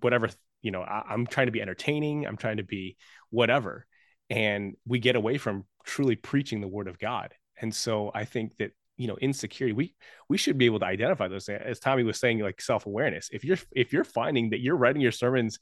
whatever 0.01 0.29
you 0.63 0.71
know 0.71 0.83
I, 0.83 1.05
i'm 1.09 1.27
trying 1.27 1.47
to 1.47 1.53
be 1.53 1.63
entertaining 1.63 2.27
i'm 2.27 2.37
trying 2.37 2.59
to 2.59 2.65
be 2.65 2.97
whatever. 3.31 3.87
And 4.31 4.77
we 4.87 4.99
get 4.99 5.17
away 5.17 5.37
from 5.37 5.65
truly 5.85 6.17
preaching 6.17 6.61
the 6.61 6.69
word 6.69 6.89
of 6.89 6.99
god. 6.99 7.35
And 7.61 7.75
so 7.75 8.11
i 8.15 8.25
think 8.25 8.57
that 8.59 8.73
you 8.97 9.09
know 9.09 9.17
insecurity 9.17 9.73
we 9.73 9.95
we 10.29 10.37
should 10.37 10.59
be 10.59 10.67
able 10.67 10.81
to 10.81 10.87
identify 10.87 11.27
those 11.29 11.49
as 11.49 11.79
tommy 11.81 12.03
was 12.03 12.19
saying 12.21 12.39
like 12.41 12.61
self-awareness. 12.61 13.31
If 13.33 13.45
you're 13.45 13.59
if 13.73 13.93
you're 13.93 14.05
finding 14.05 14.51
that 14.51 14.61
you're 14.61 14.77
writing 14.77 15.03
your 15.03 15.13
sermons 15.13 15.59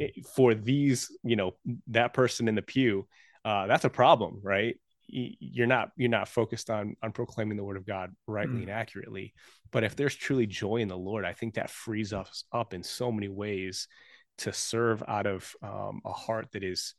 eh, 0.00 0.08
for 0.34 0.54
these 0.54 1.08
you 1.22 1.36
know 1.36 1.56
that 1.88 2.14
person 2.14 2.48
in 2.48 2.54
the 2.54 2.62
pew 2.62 3.06
uh, 3.44 3.66
that's 3.66 3.84
a 3.84 3.90
problem 3.90 4.40
right 4.42 4.76
you're 5.12 5.66
not 5.66 5.90
you're 5.96 6.08
not 6.08 6.28
focused 6.28 6.70
on 6.70 6.96
on 7.02 7.12
proclaiming 7.12 7.56
the 7.56 7.64
word 7.64 7.76
of 7.76 7.86
God 7.86 8.14
rightly 8.26 8.58
mm. 8.58 8.62
and 8.62 8.70
accurately. 8.70 9.34
But 9.70 9.84
if 9.84 9.96
there's 9.96 10.14
truly 10.14 10.46
joy 10.46 10.76
in 10.76 10.88
the 10.88 10.98
Lord, 10.98 11.24
I 11.24 11.32
think 11.32 11.54
that 11.54 11.70
frees 11.70 12.12
us 12.12 12.44
up 12.52 12.74
in 12.74 12.82
so 12.82 13.12
many 13.12 13.28
ways 13.28 13.88
to 14.38 14.52
serve 14.52 15.02
out 15.06 15.26
of 15.26 15.54
um, 15.62 16.00
a 16.04 16.12
heart 16.12 16.48
that 16.52 16.64
is 16.64 16.94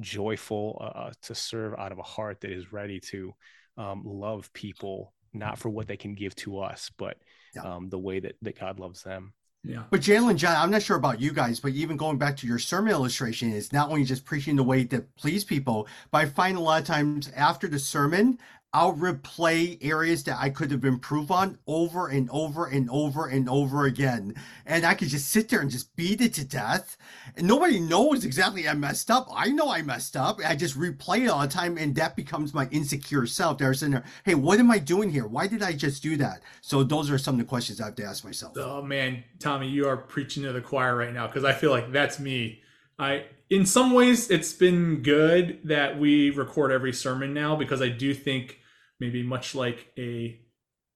joyful, 0.00 0.78
uh, 0.80 0.98
uh, 0.98 1.12
to 1.22 1.34
serve 1.34 1.74
out 1.78 1.92
of 1.92 1.98
a 1.98 2.02
heart 2.02 2.40
that 2.40 2.50
is 2.50 2.72
ready 2.72 3.00
to 3.00 3.32
um, 3.76 4.02
love 4.04 4.52
people, 4.52 5.14
not 5.32 5.58
for 5.58 5.68
what 5.68 5.86
they 5.86 5.96
can 5.96 6.14
give 6.14 6.34
to 6.36 6.60
us, 6.60 6.90
but 6.98 7.16
yeah. 7.54 7.62
um, 7.62 7.88
the 7.88 7.98
way 7.98 8.20
that, 8.20 8.34
that 8.42 8.58
God 8.58 8.80
loves 8.80 9.02
them. 9.02 9.32
Yeah. 9.62 9.82
But 9.90 10.00
Jalen, 10.00 10.36
John, 10.36 10.56
I'm 10.56 10.70
not 10.70 10.82
sure 10.82 10.96
about 10.96 11.20
you 11.20 11.32
guys, 11.32 11.60
but 11.60 11.72
even 11.72 11.98
going 11.98 12.16
back 12.16 12.36
to 12.38 12.46
your 12.46 12.58
sermon 12.58 12.92
illustration, 12.92 13.52
is 13.52 13.72
not 13.72 13.90
only 13.90 14.04
just 14.04 14.24
preaching 14.24 14.56
the 14.56 14.62
way 14.62 14.84
to 14.84 15.02
please 15.18 15.44
people, 15.44 15.86
but 16.10 16.18
I 16.18 16.26
find 16.26 16.56
a 16.56 16.60
lot 16.60 16.80
of 16.80 16.86
times 16.86 17.30
after 17.36 17.68
the 17.68 17.78
sermon, 17.78 18.38
I'll 18.72 18.94
replay 18.94 19.78
areas 19.84 20.22
that 20.24 20.38
I 20.40 20.48
could 20.48 20.70
have 20.70 20.84
improved 20.84 21.32
on 21.32 21.58
over 21.66 22.06
and 22.06 22.30
over 22.30 22.66
and 22.66 22.88
over 22.88 23.26
and 23.26 23.48
over 23.48 23.86
again. 23.86 24.36
And 24.64 24.86
I 24.86 24.94
could 24.94 25.08
just 25.08 25.28
sit 25.28 25.48
there 25.48 25.60
and 25.60 25.70
just 25.70 25.94
beat 25.96 26.20
it 26.20 26.34
to 26.34 26.44
death. 26.44 26.96
And 27.36 27.48
nobody 27.48 27.80
knows 27.80 28.24
exactly 28.24 28.68
I 28.68 28.74
messed 28.74 29.10
up. 29.10 29.28
I 29.34 29.48
know 29.48 29.70
I 29.70 29.82
messed 29.82 30.16
up. 30.16 30.38
I 30.46 30.54
just 30.54 30.78
replay 30.78 31.24
it 31.24 31.28
all 31.28 31.40
the 31.40 31.48
time. 31.48 31.78
And 31.78 31.96
that 31.96 32.14
becomes 32.14 32.54
my 32.54 32.68
insecure 32.70 33.26
self. 33.26 33.58
They're 33.58 33.74
sitting 33.74 33.94
there, 33.94 34.04
hey, 34.24 34.36
what 34.36 34.60
am 34.60 34.70
I 34.70 34.78
doing 34.78 35.10
here? 35.10 35.26
Why 35.26 35.48
did 35.48 35.64
I 35.64 35.72
just 35.72 36.00
do 36.00 36.16
that? 36.18 36.40
So 36.60 36.84
those 36.84 37.10
are 37.10 37.18
some 37.18 37.34
of 37.34 37.38
the 37.40 37.46
questions 37.46 37.80
I 37.80 37.86
have 37.86 37.96
to 37.96 38.04
ask 38.04 38.24
myself. 38.24 38.56
Oh, 38.56 38.82
man, 38.82 39.24
Tommy, 39.40 39.68
you 39.68 39.88
are 39.88 39.96
preaching 39.96 40.44
to 40.44 40.52
the 40.52 40.60
choir 40.60 40.94
right 40.94 41.12
now 41.12 41.26
because 41.26 41.44
I 41.44 41.54
feel 41.54 41.72
like 41.72 41.90
that's 41.90 42.20
me. 42.20 42.62
I 43.00 43.24
in 43.48 43.66
some 43.66 43.92
ways 43.92 44.30
it's 44.30 44.52
been 44.52 45.02
good 45.02 45.60
that 45.64 45.98
we 45.98 46.30
record 46.30 46.70
every 46.70 46.92
sermon 46.92 47.34
now 47.34 47.56
because 47.56 47.82
I 47.82 47.88
do 47.88 48.14
think 48.14 48.58
maybe 49.00 49.22
much 49.22 49.54
like 49.54 49.90
a 49.98 50.38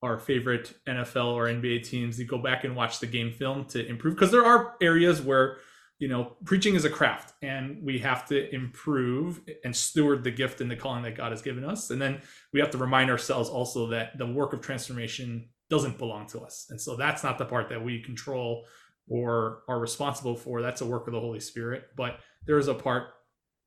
our 0.02 0.18
favorite 0.18 0.74
NFL 0.86 1.32
or 1.32 1.46
NBA 1.46 1.82
teams, 1.82 2.20
you 2.20 2.26
go 2.26 2.36
back 2.36 2.64
and 2.64 2.76
watch 2.76 3.00
the 3.00 3.06
game 3.06 3.32
film 3.32 3.64
to 3.64 3.84
improve. 3.86 4.14
Because 4.14 4.30
there 4.30 4.44
are 4.44 4.74
areas 4.82 5.22
where 5.22 5.56
you 5.98 6.08
know 6.08 6.36
preaching 6.44 6.74
is 6.74 6.84
a 6.84 6.90
craft 6.90 7.32
and 7.40 7.82
we 7.82 7.98
have 8.00 8.26
to 8.26 8.54
improve 8.54 9.40
and 9.64 9.74
steward 9.74 10.22
the 10.22 10.30
gift 10.30 10.60
and 10.60 10.70
the 10.70 10.76
calling 10.76 11.04
that 11.04 11.16
God 11.16 11.32
has 11.32 11.40
given 11.40 11.64
us, 11.64 11.90
and 11.90 12.00
then 12.00 12.20
we 12.52 12.60
have 12.60 12.70
to 12.70 12.78
remind 12.78 13.10
ourselves 13.10 13.48
also 13.48 13.88
that 13.88 14.18
the 14.18 14.26
work 14.26 14.52
of 14.52 14.60
transformation 14.60 15.48
doesn't 15.70 15.96
belong 15.96 16.26
to 16.28 16.40
us, 16.40 16.66
and 16.68 16.78
so 16.78 16.96
that's 16.96 17.24
not 17.24 17.38
the 17.38 17.46
part 17.46 17.70
that 17.70 17.82
we 17.82 18.02
control 18.02 18.66
or 19.08 19.62
are 19.68 19.78
responsible 19.78 20.36
for. 20.36 20.62
That's 20.62 20.80
a 20.80 20.86
work 20.86 21.06
of 21.06 21.12
the 21.12 21.20
Holy 21.20 21.40
Spirit, 21.40 21.88
but 21.96 22.18
there 22.46 22.58
is 22.58 22.68
a 22.68 22.74
part, 22.74 23.08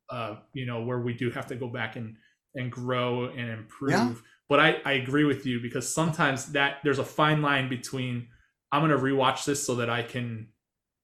uh, 0.10 0.38
you 0.54 0.66
know, 0.66 0.84
where 0.84 1.00
we 1.00 1.14
do 1.14 1.30
have 1.32 1.48
to 1.48 1.56
go 1.56 1.68
back 1.68 1.96
and 1.96 2.16
and 2.56 2.72
grow 2.72 3.26
and 3.26 3.50
improve. 3.50 3.92
Yeah. 3.92 4.14
But 4.50 4.60
I, 4.60 4.78
I 4.86 4.94
agree 4.94 5.26
with 5.26 5.46
you 5.46 5.60
because 5.60 5.94
sometimes 5.94 6.48
that 6.54 6.78
there's 6.84 7.00
a 7.00 7.04
fine 7.04 7.42
line 7.42 7.70
between 7.70 8.28
I'm 8.72 8.82
gonna 8.82 8.98
rewatch 8.98 9.46
this 9.46 9.66
so 9.66 9.76
that 9.76 9.90
I 9.90 10.04
can 10.04 10.48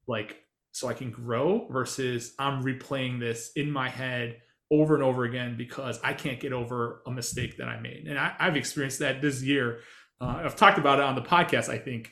like 0.08 0.38
so 0.72 0.88
I 0.88 0.94
can 0.94 1.12
grow 1.12 1.68
versus 1.70 2.34
I'm 2.40 2.64
replaying 2.64 3.20
this 3.20 3.52
in 3.56 3.72
my 3.72 3.90
head 3.90 4.38
over 4.72 4.96
and 4.96 5.04
over 5.04 5.24
again 5.24 5.56
because 5.56 6.00
I 6.04 6.14
can't 6.14 6.40
get 6.40 6.52
over 6.52 7.02
a 7.06 7.12
mistake 7.12 7.58
that 7.58 7.68
I 7.68 7.80
made. 7.80 8.08
And 8.08 8.18
I, 8.18 8.34
have 8.40 8.58
experienced 8.58 9.00
that 9.00 9.22
this 9.22 9.44
year. 9.44 9.80
Uh, 10.20 10.42
I've 10.44 10.56
talked 10.56 10.80
about 10.80 10.98
it 10.98 11.06
on 11.06 11.14
the 11.14 11.22
podcast, 11.22 11.70
I 11.70 11.78
think, 11.78 12.12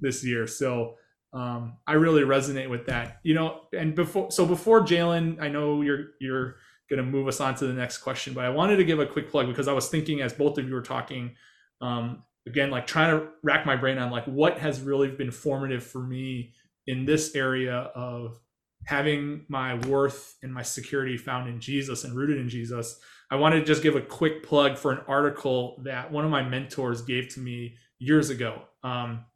this 0.00 0.24
year. 0.24 0.48
So 0.48 0.96
um, 1.32 1.76
I 1.86 1.92
really 1.94 2.22
resonate 2.22 2.68
with 2.68 2.86
that. 2.86 3.18
You 3.22 3.34
know, 3.34 3.62
and 3.76 3.94
before 3.94 4.30
so 4.30 4.46
before 4.46 4.82
Jalen, 4.82 5.40
I 5.40 5.48
know 5.48 5.82
you're 5.82 6.08
you're 6.20 6.56
going 6.90 6.98
to 6.98 7.08
move 7.08 7.28
us 7.28 7.40
on 7.40 7.54
to 7.54 7.66
the 7.66 7.72
next 7.72 7.98
question. 7.98 8.34
But 8.34 8.44
I 8.44 8.50
wanted 8.50 8.76
to 8.76 8.84
give 8.84 8.98
a 8.98 9.06
quick 9.06 9.30
plug 9.30 9.46
because 9.46 9.68
I 9.68 9.72
was 9.72 9.88
thinking 9.88 10.20
as 10.20 10.32
both 10.32 10.58
of 10.58 10.66
you 10.68 10.74
were 10.74 10.82
talking, 10.82 11.36
um, 11.80 12.24
again, 12.46 12.70
like 12.70 12.86
trying 12.86 13.16
to 13.16 13.28
rack 13.44 13.64
my 13.64 13.76
brain 13.76 13.96
on 13.96 14.10
like 14.10 14.24
what 14.24 14.58
has 14.58 14.80
really 14.80 15.08
been 15.08 15.30
formative 15.30 15.84
for 15.84 16.02
me 16.02 16.52
in 16.88 17.04
this 17.04 17.36
area 17.36 17.92
of 17.94 18.40
having 18.86 19.44
my 19.48 19.74
worth 19.86 20.36
and 20.42 20.52
my 20.52 20.62
security 20.62 21.16
found 21.16 21.48
in 21.48 21.60
Jesus 21.60 22.02
and 22.02 22.16
rooted 22.16 22.38
in 22.38 22.48
Jesus. 22.48 22.98
I 23.30 23.36
wanted 23.36 23.60
to 23.60 23.66
just 23.66 23.82
give 23.82 23.94
a 23.94 24.00
quick 24.00 24.42
plug 24.42 24.76
for 24.76 24.90
an 24.90 25.02
article 25.06 25.80
that 25.84 26.10
one 26.10 26.24
of 26.24 26.30
my 26.32 26.42
mentors 26.42 27.02
gave 27.02 27.28
to 27.34 27.40
me 27.40 27.76
years 28.00 28.30
ago. 28.30 28.62
Um, 28.82 29.26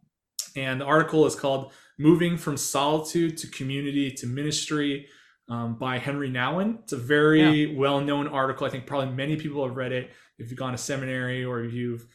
and 0.57 0.81
the 0.81 0.85
article 0.85 1.27
is 1.27 1.35
called 1.35 1.73
Moving 1.99 2.37
from 2.37 2.57
Solitude 2.57 3.37
to 3.39 3.47
Community 3.49 4.11
to 4.13 4.27
Ministry 4.27 5.07
um, 5.49 5.77
by 5.77 5.99
Henri 5.99 6.31
Nouwen. 6.31 6.81
It's 6.83 6.93
a 6.93 6.97
very 6.97 7.65
yeah. 7.65 7.79
well 7.79 8.01
known 8.01 8.27
article. 8.27 8.67
I 8.67 8.71
think 8.71 8.87
probably 8.87 9.15
many 9.15 9.37
people 9.37 9.67
have 9.67 9.77
read 9.77 9.93
it. 9.93 10.11
If 10.39 10.51
you've 10.51 10.59
gone 10.59 10.73
to 10.73 10.79
seminary 10.79 11.45
or 11.45 11.63
if 11.63 11.73
you've 11.73 12.07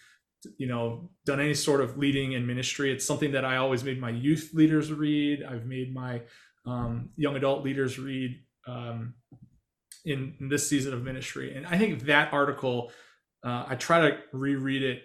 you 0.58 0.68
know 0.68 1.10
done 1.26 1.40
any 1.40 1.54
sort 1.54 1.82
of 1.82 1.98
leading 1.98 2.34
in 2.34 2.46
ministry, 2.48 2.92
it's 2.92 3.06
something 3.06 3.32
that 3.32 3.46
I 3.46 3.58
always 3.58 3.84
made 3.84 4.00
my 4.00 4.10
youth 4.10 4.52
leaders 4.54 4.92
read. 4.92 5.44
I've 5.44 5.66
made 5.66 5.94
my 5.94 6.22
um, 6.66 7.10
young 7.16 7.36
adult 7.36 7.64
leaders 7.64 7.98
read 7.98 8.40
um, 8.68 9.14
in, 10.06 10.36
in, 10.40 10.50
this 10.50 10.68
season 10.68 10.94
of 10.94 11.04
ministry. 11.04 11.56
And 11.56 11.66
I 11.66 11.78
think 11.78 12.04
that 12.04 12.34
article, 12.34 12.92
uh, 13.44 13.66
I 13.68 13.76
try 13.76 14.10
to 14.10 14.18
reread 14.32 14.84
it 14.84 15.04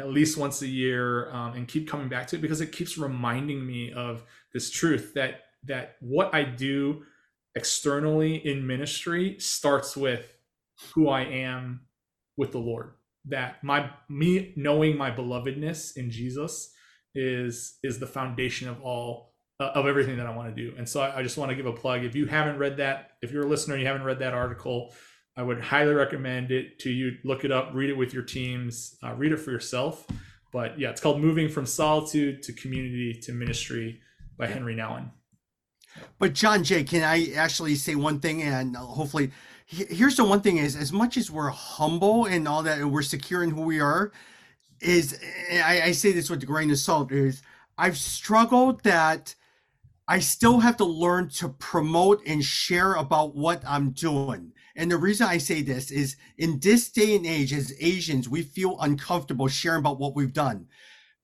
at 0.00 0.08
least 0.08 0.36
once 0.36 0.62
a 0.62 0.66
year 0.66 1.30
um, 1.32 1.54
and 1.54 1.68
keep 1.68 1.88
coming 1.88 2.08
back 2.08 2.26
to 2.28 2.36
it 2.36 2.42
because 2.42 2.60
it 2.60 2.72
keeps 2.72 2.98
reminding 2.98 3.64
me 3.64 3.92
of 3.92 4.24
this 4.52 4.70
truth 4.70 5.14
that 5.14 5.42
that 5.64 5.96
what 6.00 6.34
I 6.34 6.42
do 6.42 7.02
externally 7.54 8.36
in 8.36 8.66
ministry 8.66 9.36
starts 9.38 9.96
with 9.96 10.36
who 10.94 11.08
I 11.08 11.22
am 11.22 11.82
with 12.36 12.52
the 12.52 12.58
Lord. 12.58 12.92
That 13.26 13.62
my 13.62 13.90
me 14.08 14.54
knowing 14.56 14.96
my 14.96 15.10
belovedness 15.10 15.96
in 15.96 16.10
Jesus 16.10 16.72
is 17.14 17.78
is 17.82 17.98
the 17.98 18.06
foundation 18.06 18.68
of 18.68 18.80
all 18.80 19.34
uh, 19.60 19.72
of 19.74 19.86
everything 19.86 20.16
that 20.16 20.26
I 20.26 20.34
want 20.34 20.54
to 20.54 20.62
do. 20.62 20.74
And 20.78 20.88
so 20.88 21.02
I, 21.02 21.18
I 21.18 21.22
just 21.22 21.36
want 21.36 21.50
to 21.50 21.56
give 21.56 21.66
a 21.66 21.72
plug. 21.72 22.02
If 22.02 22.14
you 22.14 22.26
haven't 22.26 22.58
read 22.58 22.78
that, 22.78 23.12
if 23.20 23.30
you're 23.30 23.44
a 23.44 23.48
listener, 23.48 23.76
you 23.76 23.86
haven't 23.86 24.04
read 24.04 24.20
that 24.20 24.32
article, 24.32 24.94
I 25.36 25.42
would 25.42 25.60
highly 25.60 25.94
recommend 25.94 26.50
it 26.50 26.78
to 26.80 26.90
you. 26.90 27.16
Look 27.24 27.44
it 27.44 27.52
up, 27.52 27.70
read 27.72 27.90
it 27.90 27.96
with 27.96 28.12
your 28.12 28.22
teams, 28.22 28.96
uh, 29.02 29.14
read 29.14 29.32
it 29.32 29.38
for 29.38 29.50
yourself. 29.50 30.06
But 30.52 30.78
yeah, 30.78 30.90
it's 30.90 31.00
called 31.00 31.20
Moving 31.20 31.48
from 31.48 31.66
Solitude 31.66 32.42
to 32.42 32.52
Community 32.52 33.14
to 33.22 33.32
Ministry 33.32 34.00
by 34.36 34.48
Henri 34.48 34.74
Nouwen. 34.74 35.10
But 36.18 36.34
John 36.34 36.64
Jay, 36.64 36.84
can 36.84 37.02
I 37.02 37.32
actually 37.32 37.74
say 37.74 37.94
one 37.94 38.20
thing 38.20 38.42
and 38.42 38.76
hopefully 38.76 39.30
here's 39.66 40.16
the 40.16 40.24
one 40.24 40.40
thing 40.40 40.56
is 40.56 40.74
as 40.74 40.92
much 40.92 41.16
as 41.16 41.30
we're 41.30 41.50
humble 41.50 42.26
and 42.26 42.48
all 42.48 42.62
that 42.64 42.78
and 42.78 42.92
we're 42.92 43.02
secure 43.02 43.42
in 43.44 43.50
who 43.50 43.62
we 43.62 43.80
are, 43.80 44.12
is 44.80 45.18
I, 45.52 45.82
I 45.82 45.92
say 45.92 46.12
this 46.12 46.28
with 46.28 46.42
a 46.42 46.46
grain 46.46 46.70
of 46.70 46.78
salt, 46.78 47.12
is 47.12 47.42
I've 47.78 47.96
struggled 47.96 48.82
that 48.82 49.34
I 50.08 50.18
still 50.18 50.60
have 50.60 50.76
to 50.78 50.84
learn 50.84 51.28
to 51.34 51.48
promote 51.48 52.20
and 52.26 52.44
share 52.44 52.94
about 52.94 53.36
what 53.36 53.62
I'm 53.66 53.90
doing. 53.90 54.52
And 54.80 54.90
the 54.90 54.96
reason 54.96 55.26
I 55.26 55.36
say 55.36 55.60
this 55.60 55.90
is 55.90 56.16
in 56.38 56.58
this 56.58 56.90
day 56.90 57.14
and 57.14 57.26
age, 57.26 57.52
as 57.52 57.74
Asians, 57.80 58.30
we 58.30 58.40
feel 58.40 58.80
uncomfortable 58.80 59.46
sharing 59.46 59.80
about 59.80 60.00
what 60.00 60.16
we've 60.16 60.32
done. 60.32 60.68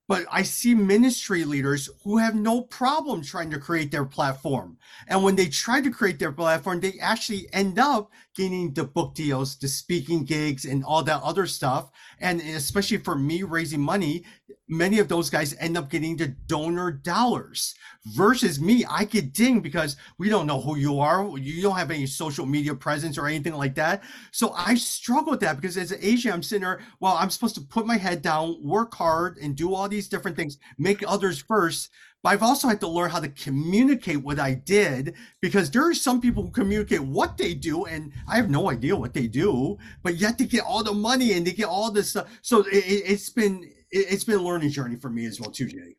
But 0.06 0.26
I 0.30 0.42
see 0.42 0.74
ministry 0.74 1.42
leaders 1.46 1.88
who 2.04 2.18
have 2.18 2.34
no 2.34 2.60
problem 2.60 3.22
trying 3.22 3.50
to 3.52 3.58
create 3.58 3.90
their 3.90 4.04
platform. 4.04 4.76
And 5.08 5.24
when 5.24 5.36
they 5.36 5.48
try 5.48 5.80
to 5.80 5.90
create 5.90 6.18
their 6.18 6.32
platform, 6.32 6.80
they 6.80 6.98
actually 7.00 7.48
end 7.50 7.78
up 7.78 8.10
getting 8.34 8.74
the 8.74 8.84
book 8.84 9.14
deals, 9.14 9.56
the 9.56 9.68
speaking 9.68 10.24
gigs, 10.24 10.66
and 10.66 10.84
all 10.84 11.02
that 11.04 11.22
other 11.22 11.46
stuff. 11.46 11.90
And 12.20 12.42
especially 12.42 12.98
for 12.98 13.14
me 13.16 13.42
raising 13.42 13.80
money, 13.80 14.26
many 14.68 14.98
of 14.98 15.08
those 15.08 15.30
guys 15.30 15.54
end 15.58 15.76
up 15.76 15.90
getting 15.90 16.16
the 16.16 16.28
donor 16.28 16.90
dollars 16.90 17.74
versus 18.14 18.60
me. 18.60 18.84
I 18.88 19.04
get 19.04 19.32
dinged 19.32 19.62
because 19.62 19.96
we 20.18 20.28
don't 20.28 20.46
know 20.46 20.60
who 20.60 20.76
you 20.76 21.00
are. 21.00 21.26
You 21.38 21.62
don't 21.62 21.76
have 21.76 21.90
any 21.90 22.06
social 22.06 22.46
media 22.46 22.74
presence 22.74 23.18
or 23.18 23.26
anything 23.26 23.54
like 23.54 23.74
that. 23.76 24.02
So 24.32 24.52
I 24.56 24.74
struggle 24.74 25.32
with 25.32 25.40
that 25.40 25.56
because 25.56 25.76
as 25.76 25.92
an 25.92 25.98
Asian, 26.02 26.32
I'm 26.32 26.42
sitting 26.42 26.64
there, 26.64 26.80
well, 27.00 27.16
I'm 27.16 27.30
supposed 27.30 27.54
to 27.56 27.60
put 27.60 27.86
my 27.86 27.96
head 27.96 28.22
down, 28.22 28.62
work 28.62 28.94
hard, 28.94 29.38
and 29.38 29.56
do 29.56 29.74
all 29.74 29.88
these 29.88 30.08
different 30.08 30.36
things, 30.36 30.58
make 30.78 31.02
others 31.06 31.40
first. 31.40 31.90
But 32.22 32.30
I've 32.30 32.42
also 32.42 32.66
had 32.66 32.80
to 32.80 32.88
learn 32.88 33.10
how 33.10 33.20
to 33.20 33.28
communicate 33.28 34.16
what 34.16 34.40
I 34.40 34.54
did 34.54 35.14
because 35.40 35.70
there 35.70 35.88
are 35.88 35.94
some 35.94 36.20
people 36.20 36.42
who 36.42 36.50
communicate 36.50 37.00
what 37.00 37.36
they 37.36 37.54
do, 37.54 37.84
and 37.84 38.12
I 38.28 38.36
have 38.36 38.50
no 38.50 38.70
idea 38.70 38.96
what 38.96 39.14
they 39.14 39.28
do, 39.28 39.78
but 40.02 40.16
yet 40.16 40.38
they 40.38 40.46
get 40.46 40.64
all 40.64 40.82
the 40.82 40.92
money 40.92 41.34
and 41.34 41.46
they 41.46 41.52
get 41.52 41.66
all 41.68 41.90
this 41.90 42.10
stuff. 42.10 42.28
So 42.42 42.64
it, 42.68 43.06
has 43.06 43.30
been 43.30 43.70
it's 43.96 44.24
been 44.24 44.38
a 44.38 44.42
learning 44.42 44.70
journey 44.70 44.96
for 44.96 45.10
me 45.10 45.26
as 45.26 45.40
well 45.40 45.50
too, 45.50 45.66
Jay. 45.66 45.96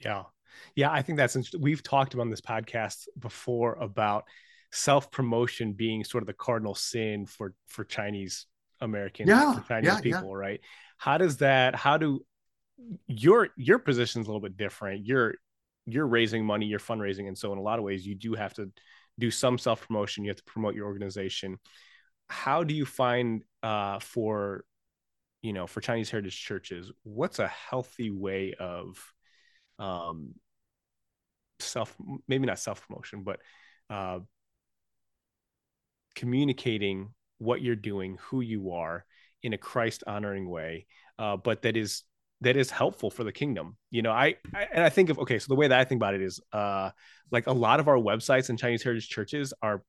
Yeah, 0.00 0.24
yeah, 0.74 0.90
I 0.90 1.02
think 1.02 1.18
that's 1.18 1.36
interesting. 1.36 1.60
We've 1.60 1.82
talked 1.82 2.14
about 2.14 2.28
this 2.30 2.40
podcast 2.40 3.08
before 3.18 3.74
about 3.74 4.24
self 4.72 5.10
promotion 5.10 5.72
being 5.72 6.04
sort 6.04 6.22
of 6.22 6.26
the 6.26 6.34
cardinal 6.34 6.74
sin 6.74 7.26
for 7.26 7.54
for 7.68 7.84
Chinese 7.84 8.46
Americans, 8.80 9.28
yeah, 9.28 9.60
Chinese 9.68 9.86
yeah, 9.86 10.00
people, 10.00 10.30
yeah. 10.30 10.36
right? 10.36 10.60
How 10.98 11.18
does 11.18 11.38
that? 11.38 11.74
How 11.74 11.96
do 11.96 12.20
your 13.06 13.48
your 13.56 13.78
position 13.78 14.20
is 14.20 14.26
a 14.26 14.30
little 14.30 14.40
bit 14.40 14.56
different. 14.56 15.06
You're 15.06 15.34
you're 15.86 16.06
raising 16.06 16.44
money, 16.44 16.66
you're 16.66 16.78
fundraising, 16.78 17.28
and 17.28 17.38
so 17.38 17.52
in 17.52 17.58
a 17.58 17.62
lot 17.62 17.78
of 17.78 17.84
ways, 17.84 18.06
you 18.06 18.14
do 18.14 18.34
have 18.34 18.54
to 18.54 18.70
do 19.18 19.30
some 19.30 19.58
self 19.58 19.86
promotion. 19.86 20.24
You 20.24 20.30
have 20.30 20.38
to 20.38 20.44
promote 20.44 20.74
your 20.74 20.86
organization. 20.86 21.58
How 22.28 22.64
do 22.64 22.74
you 22.74 22.84
find 22.84 23.42
uh, 23.62 24.00
for 24.00 24.64
you 25.46 25.52
know 25.52 25.68
for 25.68 25.80
Chinese 25.80 26.10
heritage 26.10 26.42
churches, 26.42 26.90
what's 27.04 27.38
a 27.38 27.46
healthy 27.46 28.10
way 28.10 28.52
of 28.58 28.98
um, 29.78 30.34
self 31.60 31.96
maybe 32.26 32.46
not 32.46 32.58
self 32.58 32.84
promotion, 32.84 33.22
but 33.22 33.38
uh, 33.88 34.18
communicating 36.16 37.10
what 37.38 37.62
you're 37.62 37.76
doing, 37.76 38.18
who 38.22 38.40
you 38.40 38.72
are 38.72 39.04
in 39.44 39.52
a 39.52 39.58
Christ 39.58 40.02
honoring 40.04 40.50
way, 40.50 40.86
uh, 41.16 41.36
but 41.36 41.62
that 41.62 41.76
is 41.76 42.02
that 42.40 42.56
is 42.56 42.68
helpful 42.68 43.08
for 43.08 43.22
the 43.22 43.30
kingdom. 43.30 43.76
You 43.92 44.02
know, 44.02 44.10
I, 44.10 44.34
I, 44.52 44.66
and 44.72 44.82
I 44.82 44.88
think 44.88 45.10
of 45.10 45.20
okay, 45.20 45.38
so 45.38 45.46
the 45.46 45.54
way 45.54 45.68
that 45.68 45.78
I 45.78 45.84
think 45.84 46.00
about 46.00 46.14
it 46.14 46.22
is 46.22 46.40
uh 46.52 46.90
like 47.30 47.46
a 47.46 47.52
lot 47.52 47.78
of 47.78 47.86
our 47.86 47.98
websites 47.98 48.48
and 48.48 48.58
Chinese 48.58 48.82
heritage 48.82 49.08
churches 49.08 49.54
are 49.62 49.84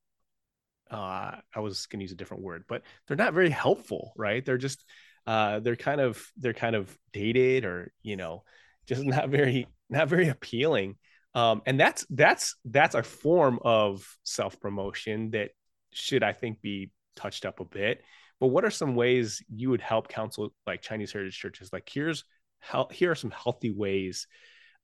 uh 0.88 1.32
I 1.52 1.60
was 1.60 1.86
gonna 1.86 2.02
use 2.02 2.12
a 2.12 2.16
different 2.16 2.44
word, 2.44 2.62
but 2.68 2.82
they're 3.08 3.16
not 3.16 3.34
very 3.34 3.50
helpful, 3.50 4.12
right? 4.16 4.44
They're 4.44 4.56
just 4.56 4.84
uh 5.28 5.60
they're 5.60 5.76
kind 5.76 6.00
of 6.00 6.26
they're 6.38 6.54
kind 6.54 6.74
of 6.74 6.96
dated 7.12 7.64
or 7.64 7.92
you 8.02 8.16
know, 8.16 8.42
just 8.86 9.02
not 9.14 9.28
very 9.28 9.68
not 9.90 10.08
very 10.08 10.28
appealing. 10.28 10.96
Um 11.34 11.62
and 11.66 11.78
that's 11.78 12.06
that's 12.10 12.56
that's 12.64 12.94
a 12.94 13.02
form 13.02 13.58
of 13.62 14.06
self-promotion 14.24 15.32
that 15.32 15.50
should 15.92 16.22
I 16.22 16.32
think 16.32 16.62
be 16.62 16.90
touched 17.14 17.44
up 17.44 17.60
a 17.60 17.64
bit. 17.64 18.02
But 18.40 18.48
what 18.48 18.64
are 18.64 18.70
some 18.70 18.94
ways 18.94 19.42
you 19.54 19.70
would 19.70 19.80
help 19.80 20.08
counsel 20.08 20.54
like 20.66 20.80
Chinese 20.80 21.12
heritage 21.12 21.38
churches? 21.38 21.72
Like 21.72 21.88
here's 21.92 22.24
how 22.60 22.88
here 22.90 23.10
are 23.10 23.16
some 23.16 23.30
healthy 23.30 23.70
ways 23.70 24.26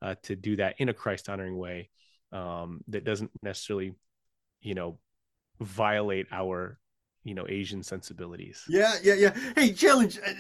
uh, 0.03 0.17
to 0.25 0.37
do 0.37 0.57
that 0.57 0.77
in 0.79 0.89
a 0.89 0.95
Christ 0.95 1.29
honoring 1.29 1.57
way 1.57 1.89
um, 2.33 2.83
that 2.89 3.05
doesn't 3.05 3.31
necessarily, 3.43 3.95
you 4.61 4.75
know, 4.75 4.99
violate 5.61 6.27
our 6.33 6.79
you 7.25 7.35
know 7.35 7.47
asian 7.49 7.83
sensibilities. 7.83 8.65
Yeah 8.69 8.95
yeah 9.03 9.15
yeah. 9.15 9.37
Hey 9.57 9.73
challenge 9.73 10.19
uh, 10.19 10.33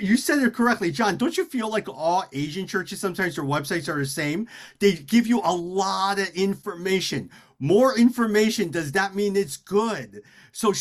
you 0.00 0.16
said 0.16 0.38
it 0.38 0.54
correctly. 0.54 0.90
John 0.90 1.16
don't 1.16 1.36
you 1.36 1.44
feel 1.44 1.70
like 1.70 1.88
all 1.88 2.24
asian 2.32 2.66
churches 2.66 3.00
sometimes 3.00 3.36
their 3.36 3.44
websites 3.44 3.88
are 3.88 3.98
the 3.98 4.06
same? 4.06 4.48
They 4.78 4.92
give 4.94 5.26
you 5.26 5.40
a 5.44 5.54
lot 5.54 6.18
of 6.18 6.28
information. 6.30 7.30
More 7.58 7.98
information 7.98 8.70
does 8.70 8.92
that 8.92 9.14
mean 9.14 9.36
it's 9.36 9.56
good? 9.56 10.22
So 10.52 10.72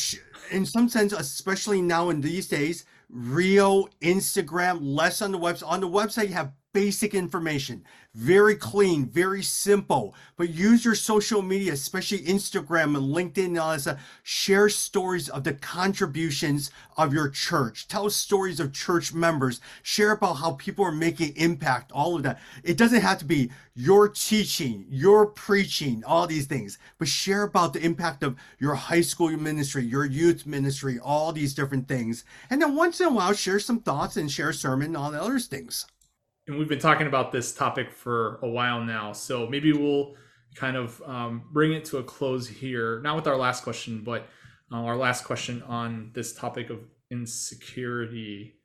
in 0.51 0.65
some 0.65 0.87
sense 0.87 1.11
especially 1.11 1.81
now 1.81 2.09
in 2.09 2.21
these 2.21 2.47
days 2.47 2.85
real 3.09 3.87
Instagram, 4.01 4.79
less 4.81 5.21
on 5.21 5.31
the 5.31 5.39
website. 5.39 5.67
On 5.67 5.79
the 5.79 5.87
website, 5.87 6.27
you 6.27 6.33
have 6.33 6.51
basic 6.77 7.15
information, 7.15 7.83
very 8.13 8.55
clean, 8.55 9.07
very 9.07 9.41
simple. 9.41 10.13
But 10.35 10.51
use 10.51 10.85
your 10.85 10.93
social 10.93 11.41
media, 11.41 11.73
especially 11.73 12.19
Instagram 12.19 12.95
and 12.95 13.15
LinkedIn 13.15 13.45
and 13.45 13.59
all 13.59 13.71
that 13.71 13.81
stuff. 13.81 13.99
Share 14.21 14.69
stories 14.69 15.27
of 15.27 15.43
the 15.43 15.53
contributions 15.53 16.69
of 16.95 17.15
your 17.15 17.29
church. 17.29 17.87
Tell 17.87 18.11
stories 18.11 18.59
of 18.59 18.73
church 18.73 19.11
members. 19.11 19.59
Share 19.81 20.11
about 20.11 20.35
how 20.35 20.51
people 20.51 20.85
are 20.85 20.91
making 20.91 21.35
impact, 21.35 21.91
all 21.91 22.15
of 22.15 22.21
that. 22.21 22.39
It 22.63 22.77
doesn't 22.77 23.01
have 23.01 23.17
to 23.19 23.25
be 23.25 23.49
your 23.73 24.07
teaching, 24.07 24.85
your 24.87 25.25
preaching, 25.25 26.03
all 26.05 26.27
these 26.27 26.45
things, 26.45 26.77
but 26.99 27.07
share 27.07 27.41
about 27.41 27.73
the 27.73 27.83
impact 27.83 28.21
of 28.21 28.35
your 28.59 28.75
high 28.75 29.01
school 29.01 29.29
ministry, 29.31 29.83
your 29.83 30.05
youth 30.05 30.45
ministry, 30.45 30.99
all 30.99 31.31
these 31.31 31.55
different 31.55 31.87
things. 31.87 32.23
And 32.51 32.61
then 32.61 32.75
once 32.75 33.01
in 33.01 33.07
a 33.07 33.11
while, 33.11 33.33
share 33.33 33.59
some 33.59 33.79
thoughts 33.79 34.15
and 34.15 34.31
share 34.31 34.49
a 34.49 34.53
sermon 34.53 34.93
the 34.93 34.99
other 34.99 35.39
things 35.39 35.87
and 36.47 36.57
we've 36.57 36.69
been 36.69 36.79
talking 36.79 37.07
about 37.07 37.31
this 37.31 37.53
topic 37.53 37.91
for 37.91 38.39
a 38.41 38.47
while 38.47 38.81
now. 38.81 39.11
So 39.11 39.47
maybe 39.47 39.73
we'll 39.73 40.15
kind 40.55 40.77
of 40.77 41.01
um, 41.05 41.43
bring 41.51 41.73
it 41.73 41.85
to 41.85 41.97
a 41.97 42.03
close 42.03 42.47
here, 42.47 43.01
not 43.01 43.15
with 43.15 43.27
our 43.27 43.35
last 43.35 43.63
question, 43.63 44.01
but 44.03 44.27
uh, 44.71 44.77
our 44.77 44.95
last 44.95 45.25
question 45.25 45.61
on 45.63 46.11
this 46.13 46.33
topic 46.33 46.69
of 46.69 46.79
insecurity. 47.11 48.55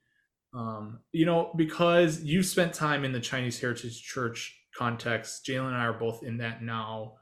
Um, 0.54 1.00
you 1.12 1.26
know, 1.26 1.52
because 1.56 2.22
you've 2.22 2.46
spent 2.46 2.72
time 2.72 3.04
in 3.04 3.12
the 3.12 3.20
Chinese 3.20 3.60
Heritage 3.60 4.02
Church 4.02 4.56
context, 4.76 5.44
Jalen 5.46 5.68
and 5.68 5.76
I 5.76 5.86
are 5.86 5.92
both 5.92 6.22
in 6.22 6.38
that 6.38 6.62
now. 6.62 7.14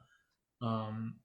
Um, 0.61 1.17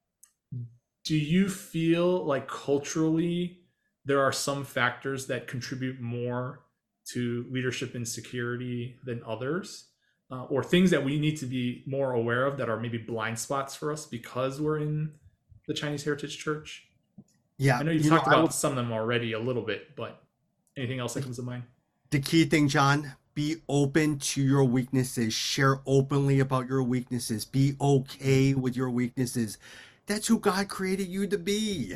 do 1.04 1.16
you 1.16 1.48
feel 1.48 2.24
like 2.24 2.48
culturally 2.48 3.60
there 4.04 4.20
are 4.20 4.32
some 4.32 4.64
factors 4.64 5.26
that 5.26 5.46
contribute 5.46 6.00
more 6.00 6.65
to 7.12 7.46
leadership 7.50 7.94
insecurity 7.94 8.98
than 9.04 9.22
others, 9.26 9.88
uh, 10.30 10.44
or 10.44 10.62
things 10.62 10.90
that 10.90 11.04
we 11.04 11.18
need 11.18 11.36
to 11.38 11.46
be 11.46 11.84
more 11.86 12.12
aware 12.12 12.46
of 12.46 12.56
that 12.58 12.68
are 12.68 12.78
maybe 12.78 12.98
blind 12.98 13.38
spots 13.38 13.74
for 13.74 13.92
us 13.92 14.06
because 14.06 14.60
we're 14.60 14.78
in 14.78 15.12
the 15.68 15.74
Chinese 15.74 16.04
Heritage 16.04 16.38
Church? 16.38 16.86
Yeah, 17.58 17.78
I 17.78 17.82
know 17.82 17.90
you've 17.90 18.04
you 18.04 18.10
talked 18.10 18.28
know, 18.28 18.40
about 18.40 18.54
some 18.54 18.72
of 18.72 18.76
them 18.76 18.92
already 18.92 19.32
a 19.32 19.38
little 19.38 19.62
bit, 19.62 19.96
but 19.96 20.22
anything 20.76 20.98
else 20.98 21.14
that 21.14 21.22
comes 21.22 21.36
to 21.36 21.42
mind? 21.42 21.62
The 22.10 22.20
key 22.20 22.44
thing, 22.44 22.68
John, 22.68 23.14
be 23.34 23.56
open 23.68 24.18
to 24.18 24.42
your 24.42 24.64
weaknesses. 24.64 25.32
Share 25.32 25.80
openly 25.86 26.40
about 26.40 26.68
your 26.68 26.82
weaknesses. 26.82 27.44
Be 27.44 27.74
okay 27.80 28.54
with 28.54 28.76
your 28.76 28.90
weaknesses. 28.90 29.58
That's 30.06 30.26
who 30.26 30.38
God 30.38 30.68
created 30.68 31.08
you 31.08 31.26
to 31.26 31.38
be. 31.38 31.94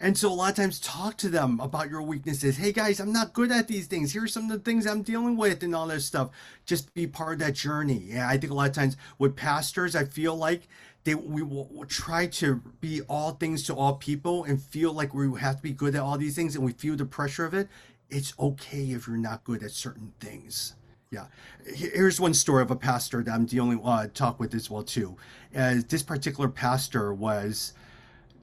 And 0.00 0.18
so 0.18 0.28
a 0.28 0.34
lot 0.34 0.50
of 0.50 0.56
times 0.56 0.80
talk 0.80 1.16
to 1.18 1.28
them 1.28 1.60
about 1.60 1.88
your 1.88 2.02
weaknesses. 2.02 2.56
Hey 2.56 2.72
guys, 2.72 2.98
I'm 2.98 3.12
not 3.12 3.32
good 3.32 3.52
at 3.52 3.68
these 3.68 3.86
things. 3.86 4.12
Here's 4.12 4.32
some 4.32 4.50
of 4.50 4.50
the 4.50 4.58
things 4.58 4.86
I'm 4.86 5.02
dealing 5.02 5.36
with 5.36 5.62
and 5.62 5.74
all 5.74 5.86
this 5.86 6.04
stuff. 6.04 6.30
Just 6.66 6.92
be 6.94 7.06
part 7.06 7.34
of 7.34 7.38
that 7.38 7.54
journey. 7.54 8.02
Yeah, 8.08 8.28
I 8.28 8.36
think 8.36 8.50
a 8.50 8.54
lot 8.54 8.68
of 8.68 8.74
times 8.74 8.96
with 9.18 9.36
pastors, 9.36 9.94
I 9.94 10.04
feel 10.04 10.34
like 10.34 10.66
they 11.04 11.14
we 11.14 11.42
will 11.42 11.84
try 11.86 12.26
to 12.26 12.60
be 12.80 13.02
all 13.02 13.32
things 13.32 13.62
to 13.64 13.74
all 13.74 13.94
people 13.94 14.44
and 14.44 14.60
feel 14.60 14.92
like 14.92 15.14
we 15.14 15.38
have 15.38 15.56
to 15.58 15.62
be 15.62 15.72
good 15.72 15.94
at 15.94 16.02
all 16.02 16.18
these 16.18 16.34
things 16.34 16.56
and 16.56 16.64
we 16.64 16.72
feel 16.72 16.96
the 16.96 17.04
pressure 17.04 17.44
of 17.44 17.54
it. 17.54 17.68
It's 18.10 18.34
okay 18.38 18.90
if 18.90 19.06
you're 19.06 19.16
not 19.16 19.44
good 19.44 19.62
at 19.62 19.70
certain 19.70 20.12
things. 20.18 20.74
Yeah. 21.10 21.26
Here's 21.64 22.20
one 22.20 22.34
story 22.34 22.62
of 22.62 22.72
a 22.72 22.76
pastor 22.76 23.22
that 23.22 23.32
I'm 23.32 23.46
dealing 23.46 23.80
uh, 23.84 24.08
talk 24.12 24.40
with 24.40 24.54
as 24.54 24.68
well 24.68 24.82
too. 24.82 25.16
Uh, 25.56 25.76
this 25.88 26.02
particular 26.02 26.48
pastor 26.48 27.14
was 27.14 27.74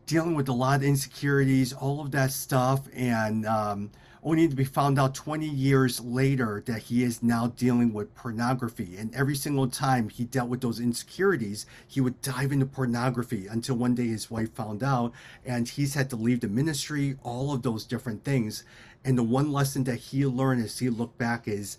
dealing 0.06 0.36
with 0.36 0.50
a 0.50 0.54
lot 0.54 0.78
of 0.78 0.84
insecurities, 0.84 1.74
all 1.74 2.02
of 2.02 2.12
that 2.12 2.32
stuff, 2.32 2.88
and 2.94 3.46
um, 3.46 3.92
only 4.24 4.48
to 4.48 4.56
be 4.56 4.64
found 4.64 5.00
out 5.00 5.16
20 5.16 5.48
years 5.48 6.00
later 6.00 6.62
that 6.68 6.84
he 6.84 7.04
is 7.04 7.24
now 7.24 7.48
dealing 7.48 7.92
with 7.92 8.14
pornography. 8.14 8.98
And 8.98 9.14
every 9.16 9.36
single 9.36 9.68
time 9.68 10.10
he 10.10 10.26
dealt 10.26 10.50
with 10.50 10.62
those 10.62 10.80
insecurities, 10.80 11.66
he 11.88 12.02
would 12.02 12.22
dive 12.22 12.52
into 12.52 12.66
pornography 12.66 13.48
until 13.48 13.76
one 13.76 13.96
day 13.96 14.08
his 14.08 14.30
wife 14.30 14.54
found 14.54 14.84
out, 14.84 15.14
and 15.46 15.68
he's 15.68 15.96
had 15.96 16.10
to 16.12 16.16
leave 16.16 16.42
the 16.42 16.48
ministry, 16.48 17.18
all 17.24 17.54
of 17.54 17.64
those 17.64 17.86
different 17.86 18.24
things. 18.24 18.64
And 19.04 19.18
the 19.18 19.24
one 19.24 19.52
lesson 19.52 19.84
that 19.86 19.96
he 19.96 20.26
learned 20.26 20.64
as 20.64 20.78
he 20.78 20.90
looked 20.90 21.18
back 21.18 21.48
is 21.48 21.78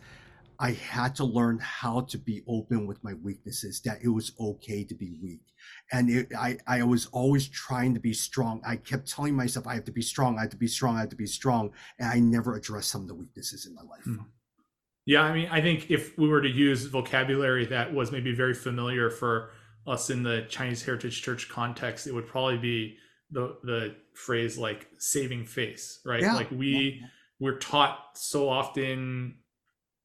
I 0.59 0.73
had 0.73 1.15
to 1.17 1.25
learn 1.25 1.59
how 1.59 2.03
to 2.03 2.19
be 2.19 2.43
open 2.47 2.87
with 2.87 3.03
my 3.05 3.15
weaknesses, 3.15 3.81
that 3.81 3.99
it 4.03 4.09
was 4.09 4.33
okay 4.39 4.85
to 4.85 4.95
be 4.95 5.13
weak. 5.23 5.52
And 5.93 6.09
it, 6.09 6.33
I, 6.37 6.59
I 6.67 6.83
was 6.83 7.07
always 7.07 7.47
trying 7.49 7.95
to 7.95 8.01
be 8.01 8.15
strong. 8.15 8.63
I 8.67 8.77
kept 8.77 9.09
telling 9.09 9.37
myself, 9.37 9.67
I 9.67 9.75
have 9.75 9.85
to 9.85 9.93
be 9.93 10.03
strong, 10.03 10.39
I 10.39 10.43
have 10.43 10.51
to 10.51 10.57
be 10.57 10.67
strong, 10.67 10.97
I 10.97 11.01
have 11.01 11.11
to 11.11 11.17
be 11.17 11.27
strong. 11.27 11.71
And 11.99 12.09
I 12.09 12.19
never 12.19 12.57
addressed 12.57 12.91
some 12.91 13.03
of 13.03 13.09
the 13.09 13.15
weaknesses 13.15 13.67
in 13.67 13.75
my 13.75 13.83
life. 13.83 14.05
Mm. 14.07 14.25
Yeah, 15.05 15.23
I 15.23 15.35
mean, 15.35 15.49
I 15.51 15.61
think 15.61 15.91
if 15.91 16.17
we 16.17 16.29
were 16.29 16.41
to 16.41 16.49
use 16.49 16.87
vocabulary 16.87 17.67
that 17.67 17.93
was 17.93 18.13
maybe 18.13 18.35
very 18.35 18.55
familiar 18.55 19.11
for 19.11 19.51
us 19.87 20.11
in 20.11 20.23
the 20.23 20.47
Chinese 20.49 20.83
Heritage 20.83 21.23
Church 21.23 21.49
context, 21.49 22.07
it 22.07 22.15
would 22.15 22.27
probably 22.27 22.59
be 22.59 22.97
the 23.31 23.57
the 23.65 23.97
phrase 24.15 24.57
like 24.57 24.89
saving 24.99 25.45
face, 25.47 26.01
right? 26.05 26.23
Yeah. 26.23 26.35
Like 26.35 26.51
we 26.51 27.01
yeah. 27.01 27.07
we're 27.41 27.59
taught 27.59 27.99
so 28.15 28.49
often 28.49 29.39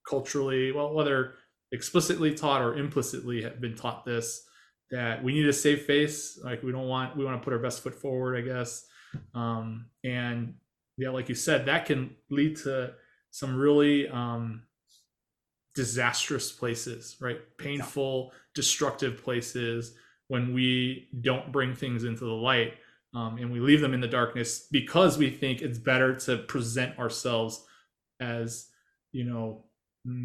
culturally, 0.09 0.71
well, 0.71 0.93
whether 0.93 1.35
explicitly 1.71 2.33
taught 2.33 2.61
or 2.61 2.75
implicitly 2.75 3.43
have 3.43 3.61
been 3.61 3.75
taught 3.75 4.05
this 4.05 4.46
that 4.91 5.23
we 5.23 5.33
need 5.33 5.47
a 5.47 5.53
safe 5.53 5.85
face. 5.85 6.39
Like 6.43 6.63
we 6.63 6.71
don't 6.71 6.87
want 6.87 7.15
we 7.17 7.25
want 7.25 7.39
to 7.39 7.43
put 7.43 7.53
our 7.53 7.59
best 7.59 7.83
foot 7.83 7.95
forward, 7.95 8.37
I 8.37 8.41
guess. 8.41 8.85
Um, 9.33 9.87
and 10.03 10.55
yeah, 10.97 11.09
like 11.09 11.29
you 11.29 11.35
said, 11.35 11.65
that 11.65 11.85
can 11.85 12.15
lead 12.29 12.57
to 12.57 12.93
some 13.31 13.55
really 13.55 14.07
um, 14.07 14.63
disastrous 15.75 16.51
places, 16.51 17.17
right? 17.19 17.39
Painful, 17.57 18.31
yeah. 18.31 18.39
destructive 18.55 19.23
places 19.23 19.93
when 20.27 20.53
we 20.53 21.07
don't 21.21 21.51
bring 21.51 21.73
things 21.73 22.03
into 22.03 22.25
the 22.25 22.31
light 22.31 22.73
um, 23.13 23.37
and 23.37 23.51
we 23.51 23.59
leave 23.59 23.81
them 23.81 23.93
in 23.93 24.01
the 24.01 24.07
darkness 24.07 24.67
because 24.71 25.17
we 25.17 25.29
think 25.29 25.61
it's 25.61 25.79
better 25.79 26.15
to 26.15 26.37
present 26.37 26.97
ourselves 26.99 27.65
as 28.19 28.67
you 29.11 29.23
know 29.23 29.63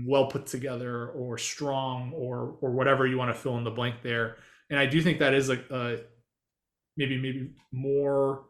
well 0.07 0.27
put 0.27 0.47
together 0.47 1.09
or 1.09 1.39
strong 1.39 2.13
or 2.15 2.57
or 2.61 2.71
whatever 2.71 3.07
you 3.07 3.19
want 3.19 3.33
to 3.35 3.39
fill 3.39 3.59
in 3.59 3.65
the 3.65 3.71
blank 3.71 3.97
there 4.03 4.37
and 4.73 4.81
i 4.81 4.87
do 4.87 5.01
think 5.01 5.21
that 5.21 5.35
is 5.35 5.51
a 5.51 6.01
maybe 6.97 7.17
maybe 7.17 7.51
more 7.73 8.47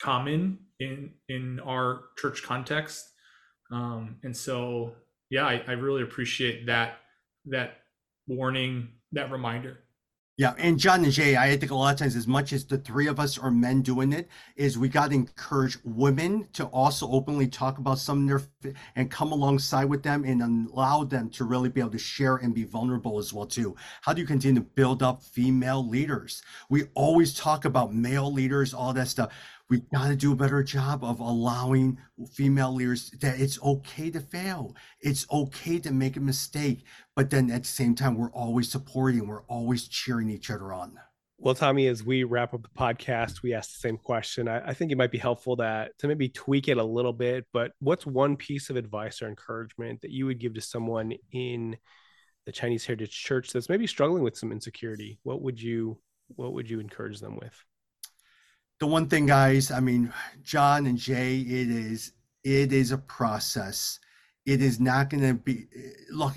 common 0.00 0.58
in 0.80 1.12
in 1.28 1.60
our 1.60 2.04
church 2.18 2.42
context. 2.42 3.06
Um 3.70 4.16
and 4.24 4.36
so 4.36 4.94
yeah 5.28 5.46
i, 5.46 5.62
I 5.68 5.72
really 5.72 6.02
appreciate 6.02 6.66
that 6.66 6.98
that 7.46 7.82
warning 8.26 8.88
that 9.12 9.30
reminder 9.30 9.78
Yeah, 10.40 10.54
and 10.56 10.78
John 10.78 11.04
and 11.04 11.12
Jay, 11.12 11.36
I 11.36 11.54
think 11.58 11.70
a 11.70 11.74
lot 11.74 11.92
of 11.92 11.98
times, 11.98 12.16
as 12.16 12.26
much 12.26 12.54
as 12.54 12.64
the 12.64 12.78
three 12.78 13.08
of 13.08 13.20
us 13.20 13.36
are 13.36 13.50
men 13.50 13.82
doing 13.82 14.10
it, 14.10 14.26
is 14.56 14.78
we 14.78 14.88
got 14.88 15.08
to 15.08 15.14
encourage 15.14 15.76
women 15.84 16.48
to 16.54 16.64
also 16.64 17.10
openly 17.10 17.46
talk 17.46 17.76
about 17.76 17.98
some 17.98 18.22
of 18.22 18.42
their 18.62 18.74
and 18.96 19.10
come 19.10 19.32
alongside 19.32 19.84
with 19.84 20.02
them 20.02 20.24
and 20.24 20.40
allow 20.70 21.04
them 21.04 21.28
to 21.28 21.44
really 21.44 21.68
be 21.68 21.78
able 21.78 21.90
to 21.90 21.98
share 21.98 22.36
and 22.36 22.54
be 22.54 22.64
vulnerable 22.64 23.18
as 23.18 23.34
well 23.34 23.44
too. 23.44 23.76
How 24.00 24.14
do 24.14 24.22
you 24.22 24.26
continue 24.26 24.62
to 24.62 24.66
build 24.66 25.02
up 25.02 25.22
female 25.22 25.86
leaders? 25.86 26.42
We 26.70 26.84
always 26.94 27.34
talk 27.34 27.66
about 27.66 27.92
male 27.92 28.32
leaders, 28.32 28.72
all 28.72 28.94
that 28.94 29.08
stuff 29.08 29.34
we 29.70 29.80
got 29.94 30.08
to 30.08 30.16
do 30.16 30.32
a 30.32 30.36
better 30.36 30.64
job 30.64 31.04
of 31.04 31.20
allowing 31.20 31.96
female 32.34 32.74
leaders 32.74 33.10
that 33.20 33.38
it's 33.38 33.62
okay 33.62 34.10
to 34.10 34.20
fail. 34.20 34.74
It's 35.00 35.26
okay 35.30 35.78
to 35.78 35.92
make 35.92 36.16
a 36.16 36.20
mistake. 36.20 36.84
But 37.14 37.30
then 37.30 37.50
at 37.52 37.62
the 37.62 37.68
same 37.68 37.94
time, 37.94 38.16
we're 38.16 38.32
always 38.32 38.68
supporting, 38.68 39.28
we're 39.28 39.44
always 39.44 39.86
cheering 39.86 40.28
each 40.28 40.50
other 40.50 40.72
on. 40.72 40.94
Well, 41.38 41.54
Tommy, 41.54 41.86
as 41.86 42.04
we 42.04 42.24
wrap 42.24 42.52
up 42.52 42.64
the 42.64 42.68
podcast, 42.68 43.42
we 43.42 43.54
asked 43.54 43.74
the 43.74 43.88
same 43.88 43.96
question. 43.96 44.48
I, 44.48 44.70
I 44.70 44.74
think 44.74 44.90
it 44.90 44.98
might 44.98 45.12
be 45.12 45.18
helpful 45.18 45.56
that 45.56 45.96
to 46.00 46.08
maybe 46.08 46.28
tweak 46.28 46.68
it 46.68 46.76
a 46.76 46.84
little 46.84 47.12
bit. 47.14 47.46
But 47.52 47.70
what's 47.78 48.04
one 48.04 48.36
piece 48.36 48.70
of 48.70 48.76
advice 48.76 49.22
or 49.22 49.28
encouragement 49.28 50.02
that 50.02 50.10
you 50.10 50.26
would 50.26 50.40
give 50.40 50.54
to 50.54 50.60
someone 50.60 51.14
in 51.30 51.76
the 52.44 52.52
Chinese 52.52 52.84
Heritage 52.84 53.22
Church 53.22 53.52
that's 53.52 53.68
maybe 53.68 53.86
struggling 53.86 54.24
with 54.24 54.36
some 54.36 54.50
insecurity? 54.50 55.20
What 55.22 55.42
would 55.42 55.62
you 55.62 56.00
what 56.36 56.52
would 56.52 56.68
you 56.68 56.80
encourage 56.80 57.20
them 57.20 57.36
with? 57.36 57.54
The 58.80 58.86
one 58.86 59.06
thing, 59.08 59.26
guys, 59.26 59.70
I 59.70 59.80
mean, 59.80 60.12
John 60.42 60.86
and 60.86 60.98
Jay, 60.98 61.36
it 61.38 61.70
is 61.70 62.12
it 62.42 62.72
is 62.72 62.90
a 62.90 62.98
process. 62.98 64.00
It 64.46 64.62
is 64.62 64.80
not 64.80 65.10
going 65.10 65.22
to 65.22 65.34
be. 65.34 65.66
Look, 66.10 66.32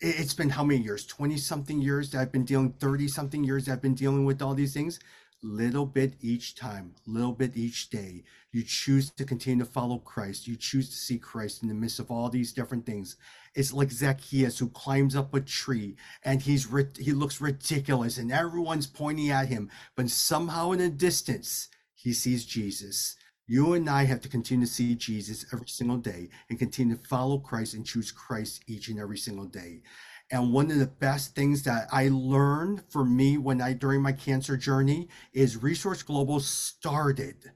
it's 0.00 0.34
been 0.34 0.48
how 0.48 0.64
many 0.64 0.80
years? 0.80 1.06
Twenty 1.06 1.36
something 1.36 1.80
years 1.80 2.10
that 2.10 2.20
I've 2.20 2.32
been 2.32 2.46
dealing. 2.46 2.72
Thirty 2.72 3.08
something 3.08 3.44
years 3.44 3.66
that 3.66 3.72
I've 3.72 3.82
been 3.82 3.94
dealing 3.94 4.24
with 4.24 4.40
all 4.40 4.54
these 4.54 4.72
things. 4.72 4.98
Little 5.44 5.84
bit 5.84 6.14
each 6.20 6.54
time, 6.54 6.94
little 7.06 7.32
bit 7.32 7.56
each 7.56 7.90
day. 7.90 8.22
You 8.52 8.62
choose 8.62 9.10
to 9.10 9.24
continue 9.24 9.64
to 9.64 9.70
follow 9.70 9.98
Christ. 9.98 10.46
You 10.46 10.56
choose 10.56 10.88
to 10.88 10.96
see 10.96 11.18
Christ 11.18 11.62
in 11.62 11.68
the 11.68 11.74
midst 11.74 11.98
of 11.98 12.10
all 12.10 12.30
these 12.30 12.52
different 12.52 12.86
things. 12.86 13.16
It's 13.54 13.72
like 13.72 13.90
Zacchaeus 13.90 14.58
who 14.58 14.68
climbs 14.68 15.16
up 15.16 15.34
a 15.34 15.40
tree 15.40 15.96
and 16.24 16.40
he's 16.40 16.68
he 16.96 17.12
looks 17.12 17.40
ridiculous 17.40 18.18
and 18.18 18.32
everyone's 18.32 18.86
pointing 18.86 19.30
at 19.30 19.48
him, 19.48 19.68
but 19.94 20.08
somehow 20.10 20.72
in 20.72 20.78
the 20.78 20.88
distance 20.88 21.68
he 22.02 22.12
sees 22.12 22.44
Jesus. 22.44 23.16
You 23.46 23.74
and 23.74 23.88
I 23.88 24.04
have 24.04 24.20
to 24.22 24.28
continue 24.28 24.66
to 24.66 24.72
see 24.72 24.94
Jesus 24.94 25.46
every 25.52 25.68
single 25.68 25.98
day 25.98 26.30
and 26.48 26.58
continue 26.58 26.96
to 26.96 27.08
follow 27.08 27.38
Christ 27.38 27.74
and 27.74 27.86
choose 27.86 28.10
Christ 28.10 28.62
each 28.66 28.88
and 28.88 28.98
every 28.98 29.18
single 29.18 29.46
day. 29.46 29.82
And 30.30 30.52
one 30.52 30.70
of 30.70 30.78
the 30.78 30.86
best 30.86 31.34
things 31.34 31.62
that 31.64 31.88
I 31.92 32.08
learned 32.10 32.82
for 32.88 33.04
me 33.04 33.36
when 33.36 33.60
I 33.60 33.74
during 33.74 34.00
my 34.00 34.12
cancer 34.12 34.56
journey 34.56 35.08
is 35.32 35.62
Resource 35.62 36.02
Global 36.02 36.40
started 36.40 37.52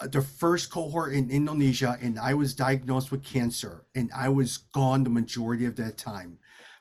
uh, 0.00 0.06
the 0.06 0.22
first 0.22 0.70
cohort 0.70 1.12
in 1.12 1.30
Indonesia 1.30 1.98
and 2.00 2.18
I 2.18 2.34
was 2.34 2.54
diagnosed 2.54 3.10
with 3.10 3.24
cancer 3.24 3.84
and 3.94 4.10
I 4.14 4.28
was 4.28 4.58
gone 4.58 5.04
the 5.04 5.10
majority 5.10 5.66
of 5.66 5.76
that 5.76 5.98
time. 5.98 6.38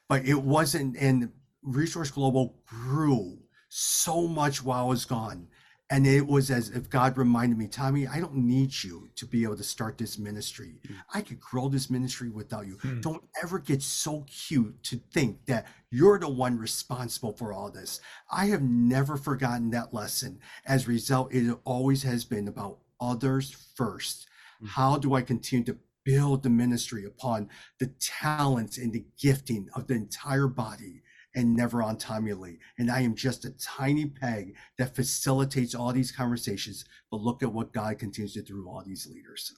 But 0.07 0.25
it 0.25 0.41
wasn't 0.41 0.97
and 0.97 1.31
Resource 1.63 2.11
Global 2.11 2.55
grew 2.65 3.39
so 3.69 4.27
much 4.27 4.63
while 4.63 4.85
I 4.85 4.89
was 4.89 5.05
gone. 5.05 5.47
And 5.93 6.07
it 6.07 6.25
was 6.25 6.49
as 6.49 6.69
if 6.69 6.89
God 6.89 7.19
reminded 7.19 7.55
me, 7.55 7.67
Tommy, 7.67 8.07
I 8.07 8.19
don't 8.19 8.33
need 8.33 8.83
you 8.83 9.09
to 9.15 9.27
be 9.27 9.43
able 9.43 9.57
to 9.57 9.63
start 9.63 9.95
this 9.95 10.17
ministry. 10.17 10.79
Mm. 10.87 10.95
I 11.13 11.21
could 11.21 11.39
grow 11.39 11.69
this 11.69 11.87
ministry 11.91 12.29
without 12.29 12.65
you. 12.65 12.77
Mm. 12.77 13.03
Don't 13.03 13.23
ever 13.43 13.59
get 13.59 13.83
so 13.83 14.25
cute 14.27 14.81
to 14.85 14.99
think 15.11 15.45
that 15.45 15.67
you're 15.91 16.17
the 16.17 16.27
one 16.27 16.57
responsible 16.57 17.33
for 17.33 17.53
all 17.53 17.69
this. 17.69 18.01
I 18.31 18.47
have 18.47 18.63
never 18.63 19.17
forgotten 19.17 19.69
that 19.69 19.93
lesson. 19.93 20.39
As 20.65 20.87
a 20.87 20.89
result, 20.89 21.31
it 21.31 21.55
always 21.63 22.01
has 22.01 22.25
been 22.25 22.47
about 22.47 22.79
others 22.99 23.55
first. 23.75 24.25
Mm. 24.63 24.69
How 24.69 24.97
do 24.97 25.13
I 25.13 25.21
continue 25.21 25.65
to 25.65 25.77
build 26.03 26.41
the 26.41 26.49
ministry 26.49 27.05
upon 27.05 27.49
the 27.77 27.91
talents 27.99 28.79
and 28.79 28.91
the 28.91 29.05
gifting 29.21 29.69
of 29.75 29.85
the 29.85 29.93
entire 29.93 30.47
body? 30.47 31.03
And 31.36 31.55
never 31.55 31.81
on 31.81 31.97
Tommy 31.97 32.34
Lee. 32.34 32.59
And 32.77 32.91
I 32.91 33.01
am 33.01 33.15
just 33.15 33.45
a 33.45 33.51
tiny 33.57 34.05
peg 34.05 34.55
that 34.77 34.95
facilitates 34.95 35.73
all 35.73 35.91
these 35.91 36.11
conversations. 36.11 36.86
But 37.09 37.21
look 37.21 37.43
at 37.43 37.53
what 37.53 37.73
God 37.73 37.97
continues 37.99 38.34
to 38.34 38.41
do 38.41 38.47
through 38.47 38.69
all 38.69 38.84
these 38.86 39.07
leaders. 39.07 39.53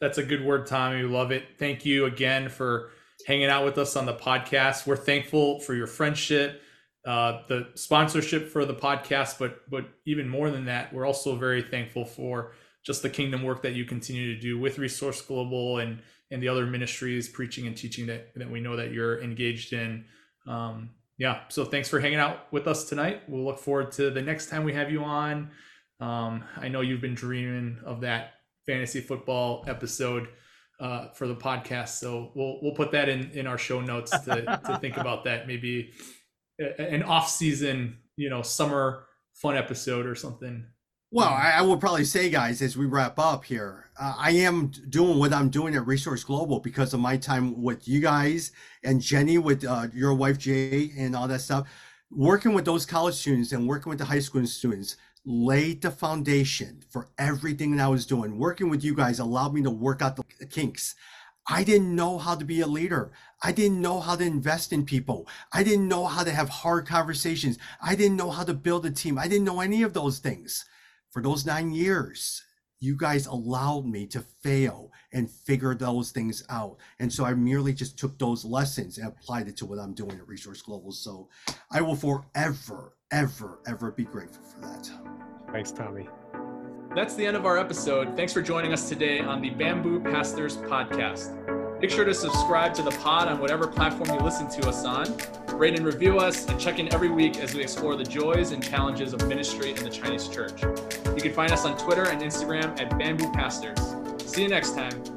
That's 0.00 0.18
a 0.18 0.22
good 0.22 0.44
word, 0.44 0.66
Tommy. 0.66 1.02
We 1.02 1.08
love 1.08 1.30
it. 1.30 1.44
Thank 1.58 1.86
you 1.86 2.04
again 2.04 2.48
for 2.48 2.90
hanging 3.26 3.48
out 3.48 3.64
with 3.64 3.78
us 3.78 3.96
on 3.96 4.04
the 4.04 4.14
podcast. 4.14 4.86
We're 4.86 4.96
thankful 4.96 5.60
for 5.60 5.74
your 5.74 5.86
friendship, 5.86 6.60
uh, 7.06 7.42
the 7.48 7.68
sponsorship 7.74 8.48
for 8.50 8.64
the 8.64 8.74
podcast, 8.74 9.38
but 9.38 9.68
but 9.70 9.86
even 10.04 10.28
more 10.28 10.50
than 10.50 10.66
that, 10.66 10.92
we're 10.92 11.06
also 11.06 11.36
very 11.36 11.62
thankful 11.62 12.04
for 12.04 12.52
just 12.84 13.02
the 13.02 13.10
kingdom 13.10 13.42
work 13.42 13.62
that 13.62 13.74
you 13.74 13.84
continue 13.84 14.34
to 14.34 14.40
do 14.40 14.58
with 14.58 14.78
Resource 14.78 15.22
Global 15.22 15.78
and 15.78 16.02
and 16.30 16.42
the 16.42 16.48
other 16.48 16.66
ministries, 16.66 17.28
preaching 17.28 17.66
and 17.66 17.76
teaching 17.76 18.06
that 18.06 18.34
that 18.34 18.50
we 18.50 18.60
know 18.60 18.76
that 18.76 18.92
you're 18.92 19.22
engaged 19.22 19.72
in. 19.72 20.04
Um, 20.46 20.90
yeah, 21.18 21.40
so 21.48 21.64
thanks 21.64 21.88
for 21.88 21.98
hanging 21.98 22.18
out 22.18 22.52
with 22.52 22.66
us 22.66 22.84
tonight. 22.84 23.22
We'll 23.28 23.44
look 23.44 23.58
forward 23.58 23.92
to 23.92 24.10
the 24.10 24.22
next 24.22 24.50
time 24.50 24.64
we 24.64 24.74
have 24.74 24.90
you 24.90 25.02
on. 25.02 25.50
Um, 26.00 26.44
I 26.56 26.68
know 26.68 26.82
you've 26.82 27.00
been 27.00 27.14
dreaming 27.14 27.78
of 27.84 28.02
that 28.02 28.34
fantasy 28.66 29.00
football 29.00 29.64
episode 29.66 30.28
uh, 30.78 31.08
for 31.08 31.26
the 31.26 31.34
podcast, 31.34 32.00
so 32.00 32.32
we'll 32.34 32.58
we'll 32.60 32.74
put 32.74 32.90
that 32.92 33.08
in 33.08 33.30
in 33.30 33.46
our 33.46 33.56
show 33.56 33.80
notes 33.80 34.10
to 34.10 34.42
to 34.42 34.78
think 34.80 34.98
about 34.98 35.24
that. 35.24 35.46
Maybe 35.46 35.92
an 36.58 37.02
off 37.02 37.30
season, 37.30 37.98
you 38.16 38.28
know, 38.28 38.42
summer 38.42 39.06
fun 39.34 39.56
episode 39.56 40.06
or 40.06 40.14
something. 40.14 40.66
Well, 41.12 41.28
I, 41.28 41.52
I 41.58 41.62
will 41.62 41.76
probably 41.76 42.04
say, 42.04 42.30
guys, 42.30 42.60
as 42.60 42.76
we 42.76 42.84
wrap 42.84 43.16
up 43.16 43.44
here, 43.44 43.90
uh, 43.98 44.14
I 44.18 44.32
am 44.32 44.72
doing 44.88 45.18
what 45.20 45.32
I'm 45.32 45.50
doing 45.50 45.76
at 45.76 45.86
Resource 45.86 46.24
Global 46.24 46.58
because 46.58 46.92
of 46.92 47.00
my 47.00 47.16
time 47.16 47.62
with 47.62 47.86
you 47.86 48.00
guys 48.00 48.50
and 48.82 49.00
Jenny, 49.00 49.38
with 49.38 49.64
uh, 49.64 49.86
your 49.94 50.14
wife 50.14 50.36
Jay, 50.36 50.90
and 50.98 51.14
all 51.14 51.28
that 51.28 51.42
stuff. 51.42 51.68
Working 52.10 52.54
with 52.54 52.64
those 52.64 52.84
college 52.84 53.14
students 53.14 53.52
and 53.52 53.68
working 53.68 53.88
with 53.90 54.00
the 54.00 54.04
high 54.04 54.18
school 54.18 54.44
students 54.46 54.96
laid 55.24 55.80
the 55.80 55.92
foundation 55.92 56.82
for 56.90 57.08
everything 57.18 57.76
that 57.76 57.84
I 57.84 57.88
was 57.88 58.04
doing. 58.04 58.36
Working 58.36 58.68
with 58.68 58.82
you 58.82 58.94
guys 58.94 59.20
allowed 59.20 59.54
me 59.54 59.62
to 59.62 59.70
work 59.70 60.02
out 60.02 60.16
the 60.16 60.46
kinks. 60.46 60.96
I 61.48 61.62
didn't 61.62 61.94
know 61.94 62.18
how 62.18 62.34
to 62.34 62.44
be 62.44 62.62
a 62.62 62.66
leader. 62.66 63.12
I 63.44 63.52
didn't 63.52 63.80
know 63.80 64.00
how 64.00 64.16
to 64.16 64.24
invest 64.24 64.72
in 64.72 64.84
people. 64.84 65.28
I 65.52 65.62
didn't 65.62 65.86
know 65.86 66.06
how 66.06 66.24
to 66.24 66.32
have 66.32 66.48
hard 66.48 66.84
conversations. 66.88 67.58
I 67.80 67.94
didn't 67.94 68.16
know 68.16 68.30
how 68.30 68.42
to 68.42 68.54
build 68.54 68.86
a 68.86 68.90
team. 68.90 69.18
I 69.18 69.28
didn't 69.28 69.44
know 69.44 69.60
any 69.60 69.84
of 69.84 69.92
those 69.92 70.18
things 70.18 70.64
for 71.16 71.22
those 71.22 71.46
nine 71.46 71.70
years, 71.72 72.42
you 72.78 72.94
guys 72.94 73.24
allowed 73.24 73.86
me 73.86 74.06
to 74.06 74.20
fail 74.42 74.92
and 75.14 75.30
figure 75.30 75.74
those 75.74 76.10
things 76.10 76.44
out. 76.50 76.76
And 77.00 77.10
so 77.10 77.24
I 77.24 77.32
merely 77.32 77.72
just 77.72 77.98
took 77.98 78.18
those 78.18 78.44
lessons 78.44 78.98
and 78.98 79.08
applied 79.08 79.48
it 79.48 79.56
to 79.56 79.64
what 79.64 79.78
I'm 79.78 79.94
doing 79.94 80.10
at 80.10 80.28
Resource 80.28 80.60
Global. 80.60 80.92
So 80.92 81.30
I 81.70 81.80
will 81.80 81.96
forever, 81.96 82.98
ever, 83.12 83.60
ever 83.66 83.92
be 83.92 84.04
grateful 84.04 84.44
for 84.44 84.60
that. 84.60 84.90
Thanks, 85.52 85.72
Tommy. 85.72 86.06
That's 86.94 87.14
the 87.14 87.24
end 87.24 87.38
of 87.38 87.46
our 87.46 87.56
episode. 87.56 88.14
Thanks 88.14 88.34
for 88.34 88.42
joining 88.42 88.74
us 88.74 88.86
today 88.86 89.20
on 89.20 89.40
the 89.40 89.48
Bamboo 89.48 90.00
Pastors 90.00 90.58
Podcast. 90.58 91.55
Make 91.80 91.90
sure 91.90 92.04
to 92.04 92.14
subscribe 92.14 92.72
to 92.74 92.82
the 92.82 92.90
pod 92.90 93.28
on 93.28 93.38
whatever 93.38 93.66
platform 93.66 94.08
you 94.10 94.24
listen 94.24 94.48
to 94.48 94.68
us 94.68 94.84
on. 94.84 95.14
Rate 95.58 95.76
and 95.76 95.84
review 95.84 96.18
us, 96.18 96.48
and 96.48 96.58
check 96.58 96.78
in 96.78 96.92
every 96.92 97.10
week 97.10 97.38
as 97.38 97.54
we 97.54 97.62
explore 97.62 97.96
the 97.96 98.04
joys 98.04 98.52
and 98.52 98.62
challenges 98.62 99.12
of 99.12 99.26
ministry 99.28 99.70
in 99.70 99.82
the 99.84 99.90
Chinese 99.90 100.28
church. 100.28 100.62
You 100.62 101.20
can 101.20 101.32
find 101.32 101.52
us 101.52 101.64
on 101.64 101.76
Twitter 101.78 102.04
and 102.04 102.20
Instagram 102.22 102.80
at 102.80 102.98
Bamboo 102.98 103.30
Pastors. 103.32 103.78
See 104.24 104.42
you 104.42 104.48
next 104.48 104.74
time. 104.74 105.15